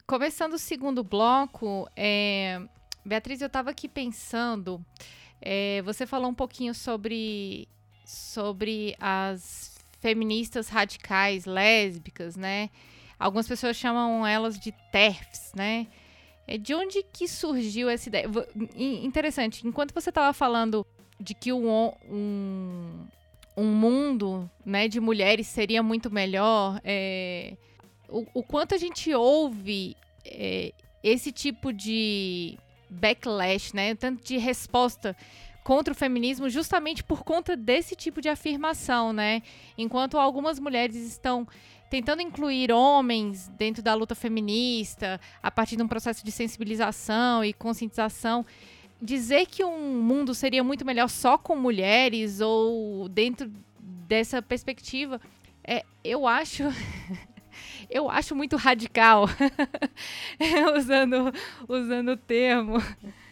Começando 0.06 0.54
o 0.54 0.58
segundo 0.58 1.02
bloco, 1.02 1.88
é... 1.96 2.60
Beatriz, 3.02 3.40
eu 3.40 3.46
estava 3.46 3.70
aqui 3.70 3.88
pensando, 3.88 4.84
é... 5.40 5.80
você 5.82 6.06
falou 6.06 6.28
um 6.28 6.34
pouquinho 6.34 6.74
sobre, 6.74 7.66
sobre 8.04 8.94
as 9.00 9.73
feministas 10.04 10.68
radicais, 10.68 11.46
lésbicas, 11.46 12.36
né? 12.36 12.68
Algumas 13.18 13.48
pessoas 13.48 13.74
chamam 13.74 14.26
elas 14.26 14.58
de 14.58 14.70
TERFs, 14.92 15.52
né? 15.56 15.86
É, 16.46 16.58
de 16.58 16.74
onde 16.74 17.02
que 17.02 17.26
surgiu 17.26 17.88
essa 17.88 18.10
ideia? 18.10 18.26
Interessante, 18.76 19.66
enquanto 19.66 19.94
você 19.94 20.10
estava 20.10 20.34
falando 20.34 20.86
de 21.18 21.32
que 21.32 21.54
um, 21.54 21.90
um, 22.06 23.06
um, 23.56 23.64
mundo 23.64 24.50
né, 24.62 24.88
de 24.88 25.00
mulheres 25.00 25.46
seria 25.46 25.82
muito 25.82 26.10
melhor, 26.10 26.78
é, 26.84 27.56
o, 28.06 28.26
o, 28.34 28.42
quanto 28.42 28.74
a 28.74 28.78
gente 28.78 29.14
ouve 29.14 29.96
é, 30.22 30.74
esse 31.02 31.32
tipo 31.32 31.72
de 31.72 32.58
backlash, 32.90 33.72
né? 33.72 33.94
Tanto 33.94 34.22
de 34.22 34.36
resposta 34.36 35.16
contra 35.64 35.92
o 35.92 35.96
feminismo 35.96 36.48
justamente 36.50 37.02
por 37.02 37.24
conta 37.24 37.56
desse 37.56 37.96
tipo 37.96 38.20
de 38.20 38.28
afirmação, 38.28 39.14
né? 39.14 39.42
Enquanto 39.76 40.18
algumas 40.18 40.60
mulheres 40.60 40.94
estão 40.94 41.48
tentando 41.88 42.20
incluir 42.20 42.70
homens 42.70 43.48
dentro 43.56 43.82
da 43.82 43.94
luta 43.94 44.14
feminista, 44.14 45.18
a 45.42 45.50
partir 45.50 45.76
de 45.76 45.82
um 45.82 45.88
processo 45.88 46.24
de 46.24 46.30
sensibilização 46.30 47.42
e 47.42 47.52
conscientização, 47.52 48.44
dizer 49.00 49.46
que 49.46 49.64
um 49.64 50.02
mundo 50.02 50.34
seria 50.34 50.62
muito 50.62 50.84
melhor 50.84 51.08
só 51.08 51.38
com 51.38 51.56
mulheres 51.56 52.40
ou 52.40 53.08
dentro 53.08 53.50
dessa 53.80 54.42
perspectiva, 54.42 55.20
é, 55.66 55.82
eu 56.04 56.26
acho 56.26 56.64
eu 57.90 58.10
acho 58.10 58.34
muito 58.34 58.56
radical, 58.56 59.26
usando, 60.76 61.32
usando 61.68 62.12
o 62.12 62.16
termo. 62.16 62.82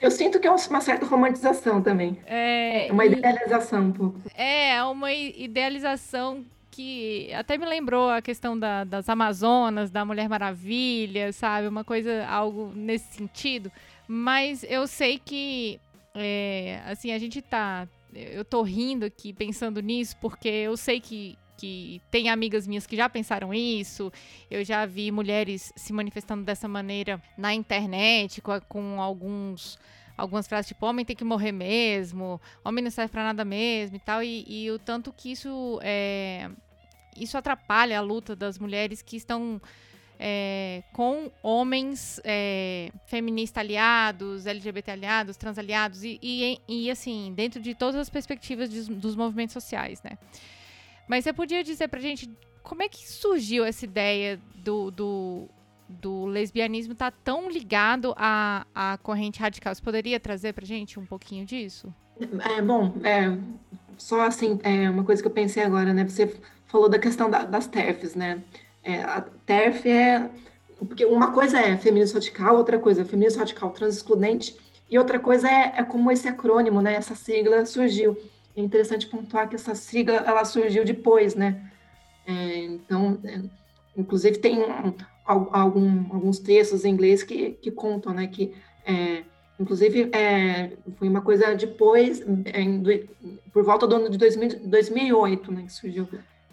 Eu 0.01 0.11
sinto 0.11 0.41
que 0.41 0.47
é 0.47 0.51
uma 0.51 0.81
certa 0.81 1.07
romantização 1.07 1.83
também. 1.83 2.19
É, 2.27 2.89
uma 2.91 3.05
idealização 3.07 3.83
um 3.83 3.93
pouco. 3.93 4.21
É, 4.35 4.83
uma 4.85 5.13
idealização 5.13 6.45
que 6.73 7.33
até 7.35 7.59
me 7.59 7.67
lembrou 7.67 8.11
a 8.11 8.23
questão 8.23 8.59
da, 8.59 8.83
das 8.83 9.09
Amazonas, 9.09 9.91
da 9.91 10.05
Mulher 10.05 10.29
Maravilha, 10.29 11.33
sabe? 11.33 11.69
Uma 11.69 11.85
coisa, 11.85 12.27
algo 12.27 12.73
nesse 12.75 13.15
sentido. 13.15 13.71
Mas 14.09 14.65
eu 14.65 14.87
sei 14.87 15.21
que, 15.23 15.79
é, 16.15 16.81
assim, 16.87 17.13
a 17.13 17.19
gente 17.19 17.41
tá. 17.41 17.87
Eu 18.15 18.45
tô 18.45 18.63
rindo 18.63 19.07
aqui 19.07 19.33
pensando 19.33 19.81
nisso, 19.81 20.17
porque 20.21 20.49
eu 20.49 20.77
sei 20.77 21.01
que 21.01 21.39
que 21.63 22.03
tem 22.11 22.29
amigas 22.29 22.67
minhas 22.67 22.89
que 22.89 22.97
já 22.97 23.09
pensaram 23.09 23.55
isso. 23.55 24.13
Eu 24.51 24.65
já 24.65 24.85
vi 24.85 25.13
mulheres 25.13 25.73
se 25.77 25.93
manifestando 25.93 26.43
dessa 26.43 26.67
maneira 26.67 27.23
na 27.39 27.55
internet, 27.55 28.41
com, 28.41 28.61
com 28.63 29.01
alguns 29.01 29.79
algumas 30.17 30.47
frases 30.47 30.69
tipo 30.69 30.85
homem 30.85 31.05
tem 31.05 31.17
que 31.17 31.25
morrer 31.25 31.53
mesmo, 31.53 32.41
homem 32.65 32.85
não 32.85 32.91
serve 32.91 33.11
para 33.11 33.25
nada 33.25 33.45
mesmo 33.45 33.97
e 33.97 34.01
tal, 34.01 34.23
e, 34.23 34.45
e, 34.47 34.71
o 34.71 34.79
tanto 34.79 35.13
que 35.13 35.33
isso 35.33 35.81
é, 35.83 36.51
isso 37.17 37.39
atrapalha 37.39 37.99
a 37.99 38.03
luta 38.03 38.37
das 38.37 38.59
mulheres 38.59 39.01
que 39.01 39.17
estão 39.17 39.61
é, 40.19 40.83
com 40.93 41.31
homens 41.43 42.21
é, 42.25 42.91
feministas 43.07 43.63
aliados, 43.63 44.47
LGBT 44.47 44.91
aliados, 44.91 45.37
trans 45.37 45.59
aliados 45.59 46.05
e, 46.05 46.19
e, 46.23 46.61
e, 46.69 46.91
assim 46.91 47.33
dentro 47.35 47.61
de 47.61 47.75
todas 47.75 47.97
as 47.97 48.11
perspectivas 48.11 48.69
de, 48.69 48.93
dos 48.95 49.17
movimentos 49.17 49.55
sociais, 49.55 50.03
né? 50.03 50.19
Mas 51.09 51.25
você 51.25 51.33
podia 51.33 51.63
dizer 51.63 51.89
pra 51.89 52.01
gente 52.01 52.31
como 52.63 52.83
é 52.83 52.89
que 52.89 53.09
surgiu 53.09 53.65
essa 53.65 53.85
ideia 53.85 54.41
do, 54.57 54.91
do, 54.91 55.49
do 55.89 56.27
lesbianismo 56.27 56.93
estar 56.93 57.11
tá 57.11 57.19
tão 57.25 57.51
ligado 57.51 58.15
à, 58.17 58.67
à 58.75 58.99
corrente 58.99 59.41
radical? 59.41 59.75
Você 59.75 59.83
poderia 59.83 60.19
trazer 60.21 60.53
pra 60.53 60.65
gente 60.65 60.99
um 60.99 61.05
pouquinho 61.05 61.45
disso? 61.45 61.93
É, 62.57 62.63
bom, 62.63 62.95
é, 63.03 63.37
só 63.99 64.23
assim, 64.23 64.61
é 64.63 64.89
uma 64.89 65.05
coisa 65.05 65.21
que 65.21 65.29
eu 65.29 65.33
pensei 65.33 65.63
agora, 65.63 65.93
né? 65.93 66.05
Você 66.05 66.35
falou 66.67 66.89
da 66.89 66.99
questão 66.99 67.29
da, 67.29 67.45
das 67.45 67.67
TERFs, 67.67 68.15
né? 68.15 68.43
É, 68.83 69.03
a 69.03 69.21
TERF 69.21 69.89
é... 69.89 70.31
Porque 70.79 71.05
uma 71.05 71.31
coisa 71.31 71.61
é 71.61 71.77
feminismo 71.77 72.19
radical, 72.19 72.57
outra 72.57 72.77
coisa 72.77 73.03
é 73.03 73.05
feminismo 73.05 73.39
radical 73.39 73.71
transexcludente, 73.71 74.57
e 74.91 74.99
outra 74.99 75.21
coisa 75.21 75.49
é, 75.49 75.75
é 75.77 75.85
como 75.85 76.11
esse 76.11 76.27
acrônimo, 76.27 76.83
né? 76.83 76.95
Essa 76.95 77.15
sigla 77.15 77.65
surgiu. 77.65 78.17
É 78.57 78.61
interessante 78.61 79.07
pontuar 79.07 79.49
que 79.49 79.55
essa 79.55 79.75
sigla 79.75 80.17
ela 80.17 80.45
surgiu 80.45 80.85
depois, 80.85 81.35
né? 81.35 81.71
É, 82.27 82.57
então, 82.65 83.19
é, 83.25 83.41
inclusive 83.97 84.39
tem 84.39 84.59
um, 84.59 84.95
algum, 85.27 86.13
alguns 86.13 86.39
textos 86.39 86.85
em 86.85 86.91
inglês 86.91 87.23
que, 87.23 87.53
que 87.53 87.71
contam, 87.71 88.13
né? 88.13 88.27
Que 88.27 88.55
é, 88.85 89.25
inclusive 89.59 90.11
é, 90.13 90.73
foi 90.97 91.09
uma 91.09 91.23
coisa 91.23 91.55
depois, 91.55 92.21
é, 92.21 93.07
por 93.53 93.65
volta 93.65 93.87
do 93.87 93.97
ano 93.97 94.11
de 94.11 94.19
2000, 94.19 94.67
2008, 94.67 95.53
né? 95.53 95.63
Que 95.63 95.73
surgiu 95.73 96.09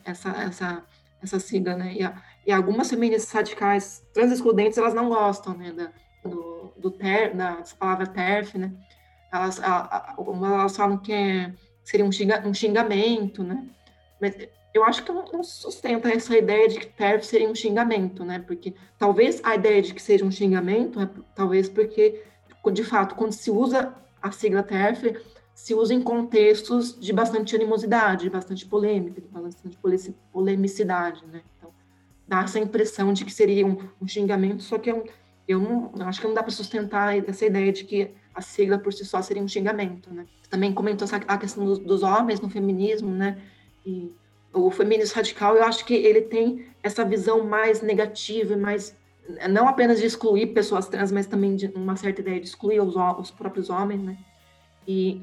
essa 0.06 0.30
essa 0.30 0.84
essa 1.22 1.40
sigla, 1.40 1.76
né? 1.76 1.94
E, 1.94 2.04
a, 2.04 2.22
e 2.48 2.52
algumas 2.52 2.90
feministas 2.90 3.32
radicais 3.32 4.02
transexcludentes 4.14 4.78
elas 4.78 4.94
não 4.94 5.10
gostam, 5.10 5.54
né? 5.54 5.72
Da, 5.72 5.92
do, 6.24 6.72
do 6.78 6.92
ter, 6.92 7.36
da 7.36 7.64
palavra 7.78 8.08
TERF, 8.08 8.58
né? 8.58 8.72
Elas, 9.32 9.60
a, 9.62 9.78
a, 9.78 10.16
elas 10.18 10.76
falam 10.76 10.98
que 10.98 11.14
é 11.14 11.54
seria 11.90 12.06
um, 12.06 12.12
xinga, 12.12 12.48
um 12.48 12.54
xingamento, 12.54 13.44
né? 13.44 13.66
Mas 14.22 14.36
eu 14.74 14.84
acho 14.84 15.04
que 15.04 15.12
não, 15.12 15.44
sustenta 15.44 16.10
essa 16.10 16.38
ideia 16.38 16.68
de 16.68 16.80
que 16.80 16.86
TERF 16.86 17.26
seria 17.26 17.50
um 17.50 17.56
xingamento, 17.56 18.24
né? 18.24 18.38
Porque 18.46 18.76
talvez 18.98 19.42
a 19.44 19.56
ideia 19.56 19.82
de 19.82 19.96
que 19.96 20.02
seja 20.02 20.24
um 20.24 20.30
xingamento 20.30 21.02
é 21.02 21.10
talvez 21.34 21.68
porque, 21.68 22.22
de 22.72 22.84
fato, 22.84 23.16
quando 23.16 23.32
se 23.32 23.50
usa 23.50 23.92
a 24.22 24.32
sigla 24.32 24.62
TERF, 24.62 25.18
se 25.56 25.74
usa 25.74 25.92
em 25.92 26.02
contextos 26.02 26.98
de 27.00 27.12
bastante 27.12 27.56
animosidade, 27.56 28.26
de 28.26 28.30
bastante 28.30 28.68
polêmica, 28.68 29.20
de 29.20 29.28
bastante 29.28 29.78
polemicidade, 30.32 31.26
né? 31.26 31.42
Então, 31.58 31.74
dá 32.28 32.44
essa 32.44 32.60
impressão 32.60 33.12
de 33.14 33.26
que 33.26 33.34
seria 33.34 33.66
um, 33.66 33.78
um 34.00 34.08
xingamento, 34.08 34.62
só 34.62 34.78
que 34.78 34.92
eu, 34.92 35.04
eu, 35.48 35.60
não, 35.60 35.92
eu 35.98 36.06
acho 36.06 36.22
que 36.22 36.28
não 36.28 36.36
dá 36.36 36.44
para 36.44 36.52
sustentar 36.52 37.18
essa 37.28 37.48
ideia 37.48 37.72
de 37.72 37.84
que 37.84 38.12
a 38.40 38.42
sigla 38.42 38.80
por 38.80 38.94
si 38.94 39.06
só 39.06 39.22
seria 39.22 39.44
um 39.44 39.48
xingamento, 39.48 40.14
né? 40.14 40.26
Também 40.50 40.74
comentou 40.74 41.08
a 41.28 41.38
questão 41.38 41.66
dos, 41.66 41.80
dos 41.80 42.04
homens 42.04 42.40
no 42.40 42.50
feminismo, 42.50 43.12
né? 43.12 43.38
E 43.86 44.12
o 44.54 44.72
feminismo 44.72 45.16
radical, 45.16 45.56
eu 45.56 45.64
acho 45.64 45.86
que 45.86 45.94
ele 45.94 46.22
tem 46.22 46.66
essa 46.82 47.04
visão 47.06 47.46
mais 47.46 47.82
negativa, 47.82 48.56
mais 48.58 48.98
não 49.50 49.68
apenas 49.68 50.00
de 50.00 50.06
excluir 50.06 50.48
pessoas 50.48 50.88
trans, 50.88 51.12
mas 51.12 51.28
também 51.28 51.56
de 51.56 51.68
uma 51.76 51.96
certa 51.96 52.22
ideia 52.22 52.40
de 52.40 52.48
excluir 52.48 52.80
os, 52.80 52.96
os 52.96 53.30
próprios 53.30 53.70
homens, 53.70 54.02
né? 54.02 54.18
E 54.88 55.22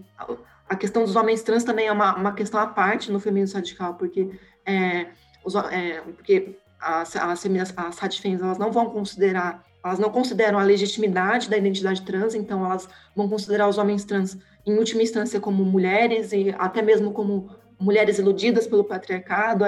a 0.69 0.77
questão 0.77 1.03
dos 1.03 1.17
homens 1.17 1.43
trans 1.43 1.65
também 1.65 1.89
é 1.89 1.93
uma, 1.93 2.15
uma 2.15 2.33
questão 2.33 2.61
à 2.61 2.67
parte 2.67 3.11
no 3.11 3.19
feminismo 3.19 3.57
radical, 3.57 3.95
porque, 3.95 4.31
é, 4.65 5.09
os, 5.45 5.55
é, 5.57 6.03
porque 6.03 6.57
as, 6.79 7.17
as, 7.17 7.47
as 7.77 7.99
radifens, 7.99 8.41
elas 8.41 8.59
não 8.59 8.71
vão 8.71 8.91
considerar, 8.91 9.65
elas 9.87 10.01
não 10.01 10.11
consideram 10.11 10.59
a 10.59 10.65
legitimidade 10.65 11.49
da 11.49 11.57
identidade 11.57 12.03
trans, 12.03 12.35
então 12.35 12.65
elas 12.65 12.89
vão 13.15 13.29
considerar 13.29 13.69
os 13.69 13.79
homens 13.79 14.05
trans, 14.05 14.37
em 14.67 14.77
última 14.77 15.01
instância, 15.01 15.39
como 15.39 15.65
mulheres 15.65 16.33
e 16.33 16.53
até 16.59 16.83
mesmo 16.83 17.13
como 17.13 17.49
mulheres 17.79 18.19
iludidas 18.19 18.67
pelo 18.67 18.83
patriarcado. 18.83 19.65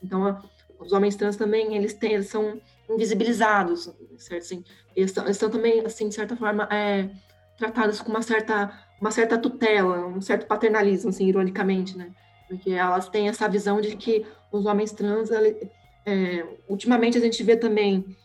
Então, 0.00 0.40
os 0.78 0.92
homens 0.92 1.16
trans 1.16 1.34
também, 1.34 1.76
eles, 1.76 1.92
têm, 1.94 2.12
eles 2.12 2.28
são 2.28 2.60
invisibilizados, 2.88 3.92
certo? 4.16 4.42
Assim, 4.42 4.64
eles, 4.94 5.12
estão 5.28 5.50
também, 5.50 5.84
assim, 5.84 6.08
de 6.08 6.14
certa 6.14 6.36
forma, 6.36 6.68
é, 6.70 7.10
tratados 7.58 8.00
com 8.00 8.10
uma 8.10 8.22
certa, 8.22 8.72
uma 9.00 9.10
certa 9.10 9.36
tutela, 9.36 10.06
um 10.06 10.20
certo 10.20 10.46
paternalismo, 10.46 11.10
assim, 11.10 11.26
ironicamente, 11.26 11.98
né? 11.98 12.12
Porque 12.46 12.70
elas 12.70 13.08
têm 13.08 13.28
essa 13.28 13.48
visão 13.48 13.80
de 13.80 13.96
que 13.96 14.24
os 14.52 14.66
homens 14.66 14.92
trans, 14.92 15.30
é, 15.32 16.46
ultimamente 16.68 17.18
a 17.18 17.20
gente 17.20 17.42
vê 17.42 17.56
também 17.56 18.16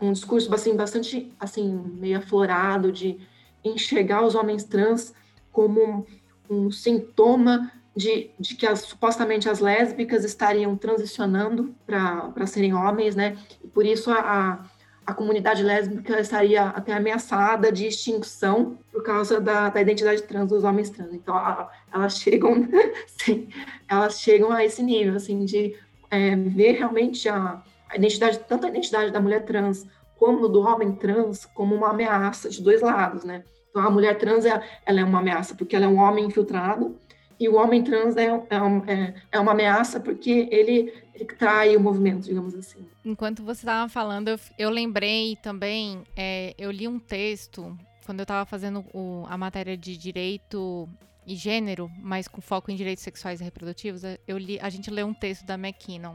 um 0.00 0.12
discurso 0.12 0.52
assim, 0.54 0.76
bastante 0.76 1.32
assim, 1.38 1.82
meio 1.98 2.18
aflorado 2.18 2.92
de 2.92 3.18
enxergar 3.64 4.24
os 4.24 4.34
homens 4.34 4.64
trans 4.64 5.14
como 5.50 6.06
um, 6.50 6.66
um 6.66 6.70
sintoma 6.70 7.72
de, 7.96 8.30
de, 8.38 8.56
que 8.56 8.66
as, 8.66 8.80
supostamente 8.80 9.48
as 9.48 9.60
lésbicas 9.60 10.24
estariam 10.24 10.76
transicionando 10.76 11.74
para 11.86 12.46
serem 12.46 12.74
homens, 12.74 13.14
né? 13.14 13.36
E 13.62 13.68
por 13.68 13.86
isso 13.86 14.10
a, 14.10 14.64
a 15.06 15.14
comunidade 15.14 15.62
lésbica 15.62 16.18
estaria 16.20 16.64
até 16.64 16.92
ameaçada 16.92 17.70
de 17.70 17.86
extinção 17.86 18.78
por 18.90 19.02
causa 19.02 19.40
da, 19.40 19.68
da 19.70 19.80
identidade 19.80 20.22
trans 20.22 20.48
dos 20.48 20.64
homens 20.64 20.90
trans. 20.90 21.12
Então, 21.12 21.36
a, 21.36 21.70
elas 21.92 22.18
chegam, 22.18 22.68
sim, 23.06 23.48
elas 23.88 24.20
chegam 24.20 24.50
a 24.50 24.64
esse 24.64 24.82
nível, 24.82 25.14
assim, 25.14 25.44
de 25.44 25.76
é, 26.10 26.34
ver 26.34 26.72
realmente 26.72 27.28
a, 27.28 27.62
a, 27.88 27.96
identidade, 27.96 28.38
tanto 28.40 28.66
a 28.66 28.68
identidade 28.68 29.10
da 29.10 29.20
mulher 29.20 29.44
trans 29.44 29.86
como 30.16 30.48
do 30.48 30.60
homem 30.60 30.92
trans, 30.92 31.44
como 31.44 31.74
uma 31.74 31.90
ameaça 31.90 32.48
de 32.48 32.62
dois 32.62 32.80
lados, 32.80 33.24
né? 33.24 33.44
Então, 33.70 33.82
a 33.82 33.90
mulher 33.90 34.16
trans, 34.16 34.44
é, 34.44 34.62
ela 34.86 35.00
é 35.00 35.04
uma 35.04 35.18
ameaça 35.18 35.54
porque 35.54 35.74
ela 35.74 35.86
é 35.86 35.88
um 35.88 35.98
homem 35.98 36.26
infiltrado, 36.26 36.96
e 37.38 37.48
o 37.48 37.56
homem 37.56 37.82
trans 37.82 38.16
é, 38.16 38.26
é, 38.26 38.92
é, 38.92 39.14
é 39.32 39.40
uma 39.40 39.52
ameaça 39.52 39.98
porque 39.98 40.48
ele, 40.50 40.92
ele, 41.14 41.24
trai 41.24 41.76
o 41.76 41.80
movimento, 41.80 42.24
digamos 42.24 42.54
assim. 42.54 42.88
Enquanto 43.04 43.42
você 43.42 43.62
estava 43.62 43.88
falando, 43.88 44.28
eu, 44.28 44.38
eu, 44.58 44.70
lembrei 44.70 45.36
também, 45.42 46.04
é, 46.16 46.54
eu 46.56 46.70
li 46.70 46.86
um 46.86 46.98
texto, 46.98 47.76
quando 48.06 48.20
eu 48.20 48.24
estava 48.24 48.46
fazendo 48.46 48.84
o, 48.94 49.24
a 49.28 49.36
matéria 49.36 49.76
de 49.76 49.96
direito 49.96 50.88
e 51.26 51.34
gênero, 51.34 51.90
mas 51.98 52.28
com 52.28 52.40
foco 52.40 52.70
em 52.70 52.76
direitos 52.76 53.02
sexuais 53.02 53.40
e 53.40 53.44
reprodutivos, 53.44 54.02
eu 54.26 54.38
li, 54.38 54.58
a 54.60 54.70
gente 54.70 54.90
leu 54.90 55.06
um 55.06 55.14
texto 55.14 55.44
da 55.44 55.54
McKinnon. 55.54 56.14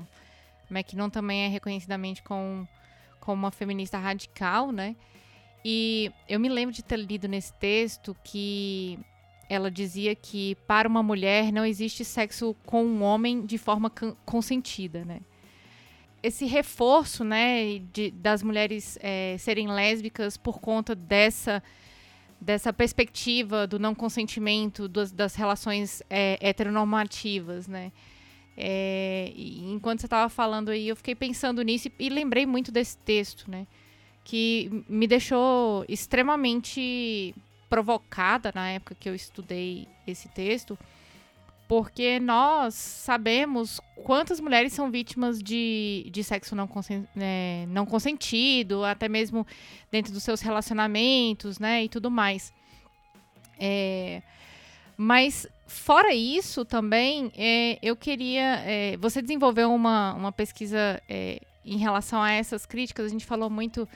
McKinnon 0.70 1.10
também 1.10 1.46
é 1.46 1.48
reconhecidamente 1.48 2.22
como, 2.24 2.68
como 3.20 3.44
uma 3.44 3.52
feminista 3.52 3.98
radical, 3.98 4.72
né? 4.72 4.96
E 5.64 6.12
eu 6.28 6.40
me 6.40 6.50
lembro 6.50 6.74
de 6.74 6.84
ter 6.84 6.98
lido 6.98 7.28
nesse 7.28 7.54
texto 7.54 8.16
que 8.24 8.98
ela 9.50 9.70
dizia 9.70 10.16
que 10.16 10.56
para 10.68 10.88
uma 10.88 11.02
mulher 11.02 11.52
não 11.52 11.66
existe 11.66 12.06
sexo 12.06 12.56
com 12.66 12.86
um 12.86 13.02
homem 13.02 13.46
de 13.46 13.58
forma 13.58 13.92
consentida, 14.26 15.04
né? 15.04 15.20
Esse 16.22 16.46
reforço, 16.46 17.24
né, 17.24 17.80
de, 17.94 18.12
das 18.12 18.44
mulheres 18.44 18.98
é, 19.02 19.38
serem 19.40 19.68
lésbicas 19.70 20.38
por 20.38 20.60
conta 20.60 20.94
dessa 20.94 21.64
dessa 22.42 22.72
perspectiva 22.72 23.68
do 23.68 23.78
não 23.78 23.94
consentimento 23.94 24.88
das, 24.88 25.12
das 25.12 25.36
relações 25.36 26.02
é, 26.10 26.38
heteronormativas, 26.42 27.68
né? 27.68 27.92
É, 28.62 29.32
enquanto 29.36 30.02
você 30.02 30.06
estava 30.06 30.28
falando 30.28 30.68
aí, 30.68 30.90
eu 30.90 30.96
fiquei 30.98 31.16
pensando 31.16 31.62
nisso 31.62 31.88
e, 31.88 32.08
e 32.08 32.10
lembrei 32.10 32.46
muito 32.46 32.74
desse 32.74 32.98
texto, 32.98 33.50
né? 33.50 33.66
Que 34.26 34.84
me 34.90 35.08
deixou 35.08 35.86
extremamente 35.88 37.34
provocada 37.70 38.52
na 38.54 38.70
época 38.72 38.96
que 39.00 39.08
eu 39.08 39.16
estudei 39.16 39.88
esse 40.06 40.28
texto, 40.28 40.78
porque 41.70 42.20
nós 42.20 42.74
sabemos 42.74 43.80
quantas 44.04 44.42
mulheres 44.42 44.74
são 44.74 44.92
vítimas 44.92 45.42
de, 45.42 46.10
de 46.12 46.22
sexo 46.22 46.54
não, 46.54 46.68
consen 46.68 47.08
é, 47.16 47.66
não 47.70 47.86
consentido, 47.86 48.84
até 48.84 49.08
mesmo 49.08 49.48
dentro 49.90 50.12
dos 50.12 50.24
seus 50.24 50.42
relacionamentos, 50.42 51.60
né, 51.60 51.86
e 51.86 51.88
tudo 51.88 52.12
mais. 52.12 52.52
É, 53.58 54.22
mas 55.02 55.48
fora 55.66 56.14
isso 56.14 56.66
também, 56.66 57.32
é, 57.38 57.80
eu 57.82 57.96
queria. 57.96 58.62
É, 58.66 58.98
você 58.98 59.22
desenvolveu 59.22 59.74
uma, 59.74 60.14
uma 60.14 60.30
pesquisa 60.30 61.02
é, 61.08 61.40
em 61.66 61.78
relação 61.78 62.22
a 62.22 62.34
essas 62.34 62.66
críticas. 62.66 63.06
A 63.06 63.10
gente 63.10 63.26
falou 63.26 63.50
muito 63.50 63.88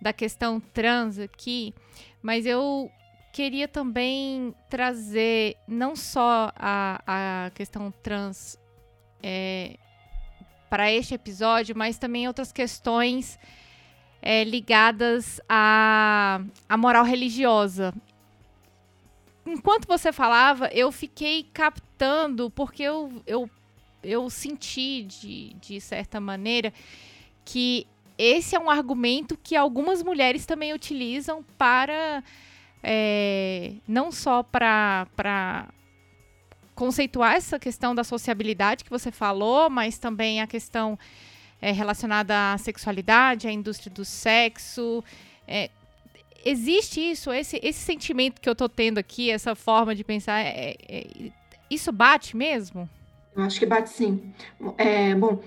da 0.00 0.10
questão 0.10 0.58
trans 0.58 1.18
aqui, 1.18 1.74
mas 2.22 2.46
eu 2.46 2.90
queria 3.30 3.68
também 3.68 4.54
trazer 4.70 5.54
não 5.68 5.94
só 5.94 6.50
a, 6.56 7.02
a 7.06 7.50
questão 7.50 7.92
trans 8.02 8.58
é, 9.22 9.76
para 10.70 10.90
este 10.90 11.12
episódio, 11.12 11.76
mas 11.76 11.98
também 11.98 12.26
outras 12.26 12.52
questões 12.52 13.38
é, 14.22 14.44
ligadas 14.44 15.42
à, 15.46 16.40
à 16.66 16.74
moral 16.78 17.04
religiosa. 17.04 17.92
Enquanto 19.50 19.88
você 19.88 20.12
falava, 20.12 20.68
eu 20.68 20.92
fiquei 20.92 21.46
captando, 21.54 22.50
porque 22.50 22.82
eu, 22.82 23.10
eu, 23.26 23.50
eu 24.02 24.28
senti, 24.28 25.02
de, 25.02 25.54
de 25.54 25.80
certa 25.80 26.20
maneira, 26.20 26.70
que 27.46 27.86
esse 28.18 28.54
é 28.54 28.58
um 28.58 28.68
argumento 28.68 29.38
que 29.42 29.56
algumas 29.56 30.02
mulheres 30.02 30.44
também 30.44 30.74
utilizam 30.74 31.42
para 31.56 32.22
é, 32.82 33.72
não 33.86 34.12
só 34.12 34.42
para 34.42 35.06
conceituar 36.74 37.34
essa 37.34 37.58
questão 37.58 37.94
da 37.94 38.04
sociabilidade 38.04 38.84
que 38.84 38.90
você 38.90 39.10
falou, 39.10 39.70
mas 39.70 39.98
também 39.98 40.42
a 40.42 40.46
questão 40.46 40.98
é, 41.60 41.72
relacionada 41.72 42.52
à 42.52 42.58
sexualidade, 42.58 43.48
à 43.48 43.52
indústria 43.52 43.90
do 43.90 44.04
sexo. 44.04 45.02
É, 45.46 45.70
existe 46.44 47.00
isso, 47.00 47.32
esse, 47.32 47.60
esse 47.62 47.80
sentimento 47.80 48.40
que 48.40 48.48
eu 48.48 48.52
estou 48.52 48.68
tendo 48.68 48.98
aqui, 48.98 49.30
essa 49.30 49.54
forma 49.54 49.94
de 49.94 50.04
pensar, 50.04 50.40
é, 50.40 50.76
é, 50.88 51.30
isso 51.70 51.92
bate 51.92 52.36
mesmo? 52.36 52.88
Acho 53.36 53.58
que 53.58 53.66
bate 53.66 53.90
sim. 53.90 54.32
É, 54.76 55.14
bom, 55.14 55.40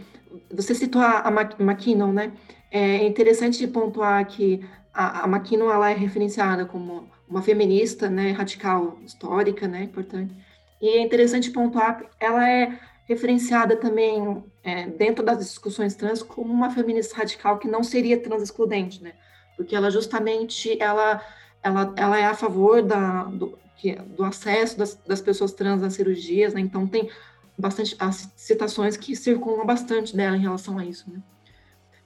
você 0.49 0.73
citou 0.73 1.01
a, 1.01 1.27
a 1.27 1.31
McKinnon, 1.59 2.11
né? 2.11 2.31
É 2.69 3.05
interessante 3.05 3.67
pontuar 3.67 4.25
que 4.25 4.63
a, 4.93 5.25
a 5.25 5.27
McKinnon 5.27 5.69
ela 5.69 5.89
é 5.89 5.93
referenciada 5.93 6.65
como 6.65 7.09
uma 7.27 7.41
feminista, 7.41 8.09
né, 8.09 8.31
radical, 8.31 8.97
histórica, 9.05 9.67
né, 9.67 9.83
importante. 9.83 10.33
E 10.81 10.89
é 10.89 11.01
interessante 11.01 11.51
pontuar, 11.51 12.03
ela 12.19 12.49
é 12.49 12.77
referenciada 13.05 13.75
também 13.75 14.43
é, 14.63 14.87
dentro 14.87 15.23
das 15.23 15.39
discussões 15.39 15.95
trans 15.95 16.21
como 16.21 16.53
uma 16.53 16.69
feminista 16.69 17.15
radical 17.17 17.57
que 17.57 17.67
não 17.67 17.83
seria 17.83 18.19
trans 18.19 18.41
excludente, 18.41 19.01
né, 19.01 19.13
porque 19.61 19.75
ela 19.75 19.89
justamente 19.89 20.81
ela 20.81 21.21
ela, 21.63 21.93
ela 21.95 22.17
é 22.17 22.25
a 22.25 22.33
favor 22.33 22.81
da, 22.81 23.25
do, 23.25 23.57
que, 23.77 23.95
do 23.95 24.23
acesso 24.23 24.77
das, 24.77 24.95
das 25.07 25.21
pessoas 25.21 25.53
trans 25.53 25.83
às 25.83 25.93
cirurgias, 25.93 26.53
né, 26.53 26.61
então 26.61 26.87
tem 26.87 27.09
bastante 27.57 27.95
as 27.99 28.31
citações 28.35 28.97
que 28.97 29.15
circulam 29.15 29.65
bastante 29.65 30.15
dela 30.15 30.35
em 30.35 30.41
relação 30.41 30.79
a 30.79 30.85
isso, 30.85 31.09
né. 31.11 31.21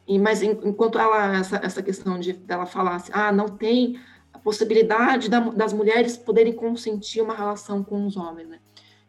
E, 0.08 0.20
mas 0.20 0.44
enquanto 0.44 1.00
ela 1.00 1.38
essa, 1.38 1.58
essa 1.64 1.82
questão 1.82 2.20
de 2.20 2.34
dela 2.34 2.66
falar 2.66 2.96
assim, 2.96 3.12
ah, 3.14 3.32
não 3.32 3.48
tem 3.48 4.00
possibilidade 4.46 5.28
da, 5.28 5.40
das 5.40 5.74
mulheres 5.74 6.16
poderem 6.16 6.54
consentir 6.54 7.20
uma 7.20 7.34
relação 7.34 7.84
com 7.84 8.06
os 8.06 8.16
homens, 8.16 8.48
né? 8.48 8.60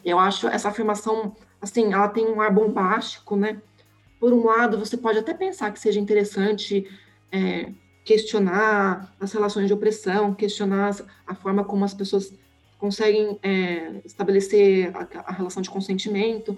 Eu 0.03 0.19
acho 0.19 0.49
essa 0.49 0.71
afirmação, 0.71 1.37
assim, 1.61 1.93
ela 1.93 2.09
tem 2.09 2.27
um 2.27 2.41
ar 2.41 2.51
bombástico, 2.51 3.37
né? 3.37 3.61
Por 4.19 4.33
um 4.33 4.47
lado, 4.47 4.79
você 4.79 4.97
pode 4.97 5.19
até 5.19 5.35
pensar 5.35 5.71
que 5.71 5.79
seja 5.79 6.01
interessante 6.01 6.89
é, 7.31 7.71
questionar 8.07 9.13
as 9.21 9.33
relações 9.33 9.67
de 9.67 9.75
opressão, 9.75 10.33
questionar 10.33 10.95
a 11.27 11.35
forma 11.35 11.65
como 11.65 11.85
as 11.85 11.93
pessoas 11.93 12.33
conseguem 12.79 13.37
é, 13.43 14.01
estabelecer 14.05 14.93
a, 14.97 15.09
a, 15.27 15.33
relação 15.33 15.61
de 15.61 15.69
consentimento, 15.69 16.57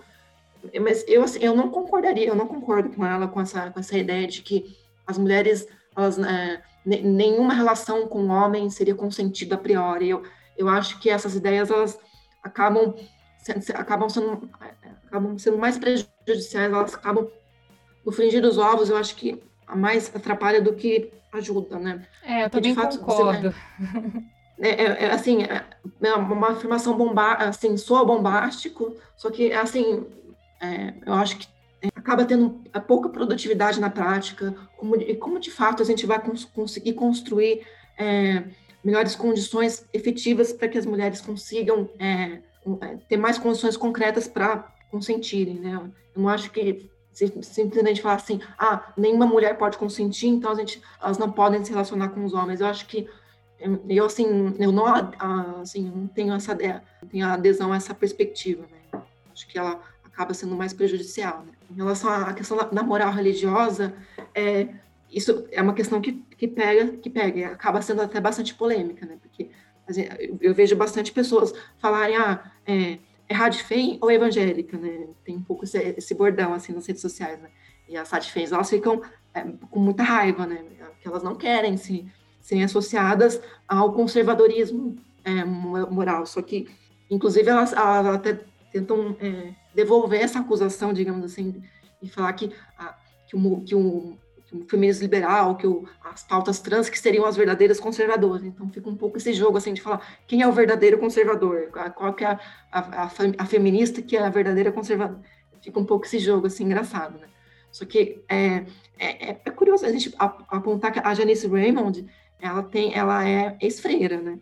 mas 0.79 1.07
eu, 1.09 1.23
assim, 1.23 1.39
eu 1.41 1.57
não 1.57 1.71
concordaria, 1.71 2.29
eu 2.29 2.35
não 2.35 2.47
concordo 2.47 2.91
com 2.91 3.07
ela 3.07 3.27
com 3.27 3.41
essa, 3.41 3.71
com 3.71 3.81
essa 3.81 3.97
ideia 3.97 4.27
de 4.27 4.43
que 4.43 4.77
as 5.07 5.17
mulheres 5.17 5.67
elas, 5.97 6.19
é, 6.19 6.61
nenhuma 6.85 7.55
relação 7.55 8.07
com 8.07 8.25
o 8.25 8.29
homem 8.29 8.69
seria 8.69 8.95
consentida 8.95 9.55
a 9.55 9.59
priori. 9.59 10.11
Eu, 10.11 10.23
eu 10.57 10.69
acho 10.69 11.01
que 11.01 11.09
essas 11.09 11.35
ideias 11.35 11.71
elas 11.71 11.99
acabam 12.43 12.95
acabam 13.75 14.11
sendo 14.11 14.51
acabam 15.07 15.39
sendo 15.39 15.57
mais 15.57 15.79
prejudiciais, 15.79 16.71
elas 16.71 16.95
acabam 16.95 17.27
no 18.05 18.13
fringir 18.13 18.43
dos 18.43 18.59
ovos. 18.59 18.91
Eu 18.91 18.97
acho 18.99 19.17
que 19.17 19.43
mais 19.77 20.15
atrapalha 20.15 20.61
do 20.61 20.75
que 20.75 21.11
ajuda, 21.33 21.79
né? 21.79 22.07
É, 22.23 22.45
eu 22.45 22.51
também 22.51 22.75
fato, 22.75 22.99
concordo. 22.99 23.55
É, 24.61 24.71
é, 24.71 25.05
é, 25.05 25.11
assim, 25.13 25.45
é, 25.45 25.65
é 26.03 26.15
uma 26.15 26.49
afirmação 26.49 26.97
bombástica, 26.97 27.49
assim, 27.49 27.77
soa 27.77 28.05
bombástico, 28.05 28.97
só 29.17 29.31
que, 29.31 29.53
assim, 29.53 30.05
é, 30.61 30.95
eu 31.07 31.13
acho 31.15 31.39
que 31.39 31.47
acaba 31.95 32.25
tendo 32.25 32.61
pouca 32.87 33.09
produtividade 33.09 33.79
na 33.79 33.89
prática, 33.89 34.55
como, 34.77 34.97
e 34.97 35.15
como 35.15 35.39
de 35.39 35.51
fato 35.51 35.83
a 35.83 35.87
gente 35.87 36.07
vai 36.07 36.21
cons 36.21 36.45
conseguir 36.45 36.95
construir 36.95 37.65
é, 37.97 38.43
melhores 38.83 39.15
condições 39.15 39.87
efetivas 39.93 40.53
para 40.53 40.69
que 40.69 40.79
as 40.79 40.87
mulheres 40.87 41.21
consigam 41.21 41.89
é, 41.99 42.41
é 42.81 42.97
ter 43.09 43.17
mais 43.17 43.39
condições 43.39 43.77
concretas 43.77 44.27
para 44.27 44.75
consentirem, 44.91 45.61
né? 45.61 45.75
Eu 45.75 45.93
não 46.21 46.29
acho 46.29 46.51
que 46.51 46.91
simplesmente 47.43 48.01
falar 48.01 48.15
assim, 48.15 48.41
ah, 48.59 48.93
nenhuma 48.97 49.27
mulher 49.27 49.57
pode 49.59 49.77
consentir, 49.77 50.29
então 50.29 50.53
a 50.53 50.55
gente, 50.55 50.81
elas 51.03 51.19
não 51.19 51.33
podem 51.33 51.65
se 51.65 51.71
relacionar 51.71 52.11
com 52.11 52.25
os 52.25 52.33
homens. 52.33 52.61
Eu 52.61 52.67
acho 52.67 52.87
que 52.87 53.09
eu 53.89 54.05
assim, 54.05 54.55
eu 54.59 54.71
não 54.71 54.85
assim, 55.61 55.91
não 55.91 56.07
tenho 56.07 56.33
essa 56.33 56.57
tenho 57.11 57.27
adesão 57.27 57.73
a 57.73 57.77
essa 57.77 57.93
perspectiva, 57.93 58.63
né? 58.63 59.03
Acho 59.33 59.49
que 59.49 59.59
ela 59.59 59.81
acaba 60.05 60.33
sendo 60.33 60.55
mais 60.55 60.73
prejudicial. 60.73 61.45
Né? 61.45 61.53
Em 61.71 61.75
relação 61.75 62.11
à 62.11 62.33
questão 62.33 62.57
da 62.57 62.83
moral 62.83 63.13
religiosa, 63.13 63.95
é, 64.35 64.69
isso 65.11 65.47
é 65.51 65.61
uma 65.61 65.75
questão 65.75 66.01
que, 66.01 66.13
que 66.37 66.47
pega, 66.47 66.93
que 66.99 67.11
pega, 67.11 67.49
acaba 67.49 67.83
sendo 67.83 68.03
até 68.03 68.21
bastante 68.21 68.55
polêmica, 68.55 69.07
né? 69.07 69.19
Porque 69.21 69.51
eu 70.41 70.55
vejo 70.55 70.77
bastante 70.77 71.13
pessoas 71.13 71.53
falarem, 71.79 72.17
ah, 72.17 72.53
é, 72.67 72.99
é 73.29 73.35
Radfem 73.35 73.99
ou 74.01 74.11
evangélica, 74.11 74.79
né? 74.79 75.07
Tem 75.25 75.37
um 75.37 75.43
pouco 75.43 75.65
esse, 75.65 75.79
esse, 75.79 76.15
bordão, 76.15 76.55
assim, 76.55 76.73
nas 76.73 76.87
redes 76.87 77.03
sociais, 77.03 77.41
né? 77.41 77.51
E 77.89 77.97
as 77.97 78.11
Radfens, 78.11 78.53
elas 78.53 78.71
ficam 78.71 79.03
é, 79.35 79.45
com 79.71 79.81
muita 79.81 80.03
raiva, 80.03 80.47
né? 80.47 80.65
Elas 81.05 81.23
não 81.23 81.35
querem 81.35 81.77
se, 81.77 82.07
serem 82.41 82.65
associadas 82.65 83.41
ao 83.67 83.93
conservadorismo 83.93 84.97
é, 85.25 85.45
moral. 85.45 86.25
Só 86.27 86.41
que, 86.41 86.69
inclusive, 87.11 87.49
elas, 87.49 87.73
elas 87.73 88.07
até 88.07 88.41
tentam 88.73 89.17
é, 89.21 89.53
devolver 89.75 90.21
essa 90.21 90.41
acusação, 90.41 90.93
digamos 90.93 91.25
assim, 91.25 91.63
e 92.01 92.09
falar 92.09 92.33
que, 92.33 92.53
a, 92.79 92.97
que, 93.27 93.37
o, 93.37 93.61
que 93.61 93.75
o 93.75 94.19
feminismo 94.67 95.03
liberal, 95.03 95.57
que 95.57 95.67
o, 95.67 95.87
as 96.03 96.23
pautas 96.23 96.61
trans 96.61 96.89
que 96.89 96.99
seriam 96.99 97.27
as 97.27 97.37
verdadeiras 97.37 97.79
conservadoras. 97.79 98.45
Então 98.45 98.69
fica 98.71 98.89
um 98.89 98.97
pouco 98.97 99.19
esse 99.19 99.33
jogo 99.33 99.59
assim 99.59 99.75
de 99.75 99.83
falar 99.83 100.01
quem 100.27 100.43
é 100.43 100.49
o 100.49 100.53
verdadeiro 100.53 100.99
conservador, 100.99 101.71
qual 101.95 102.15
que 102.15 102.25
é 102.25 102.29
a, 102.29 102.41
a, 102.73 103.11
a 103.39 103.47
feminista 103.47 104.01
que 104.01 104.17
é 104.17 104.23
a 104.23 104.31
verdadeira 104.31 104.73
conservadora. 104.73 105.21
Fica 105.63 105.79
um 105.79 105.85
pouco 105.85 106.07
esse 106.07 106.19
jogo 106.19 106.47
assim 106.47 106.65
engraçado, 106.65 107.19
né? 107.19 107.29
Só 107.71 107.85
que 107.85 108.23
é, 108.29 108.65
é, 108.99 109.37
é 109.45 109.51
curioso 109.51 109.85
a 109.85 109.93
gente 109.93 110.15
apontar 110.19 110.93
que 110.93 110.99
a 110.99 111.13
Janice 111.13 111.47
Raymond 111.47 112.07
ela 112.41 112.63
tem, 112.63 112.95
ela 112.95 113.29
é 113.29 113.57
ex-freira, 113.61 114.21
né? 114.21 114.39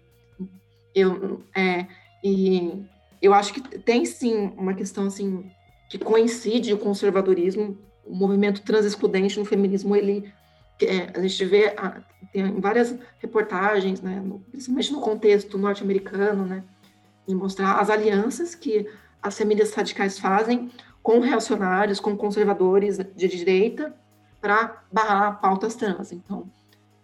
Eu, 0.95 1.43
é, 1.55 1.87
e 2.23 2.85
eu 3.21 3.35
acho 3.35 3.53
que 3.53 3.61
tem 3.61 4.05
sim 4.05 4.53
uma 4.57 4.75
questão 4.75 5.07
assim 5.07 5.51
que 5.91 5.99
coincide 5.99 6.73
o 6.73 6.79
conservadorismo, 6.79 7.77
o 8.07 8.15
movimento 8.15 8.63
transexcludente 8.63 9.39
no 9.39 9.45
feminismo, 9.45 9.95
ele 9.97 10.33
é, 10.83 11.11
a 11.19 11.21
gente 11.23 11.45
vê 11.45 11.69
a, 11.77 12.03
tem 12.33 12.61
várias 12.61 12.95
reportagens, 13.19 14.01
né, 14.03 14.21
no, 14.21 14.41
principalmente 14.41 14.93
no 14.93 15.01
contexto 15.01 15.57
norte-americano, 15.57 16.45
né, 16.45 16.63
de 17.27 17.35
mostrar 17.35 17.81
as 17.81 17.89
alianças 17.89 18.55
que 18.55 18.87
as 19.23 19.37
feministas 19.37 19.75
radicais 19.75 20.19
fazem 20.19 20.71
com 21.03 21.21
reacionários, 21.21 21.99
com 21.99 22.17
conservadores 22.17 22.99
de 22.99 23.29
direita 23.29 23.95
para 24.41 24.83
barrar 24.93 25.41
pautas 25.41 25.75
trans. 25.75 26.13
Então, 26.13 26.51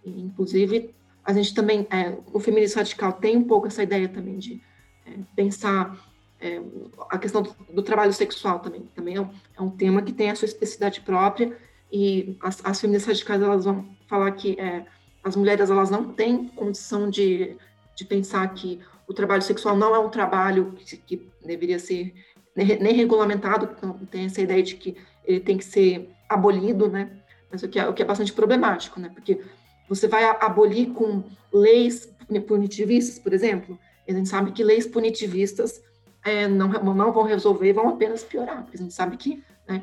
inclusive, 0.04 0.94
a 1.24 1.32
gente 1.32 1.54
também, 1.54 1.86
é, 1.90 2.16
o 2.32 2.38
feminismo 2.38 2.78
radical 2.78 3.12
tem 3.12 3.36
um 3.36 3.44
pouco 3.44 3.68
essa 3.68 3.82
ideia 3.82 4.08
também 4.08 4.38
de 4.38 4.60
é, 5.06 5.12
pensar 5.34 5.96
é, 6.42 6.60
a 7.08 7.18
questão 7.18 7.40
do, 7.40 7.54
do, 7.72 7.82
trabalho 7.82 8.12
sexual 8.12 8.58
também, 8.58 8.82
também 8.94 9.14
é 9.14 9.20
um, 9.20 9.30
é 9.56 9.62
um, 9.62 9.70
tema 9.70 10.02
que 10.02 10.12
tem 10.12 10.28
a 10.28 10.34
sua 10.34 10.46
especificidade 10.46 11.00
própria 11.00 11.56
e 11.90 12.36
as, 12.42 12.60
as 12.64 12.80
feministas 12.80 13.08
radicais 13.08 13.40
elas 13.40 13.64
vão 13.64 13.88
falar 14.08 14.32
que 14.32 14.58
é, 14.58 14.84
as 15.22 15.36
mulheres 15.36 15.70
elas 15.70 15.88
não 15.88 16.12
têm 16.12 16.48
condição 16.48 17.08
de, 17.08 17.56
de 17.96 18.04
pensar 18.04 18.52
que 18.54 18.80
o 19.06 19.14
trabalho 19.14 19.42
sexual 19.42 19.76
não 19.76 19.94
é 19.94 19.98
um 20.00 20.08
trabalho 20.08 20.74
que, 20.84 20.96
que 20.96 21.30
deveria 21.44 21.78
ser 21.78 22.12
nem 22.54 22.92
regulamentado, 22.92 23.70
então 23.76 23.98
tem 24.10 24.26
essa 24.26 24.42
ideia 24.42 24.62
de 24.62 24.74
que 24.74 24.96
ele 25.24 25.40
tem 25.40 25.56
que 25.56 25.64
ser 25.64 26.10
abolido, 26.28 26.88
né? 26.88 27.10
Mas 27.50 27.62
o 27.62 27.68
que 27.68 27.78
é, 27.78 27.88
o 27.88 27.94
que 27.94 28.02
é 28.02 28.04
bastante 28.04 28.32
problemático, 28.32 29.00
né? 29.00 29.08
Porque 29.08 29.40
você 29.88 30.06
vai 30.06 30.24
abolir 30.24 30.90
com 30.90 31.24
leis 31.52 32.12
punitivistas, 32.46 33.18
por 33.18 33.32
exemplo, 33.32 33.78
a 34.08 34.12
gente 34.12 34.28
sabe 34.28 34.52
que 34.52 34.64
leis 34.64 34.86
punitivistas 34.86 35.82
é, 36.24 36.46
não, 36.48 36.68
não 36.68 37.12
vão 37.12 37.24
resolver, 37.24 37.72
vão 37.72 37.88
apenas 37.88 38.22
piorar, 38.22 38.62
porque 38.62 38.76
a 38.76 38.80
gente 38.80 38.94
sabe 38.94 39.16
que, 39.16 39.42
né? 39.68 39.82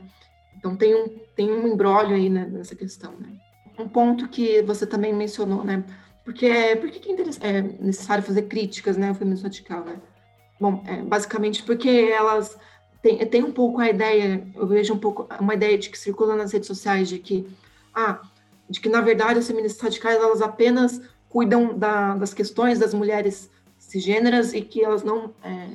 Então 0.58 0.76
tem 0.76 0.94
um, 0.96 1.08
tem 1.36 1.52
um 1.52 1.68
embrólio 1.68 2.16
aí 2.16 2.30
né, 2.30 2.46
nessa 2.46 2.76
questão, 2.76 3.14
né? 3.20 3.30
Um 3.78 3.88
ponto 3.88 4.28
que 4.28 4.62
você 4.64 4.86
também 4.86 5.14
mencionou, 5.14 5.64
né? 5.64 5.84
Porque 6.24 6.76
por 6.76 6.92
que 6.92 7.12
é 7.42 7.62
necessário 7.62 8.24
fazer 8.24 8.44
críticas, 8.44 8.98
né, 8.98 9.10
ao 9.10 9.16
feminismo 9.16 9.46
radical, 9.46 9.84
né? 9.84 9.98
Bom, 10.60 10.84
é, 10.86 11.02
basicamente 11.02 11.64
porque 11.64 11.90
elas 11.90 12.58
têm, 13.02 13.18
têm 13.26 13.44
um 13.44 13.52
pouco 13.52 13.80
a 13.80 13.90
ideia, 13.90 14.46
eu 14.54 14.68
vejo 14.68 14.94
um 14.94 15.00
pouco 15.00 15.28
uma 15.40 15.54
ideia 15.54 15.78
de 15.78 15.90
que 15.90 15.98
circula 15.98 16.36
nas 16.36 16.52
redes 16.52 16.68
sociais 16.68 17.08
de 17.08 17.20
que, 17.20 17.48
ah, 17.96 18.22
de 18.70 18.80
que 18.82 18.90
na 18.90 19.02
verdade 19.02 19.40
as 19.40 19.48
feministas 19.48 19.82
radicais 19.82 20.18
elas 20.18 20.42
apenas 20.42 21.02
cuidam 21.30 21.78
da, 21.78 22.16
das 22.16 22.34
questões 22.34 22.80
das 22.80 22.94
mulheres 22.94 23.50
cisgêneras 23.78 24.54
e 24.54 24.62
que 24.62 24.84
elas 24.84 25.04
não 25.04 25.34
é, 25.42 25.70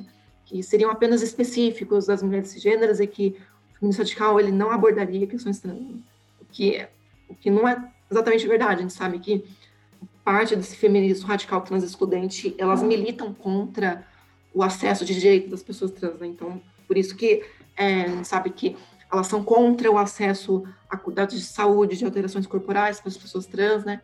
que 0.45 0.61
seriam 0.63 0.91
apenas 0.91 1.21
específicos 1.21 2.05
das 2.05 2.21
mulheres 2.21 2.49
cisgêneras 2.49 2.99
e 2.99 3.07
que 3.07 3.35
o 3.71 3.79
feminismo 3.79 4.03
radical 4.03 4.39
ele 4.39 4.51
não 4.51 4.71
abordaria 4.71 5.27
questões 5.27 5.59
trans, 5.59 5.79
o 6.39 6.45
que 6.45 6.87
o 7.27 7.35
que 7.35 7.49
não 7.49 7.67
é 7.67 7.91
exatamente 8.09 8.47
verdade. 8.47 8.79
A 8.79 8.81
gente 8.83 8.93
sabe 8.93 9.19
que 9.19 9.43
parte 10.23 10.55
desse 10.55 10.75
feminismo 10.75 11.27
radical 11.27 11.61
trans 11.61 11.83
excludente 11.83 12.55
elas 12.57 12.83
militam 12.83 13.33
contra 13.33 14.07
o 14.53 14.63
acesso 14.63 15.03
de 15.03 15.13
direito 15.13 15.49
das 15.49 15.63
pessoas 15.63 15.91
trans, 15.91 16.19
né? 16.19 16.27
Então, 16.27 16.61
por 16.87 16.97
isso 16.97 17.15
que 17.15 17.43
é, 17.75 18.23
sabe 18.23 18.51
que 18.51 18.77
elas 19.11 19.27
são 19.27 19.43
contra 19.43 19.91
o 19.91 19.97
acesso 19.97 20.63
a 20.89 20.97
cuidados 20.97 21.35
de 21.35 21.45
saúde, 21.45 21.97
de 21.97 22.05
alterações 22.05 22.47
corporais 22.47 22.99
para 22.99 23.09
as 23.09 23.17
pessoas 23.17 23.45
trans, 23.45 23.83
né? 23.83 24.01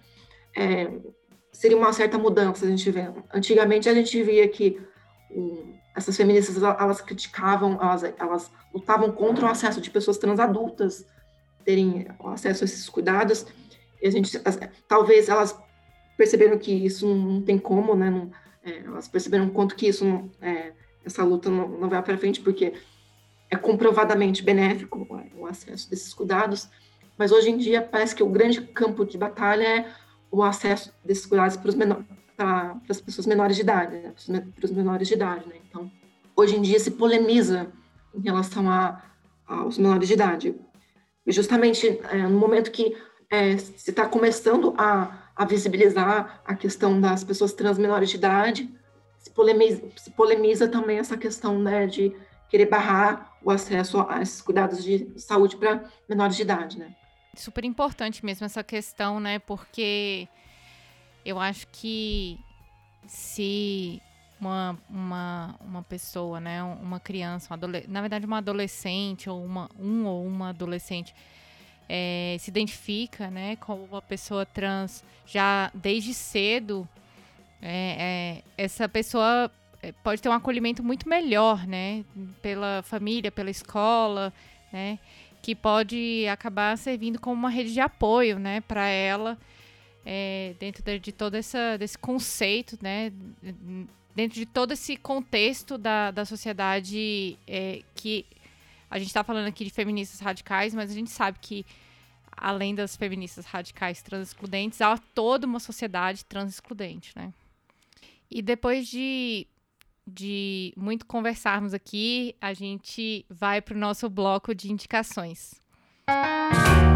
É, 0.55 0.91
seria 1.51 1.77
uma 1.77 1.93
certa 1.93 2.17
mudança 2.17 2.65
a 2.65 2.69
gente 2.69 2.89
vê. 2.89 3.09
Antigamente 3.33 3.87
a 3.87 3.93
gente 3.93 4.21
via 4.23 4.47
que 4.47 4.79
um, 5.29 5.73
essas 5.95 6.15
feministas 6.15 6.61
elas 6.61 7.01
criticavam, 7.01 7.77
elas, 7.81 8.03
elas 8.17 8.51
lutavam 8.73 9.11
contra 9.11 9.45
o 9.45 9.49
acesso 9.49 9.81
de 9.81 9.89
pessoas 9.89 10.17
trans 10.17 10.39
adultas 10.39 11.05
terem 11.65 12.07
acesso 12.25 12.63
a 12.63 12.65
esses 12.65 12.89
cuidados. 12.89 13.45
E 14.01 14.07
a 14.07 14.11
gente, 14.11 14.39
talvez 14.87 15.29
elas 15.29 15.57
perceberam 16.17 16.57
que 16.57 16.71
isso 16.71 17.13
não 17.13 17.41
tem 17.41 17.57
como, 17.57 17.95
né? 17.95 18.09
Não, 18.09 18.31
é, 18.63 18.79
elas 18.79 19.07
perceberam 19.07 19.49
quanto 19.49 19.75
que 19.75 19.87
isso, 19.87 20.05
não, 20.05 20.29
é, 20.41 20.71
essa 21.05 21.23
luta 21.23 21.49
não, 21.49 21.67
não 21.67 21.89
vai 21.89 22.01
para 22.01 22.17
frente, 22.17 22.41
porque 22.41 22.73
é 23.49 23.57
comprovadamente 23.57 24.43
benéfico 24.43 25.07
o 25.35 25.45
acesso 25.45 25.89
desses 25.89 26.13
cuidados. 26.13 26.69
Mas 27.17 27.31
hoje 27.31 27.49
em 27.49 27.57
dia 27.57 27.81
parece 27.81 28.15
que 28.15 28.23
o 28.23 28.29
grande 28.29 28.61
campo 28.61 29.05
de 29.05 29.17
batalha 29.17 29.67
é 29.67 29.91
o 30.31 30.41
acesso 30.41 30.93
desses 31.03 31.25
cuidados 31.25 31.57
para 31.57 31.69
os 31.69 31.75
menores, 31.75 32.05
para 32.35 32.79
as 32.89 33.01
pessoas 33.01 33.27
menores 33.27 33.55
de 33.55 33.61
idade, 33.61 33.97
né? 34.27 34.47
para 34.55 34.65
os 34.65 34.71
menores 34.71 35.07
de 35.07 35.13
idade, 35.13 35.47
né? 35.47 35.55
Então, 35.67 35.91
hoje 36.35 36.55
em 36.55 36.61
dia 36.61 36.79
se 36.79 36.91
polemiza 36.91 37.71
em 38.13 38.21
relação 38.21 38.69
a, 38.69 39.01
aos 39.47 39.77
menores 39.77 40.07
de 40.07 40.13
idade. 40.13 40.55
E 41.25 41.31
justamente 41.31 41.99
é, 42.09 42.17
no 42.27 42.39
momento 42.39 42.71
que 42.71 42.95
é, 43.29 43.57
se 43.57 43.89
está 43.89 44.05
começando 44.07 44.73
a, 44.77 45.29
a, 45.35 45.45
visibilizar 45.45 46.41
a 46.45 46.55
questão 46.55 46.99
das 46.99 47.23
pessoas 47.23 47.53
trans 47.53 47.77
menores 47.77 48.09
de 48.09 48.17
idade, 48.17 48.69
se 49.17 49.29
polemiza, 49.29 49.83
se 49.95 50.11
polemiza 50.11 50.67
também 50.67 50.97
essa 50.97 51.15
questão 51.15 51.57
né, 51.59 51.87
de 51.87 52.13
querer 52.49 52.65
barrar 52.65 53.37
o 53.43 53.49
acesso 53.49 54.05
a 54.09 54.21
esses 54.21 54.41
cuidados 54.41 54.83
de 54.83 55.13
saúde 55.17 55.55
para 55.55 55.85
menores 56.09 56.35
de 56.35 56.41
idade, 56.41 56.77
né? 56.77 56.93
Super 57.35 57.63
importante 57.63 58.25
mesmo 58.25 58.45
essa 58.45 58.61
questão, 58.61 59.19
né? 59.19 59.39
Porque 59.39 60.27
eu 61.25 61.39
acho 61.39 61.67
que 61.67 62.39
se 63.07 64.01
uma, 64.39 64.77
uma, 64.89 65.55
uma 65.61 65.83
pessoa, 65.83 66.39
né, 66.39 66.63
uma 66.63 66.99
criança, 66.99 67.53
uma 67.53 67.67
na 67.87 68.01
verdade 68.01 68.25
uma 68.25 68.39
adolescente 68.39 69.29
ou 69.29 69.43
uma, 69.43 69.69
um 69.79 70.05
ou 70.05 70.25
uma 70.25 70.49
adolescente, 70.49 71.13
é, 71.87 72.35
se 72.39 72.49
identifica, 72.49 73.29
né, 73.29 73.55
como 73.57 73.83
uma 73.83 74.01
pessoa 74.01 74.45
trans 74.45 75.03
já 75.25 75.71
desde 75.75 76.13
cedo, 76.13 76.87
é, 77.61 78.41
é, 78.57 78.63
essa 78.63 78.89
pessoa 78.89 79.51
é, 79.83 79.91
pode 79.91 80.21
ter 80.21 80.29
um 80.29 80.33
acolhimento 80.33 80.83
muito 80.83 81.07
melhor, 81.07 81.67
né, 81.67 82.03
pela 82.41 82.81
família, 82.83 83.31
pela 83.31 83.51
escola, 83.51 84.33
né, 84.73 84.97
que 85.41 85.53
pode 85.53 86.25
acabar 86.27 86.77
servindo 86.77 87.19
como 87.19 87.35
uma 87.35 87.49
rede 87.49 87.73
de 87.73 87.79
apoio, 87.79 88.39
né, 88.39 88.61
para 88.61 88.87
ela 88.87 89.37
é, 90.05 90.55
dentro 90.59 90.83
de, 90.83 90.99
de, 90.99 91.11
todo 91.11 91.35
essa, 91.35 91.77
desse 91.77 91.97
conceito, 91.97 92.77
né, 92.81 93.11
dentro 94.15 94.35
de 94.35 94.45
todo 94.45 94.71
esse 94.71 94.97
contexto 94.97 95.77
da, 95.77 96.11
da 96.11 96.25
sociedade 96.25 97.37
é, 97.47 97.81
que 97.95 98.25
a 98.89 98.97
gente 98.97 99.07
está 99.07 99.23
falando 99.23 99.47
aqui 99.47 99.63
de 99.63 99.69
feministas 99.69 100.19
radicais, 100.19 100.73
mas 100.73 100.91
a 100.91 100.93
gente 100.93 101.09
sabe 101.09 101.39
que 101.39 101.65
além 102.35 102.73
das 102.73 102.95
feministas 102.95 103.45
radicais 103.45 104.01
trans 104.01 104.29
excludentes, 104.29 104.81
há 104.81 104.97
toda 104.97 105.45
uma 105.45 105.59
sociedade 105.59 106.25
trans 106.25 106.53
excludente, 106.53 107.13
né? 107.15 107.33
E 108.29 108.41
depois 108.41 108.87
de, 108.87 109.45
de 110.07 110.73
muito 110.75 111.05
conversarmos 111.05 111.73
aqui, 111.73 112.35
a 112.41 112.53
gente 112.53 113.25
vai 113.29 113.61
para 113.61 113.75
o 113.75 113.79
nosso 113.79 114.09
bloco 114.09 114.55
de 114.55 114.71
indicações. 114.71 115.61
E 116.07 116.90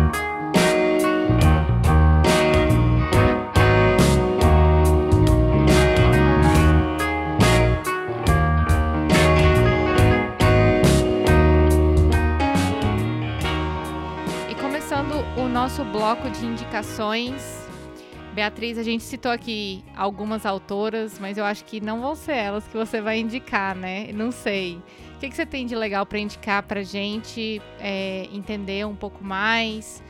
nosso 15.55 15.85
bloco 15.85 16.29
de 16.29 16.45
indicações, 16.45 17.65
Beatriz, 18.33 18.77
a 18.77 18.83
gente 18.83 19.05
citou 19.05 19.31
aqui 19.31 19.85
algumas 19.95 20.45
autoras, 20.45 21.17
mas 21.17 21.37
eu 21.37 21.45
acho 21.45 21.63
que 21.63 21.79
não 21.79 22.01
vão 22.01 22.13
ser 22.13 22.33
elas 22.33 22.67
que 22.67 22.75
você 22.75 22.99
vai 22.99 23.19
indicar, 23.19 23.73
né? 23.73 24.09
Não 24.13 24.33
sei. 24.33 24.81
O 25.15 25.19
que, 25.19 25.29
que 25.29 25.35
você 25.35 25.45
tem 25.45 25.65
de 25.65 25.73
legal 25.73 26.05
para 26.05 26.19
indicar 26.19 26.61
para 26.63 26.83
gente 26.83 27.61
é, 27.79 28.27
entender 28.33 28.85
um 28.85 28.97
pouco 28.97 29.23
mais 29.23 30.03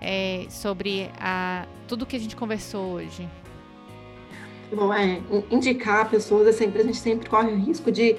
é, 0.00 0.46
sobre 0.48 1.10
a, 1.18 1.66
tudo 1.88 2.06
que 2.06 2.14
a 2.14 2.20
gente 2.20 2.36
conversou 2.36 2.92
hoje? 2.92 3.28
Bom, 4.72 4.94
é, 4.94 5.20
indicar 5.50 6.08
pessoas, 6.08 6.46
é 6.46 6.52
sempre, 6.52 6.80
a 6.80 6.84
gente 6.84 6.98
sempre 6.98 7.28
corre 7.28 7.50
o 7.50 7.56
risco 7.56 7.90
de 7.90 8.14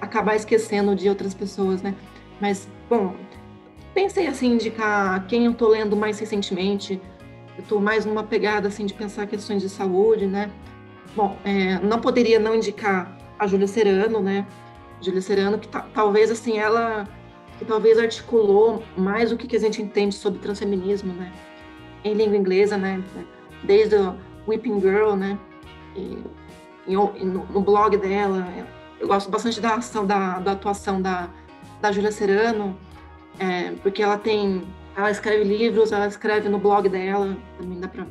acabar 0.00 0.34
esquecendo 0.34 0.96
de 0.96 1.08
outras 1.08 1.32
pessoas, 1.32 1.80
né? 1.80 1.94
Mas, 2.40 2.68
bom, 2.90 3.14
pensei 3.94 4.26
assim, 4.26 4.54
indicar 4.54 5.26
quem 5.26 5.46
eu 5.46 5.52
estou 5.52 5.68
lendo 5.68 5.96
mais 5.96 6.18
recentemente, 6.18 7.00
eu 7.56 7.62
estou 7.62 7.80
mais 7.80 8.04
numa 8.04 8.24
pegada 8.24 8.68
assim 8.68 8.84
de 8.84 8.92
pensar 8.92 9.26
questões 9.26 9.62
de 9.62 9.68
saúde, 9.68 10.26
né? 10.26 10.50
Bom, 11.14 11.38
é, 11.44 11.78
não 11.78 12.00
poderia 12.00 12.40
não 12.40 12.54
indicar 12.54 13.16
a 13.38 13.46
Júlia 13.46 13.68
Serano, 13.68 14.20
né? 14.20 14.46
Júlia 15.00 15.22
Serano, 15.22 15.58
que 15.58 15.68
talvez 15.68 16.30
assim 16.30 16.58
ela 16.58 17.08
que 17.58 17.64
talvez 17.64 17.98
articulou 17.98 18.82
mais 18.96 19.30
o 19.30 19.36
que, 19.36 19.46
que 19.46 19.54
a 19.54 19.60
gente 19.60 19.80
entende 19.80 20.14
sobre 20.16 20.40
transfeminismo, 20.40 21.12
né? 21.12 21.32
Em 22.02 22.12
língua 22.12 22.36
inglesa, 22.36 22.76
né? 22.76 23.02
Desde 23.62 23.94
o 23.94 24.16
Weeping 24.48 24.80
Girl, 24.80 25.14
né? 25.14 25.38
E, 25.94 26.18
e 26.88 26.94
no, 26.94 27.46
no, 27.46 27.60
blog 27.60 27.96
dela, 27.96 28.46
eu 28.98 29.06
gosto 29.06 29.30
bastante 29.30 29.60
da 29.60 29.76
ação, 29.76 30.04
da, 30.04 30.40
da 30.40 30.52
atuação 30.52 31.00
da, 31.00 31.30
da 31.80 31.92
Júlia 31.92 32.10
Serano, 32.10 32.76
é, 33.38 33.72
porque 33.82 34.02
ela 34.02 34.18
tem 34.18 34.62
ela 34.96 35.10
escreve 35.10 35.42
livros, 35.44 35.90
ela 35.90 36.06
escreve 36.06 36.48
no 36.48 36.58
blog 36.58 36.88
dela, 36.88 37.36
também 37.58 37.80
dá 37.80 37.88
para 37.88 38.06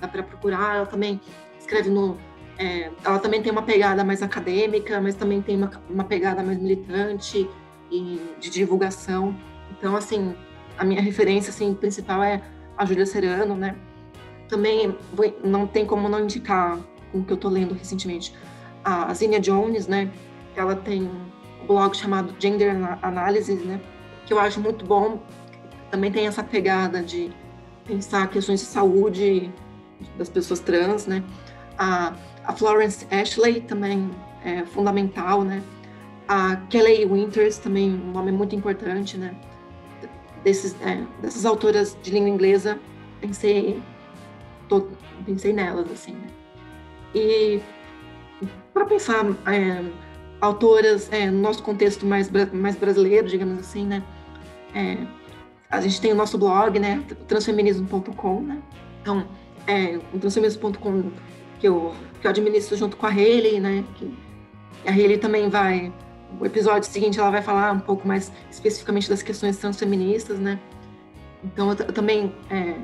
dá 0.00 0.08
para 0.08 0.22
procurar. 0.22 0.76
Ela 0.76 0.86
também 0.86 1.20
escreve 1.58 1.88
no. 1.88 2.16
É, 2.58 2.90
ela 3.04 3.18
também 3.18 3.40
tem 3.42 3.52
uma 3.52 3.62
pegada 3.62 4.04
mais 4.04 4.22
acadêmica, 4.22 5.00
mas 5.00 5.14
também 5.14 5.40
tem 5.40 5.56
uma, 5.56 5.70
uma 5.88 6.04
pegada 6.04 6.42
mais 6.42 6.58
militante 6.58 7.48
e 7.90 8.20
de 8.40 8.50
divulgação. 8.50 9.34
Então, 9.70 9.96
assim, 9.96 10.34
a 10.76 10.84
minha 10.84 11.00
referência 11.00 11.50
assim, 11.50 11.72
principal 11.74 12.22
é 12.22 12.42
a 12.76 12.84
Júlia 12.84 13.06
Serano, 13.06 13.54
né? 13.54 13.76
Também 14.48 14.96
não 15.42 15.66
tem 15.66 15.86
como 15.86 16.08
não 16.08 16.20
indicar 16.20 16.78
o 17.12 17.22
que 17.22 17.32
eu 17.32 17.36
estou 17.36 17.50
lendo 17.50 17.74
recentemente. 17.74 18.34
A 18.84 19.12
Zinnia 19.14 19.40
Jones, 19.40 19.86
né? 19.86 20.10
Ela 20.56 20.74
tem 20.74 21.04
um 21.04 21.66
blog 21.66 21.96
chamado 21.96 22.34
Gender 22.38 22.76
Analysis, 23.02 23.64
né? 23.64 23.80
Que 24.32 24.34
eu 24.34 24.40
acho 24.40 24.62
muito 24.62 24.86
bom 24.86 25.20
também 25.90 26.10
tem 26.10 26.26
essa 26.26 26.42
pegada 26.42 27.02
de 27.02 27.30
pensar 27.84 28.26
questões 28.30 28.60
de 28.60 28.66
saúde 28.66 29.52
das 30.16 30.30
pessoas 30.30 30.58
trans, 30.58 31.06
né? 31.06 31.22
A, 31.76 32.14
a 32.42 32.54
Florence 32.54 33.06
Ashley 33.10 33.60
também 33.60 34.10
é 34.42 34.64
fundamental, 34.64 35.44
né? 35.44 35.62
A 36.26 36.56
Kelly 36.70 37.04
Winters 37.04 37.58
também 37.58 37.92
um 37.92 38.10
nome 38.10 38.32
muito 38.32 38.56
importante, 38.56 39.18
né? 39.18 39.34
Desses, 40.42 40.74
é, 40.80 41.04
dessas 41.20 41.44
autoras 41.44 41.94
de 42.02 42.10
língua 42.10 42.30
inglesa, 42.30 42.78
pensei, 43.20 43.82
tô, 44.66 44.88
pensei 45.26 45.52
nelas, 45.52 45.92
assim, 45.92 46.12
né? 46.12 46.28
E 47.14 47.60
para 48.72 48.86
pensar 48.86 49.26
é, 49.46 49.84
autoras 50.40 51.12
é, 51.12 51.30
no 51.30 51.38
nosso 51.42 51.62
contexto 51.62 52.06
mais, 52.06 52.30
mais 52.50 52.76
brasileiro, 52.76 53.28
digamos 53.28 53.58
assim, 53.58 53.84
né? 53.84 54.02
É, 54.74 54.96
a 55.70 55.80
gente 55.80 56.00
tem 56.00 56.12
o 56.12 56.14
nosso 56.14 56.36
blog, 56.38 56.78
né? 56.78 57.02
transfeminismo.com, 57.28 58.40
né? 58.40 58.62
Então, 59.00 59.26
é, 59.66 59.98
o 60.12 60.18
transfeminismo.com 60.18 61.10
que 61.58 61.68
eu, 61.68 61.94
que 62.20 62.26
eu 62.26 62.30
administro 62.30 62.76
junto 62.76 62.96
com 62.96 63.06
a 63.06 63.10
Hayley, 63.10 63.60
né? 63.60 63.84
Que 63.94 64.12
a 64.86 64.90
Hayley 64.90 65.18
também 65.18 65.48
vai... 65.48 65.92
O 66.40 66.46
episódio 66.46 66.90
seguinte 66.90 67.20
ela 67.20 67.30
vai 67.30 67.42
falar 67.42 67.72
um 67.72 67.80
pouco 67.80 68.08
mais 68.08 68.32
especificamente 68.50 69.08
das 69.08 69.22
questões 69.22 69.58
transfeministas, 69.58 70.38
né? 70.38 70.58
Então, 71.44 71.70
eu, 71.70 71.76
eu 71.86 71.92
também 71.92 72.34
é, 72.50 72.74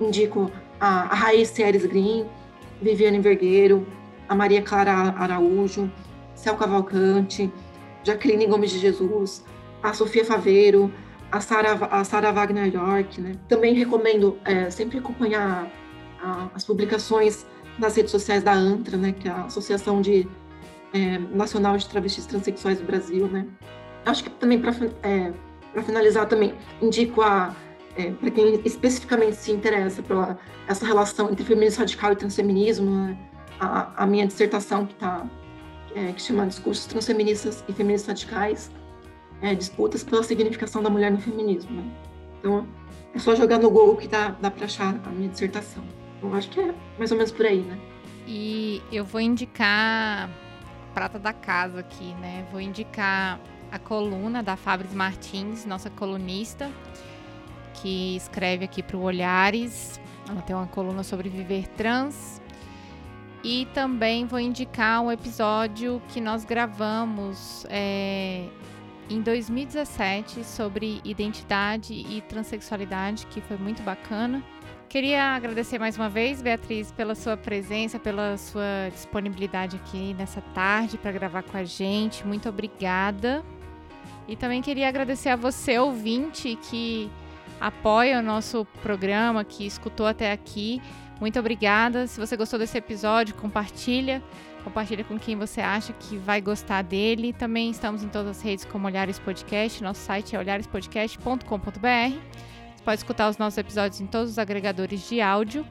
indico 0.00 0.50
a, 0.80 1.02
a 1.02 1.14
Raiz 1.14 1.48
Ceres 1.48 1.84
Green, 1.86 2.26
Viviane 2.80 3.18
Vergueiro, 3.18 3.86
a 4.28 4.34
Maria 4.34 4.62
Clara 4.62 4.92
Araújo, 4.92 5.90
Céu 6.34 6.56
Cavalcante, 6.56 7.50
Jacqueline 8.04 8.46
Gomes 8.46 8.70
de 8.70 8.78
Jesus, 8.78 9.44
a 9.82 9.92
Sofia 9.92 10.24
Faveiro, 10.24 10.92
a 11.30 11.40
Sarah, 11.40 11.86
a 11.90 12.04
Sarah 12.04 12.32
Wagner 12.32 12.72
York, 12.72 13.20
né? 13.20 13.32
Também 13.48 13.74
recomendo 13.74 14.38
é, 14.44 14.70
sempre 14.70 14.98
acompanhar 14.98 15.70
a, 16.22 16.48
as 16.54 16.64
publicações 16.64 17.46
nas 17.78 17.96
redes 17.96 18.10
sociais 18.10 18.42
da 18.42 18.52
ANTRA, 18.52 18.96
né? 18.96 19.12
Que 19.12 19.28
é 19.28 19.30
a 19.30 19.44
Associação 19.44 20.00
de, 20.00 20.26
é, 20.92 21.18
Nacional 21.18 21.76
de 21.76 21.88
Travestis 21.88 22.26
Transsexuais 22.26 22.78
do 22.78 22.86
Brasil, 22.86 23.26
né? 23.28 23.46
Acho 24.06 24.24
que 24.24 24.30
também 24.30 24.58
para 24.60 24.72
é, 25.02 25.32
finalizar 25.82 26.26
também 26.26 26.54
indico 26.80 27.20
a 27.20 27.54
é, 27.96 28.12
para 28.12 28.30
quem 28.30 28.60
especificamente 28.64 29.34
se 29.36 29.50
interessa 29.50 30.02
pela 30.02 30.38
essa 30.68 30.86
relação 30.86 31.30
entre 31.30 31.44
feminismo 31.44 31.80
radical 31.80 32.12
e 32.12 32.16
transfeminismo, 32.16 32.90
né? 32.90 33.18
a, 33.58 34.04
a, 34.04 34.06
minha 34.06 34.26
dissertação 34.26 34.86
que 34.86 34.94
tá 34.94 35.26
é, 35.94 36.12
que 36.12 36.22
chama 36.22 36.46
Discursos 36.46 36.86
Transfeministas 36.86 37.64
e 37.68 37.72
Feministas 37.72 38.08
Radicais 38.08 38.70
é, 39.42 39.54
disputas 39.54 40.02
pela 40.02 40.22
significação 40.22 40.82
da 40.82 40.90
mulher 40.90 41.10
no 41.10 41.18
feminismo. 41.18 41.70
Né? 41.76 41.90
Então, 42.38 42.66
é 43.14 43.18
só 43.18 43.34
jogar 43.34 43.58
no 43.58 43.70
Google 43.70 43.96
que 43.96 44.08
dá, 44.08 44.30
dá 44.40 44.50
para 44.50 44.64
achar 44.64 44.94
a 45.04 45.10
minha 45.10 45.28
dissertação. 45.28 45.82
Então, 46.16 46.34
acho 46.34 46.50
que 46.50 46.60
é 46.60 46.74
mais 46.98 47.10
ou 47.10 47.16
menos 47.16 47.32
por 47.32 47.46
aí, 47.46 47.60
né? 47.60 47.78
E 48.26 48.82
eu 48.92 49.04
vou 49.04 49.20
indicar 49.20 50.28
prata 50.92 51.18
da 51.18 51.32
casa 51.32 51.80
aqui, 51.80 52.12
né? 52.20 52.46
Vou 52.50 52.60
indicar 52.60 53.40
a 53.70 53.78
coluna 53.78 54.42
da 54.42 54.56
Fabris 54.56 54.92
Martins, 54.92 55.64
nossa 55.64 55.88
colunista, 55.90 56.70
que 57.74 58.16
escreve 58.16 58.64
aqui 58.64 58.82
para 58.82 58.96
o 58.96 59.02
Olhares. 59.02 60.00
Ela 60.28 60.42
tem 60.42 60.54
uma 60.54 60.66
coluna 60.66 61.02
sobre 61.02 61.28
viver 61.28 61.68
trans. 61.68 62.42
E 63.44 63.66
também 63.72 64.26
vou 64.26 64.40
indicar 64.40 65.00
um 65.00 65.12
episódio 65.12 66.02
que 66.08 66.20
nós 66.20 66.44
gravamos 66.44 67.64
é, 67.70 68.48
em 69.10 69.22
2017 69.22 70.44
sobre 70.44 71.00
identidade 71.04 71.94
e 71.94 72.20
transexualidade, 72.22 73.26
que 73.26 73.40
foi 73.40 73.56
muito 73.56 73.82
bacana. 73.82 74.42
Queria 74.88 75.34
agradecer 75.36 75.78
mais 75.78 75.96
uma 75.96 76.08
vez, 76.08 76.40
Beatriz, 76.40 76.90
pela 76.92 77.14
sua 77.14 77.36
presença, 77.36 77.98
pela 77.98 78.38
sua 78.38 78.88
disponibilidade 78.90 79.76
aqui 79.76 80.14
nessa 80.14 80.40
tarde 80.40 80.96
para 80.96 81.12
gravar 81.12 81.42
com 81.42 81.56
a 81.56 81.64
gente. 81.64 82.26
Muito 82.26 82.48
obrigada. 82.48 83.44
E 84.26 84.36
também 84.36 84.62
queria 84.62 84.88
agradecer 84.88 85.28
a 85.28 85.36
você, 85.36 85.78
ouvinte, 85.78 86.58
que 86.70 87.10
apoia 87.60 88.18
o 88.18 88.22
nosso 88.22 88.66
programa, 88.82 89.44
que 89.44 89.66
escutou 89.66 90.06
até 90.06 90.32
aqui. 90.32 90.80
Muito 91.20 91.38
obrigada. 91.38 92.06
Se 92.06 92.18
você 92.18 92.36
gostou 92.36 92.58
desse 92.58 92.78
episódio, 92.78 93.34
compartilha. 93.34 94.22
Compartilha 94.64 95.04
com 95.04 95.18
quem 95.18 95.36
você 95.36 95.60
acha 95.60 95.92
que 95.92 96.16
vai 96.16 96.40
gostar 96.40 96.82
dele. 96.82 97.32
Também 97.32 97.70
estamos 97.70 98.02
em 98.02 98.08
todas 98.08 98.36
as 98.36 98.42
redes 98.42 98.64
como 98.64 98.86
Olhares 98.86 99.18
Podcast. 99.18 99.82
Nosso 99.82 100.00
site 100.00 100.36
é 100.36 100.38
olharespodcast.com.br. 100.38 102.18
pode 102.84 102.98
escutar 102.98 103.28
os 103.28 103.38
nossos 103.38 103.58
episódios 103.58 104.00
em 104.00 104.06
todos 104.06 104.32
os 104.32 104.38
agregadores 104.38 105.08
de 105.08 105.20
áudio. 105.20 105.64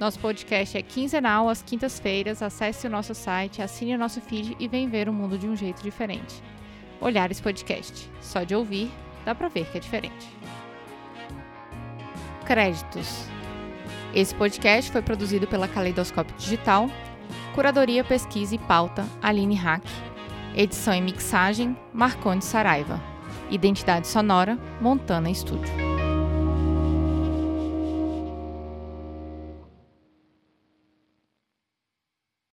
Nosso 0.00 0.18
podcast 0.18 0.78
é 0.78 0.82
quinzenal, 0.82 1.48
às 1.48 1.62
quintas-feiras. 1.62 2.42
Acesse 2.42 2.86
o 2.86 2.90
nosso 2.90 3.14
site, 3.14 3.60
assine 3.60 3.94
o 3.94 3.98
nosso 3.98 4.20
feed 4.20 4.56
e 4.58 4.66
vem 4.66 4.88
ver 4.88 5.08
o 5.08 5.12
mundo 5.12 5.36
de 5.36 5.46
um 5.46 5.54
jeito 5.54 5.82
diferente. 5.82 6.42
Olhares 7.00 7.40
Podcast. 7.40 8.10
Só 8.20 8.42
de 8.42 8.54
ouvir, 8.54 8.90
dá 9.24 9.34
pra 9.34 9.48
ver 9.48 9.66
que 9.66 9.76
é 9.76 9.80
diferente. 9.80 10.28
Créditos. 12.46 13.26
Esse 14.14 14.34
podcast 14.34 14.90
foi 14.90 15.02
produzido 15.02 15.46
pela 15.46 15.68
Caleidoscópio 15.68 16.34
Digital. 16.36 16.90
Curadoria, 17.54 18.04
pesquisa 18.04 18.54
e 18.54 18.58
pauta, 18.58 19.04
Aline 19.20 19.54
Hack. 19.54 19.84
Edição 20.54 20.94
e 20.94 21.00
mixagem, 21.00 21.76
Marconde 21.92 22.44
Saraiva. 22.44 23.00
Identidade 23.50 24.06
sonora, 24.06 24.58
Montana 24.80 25.30
Estúdio. 25.30 25.99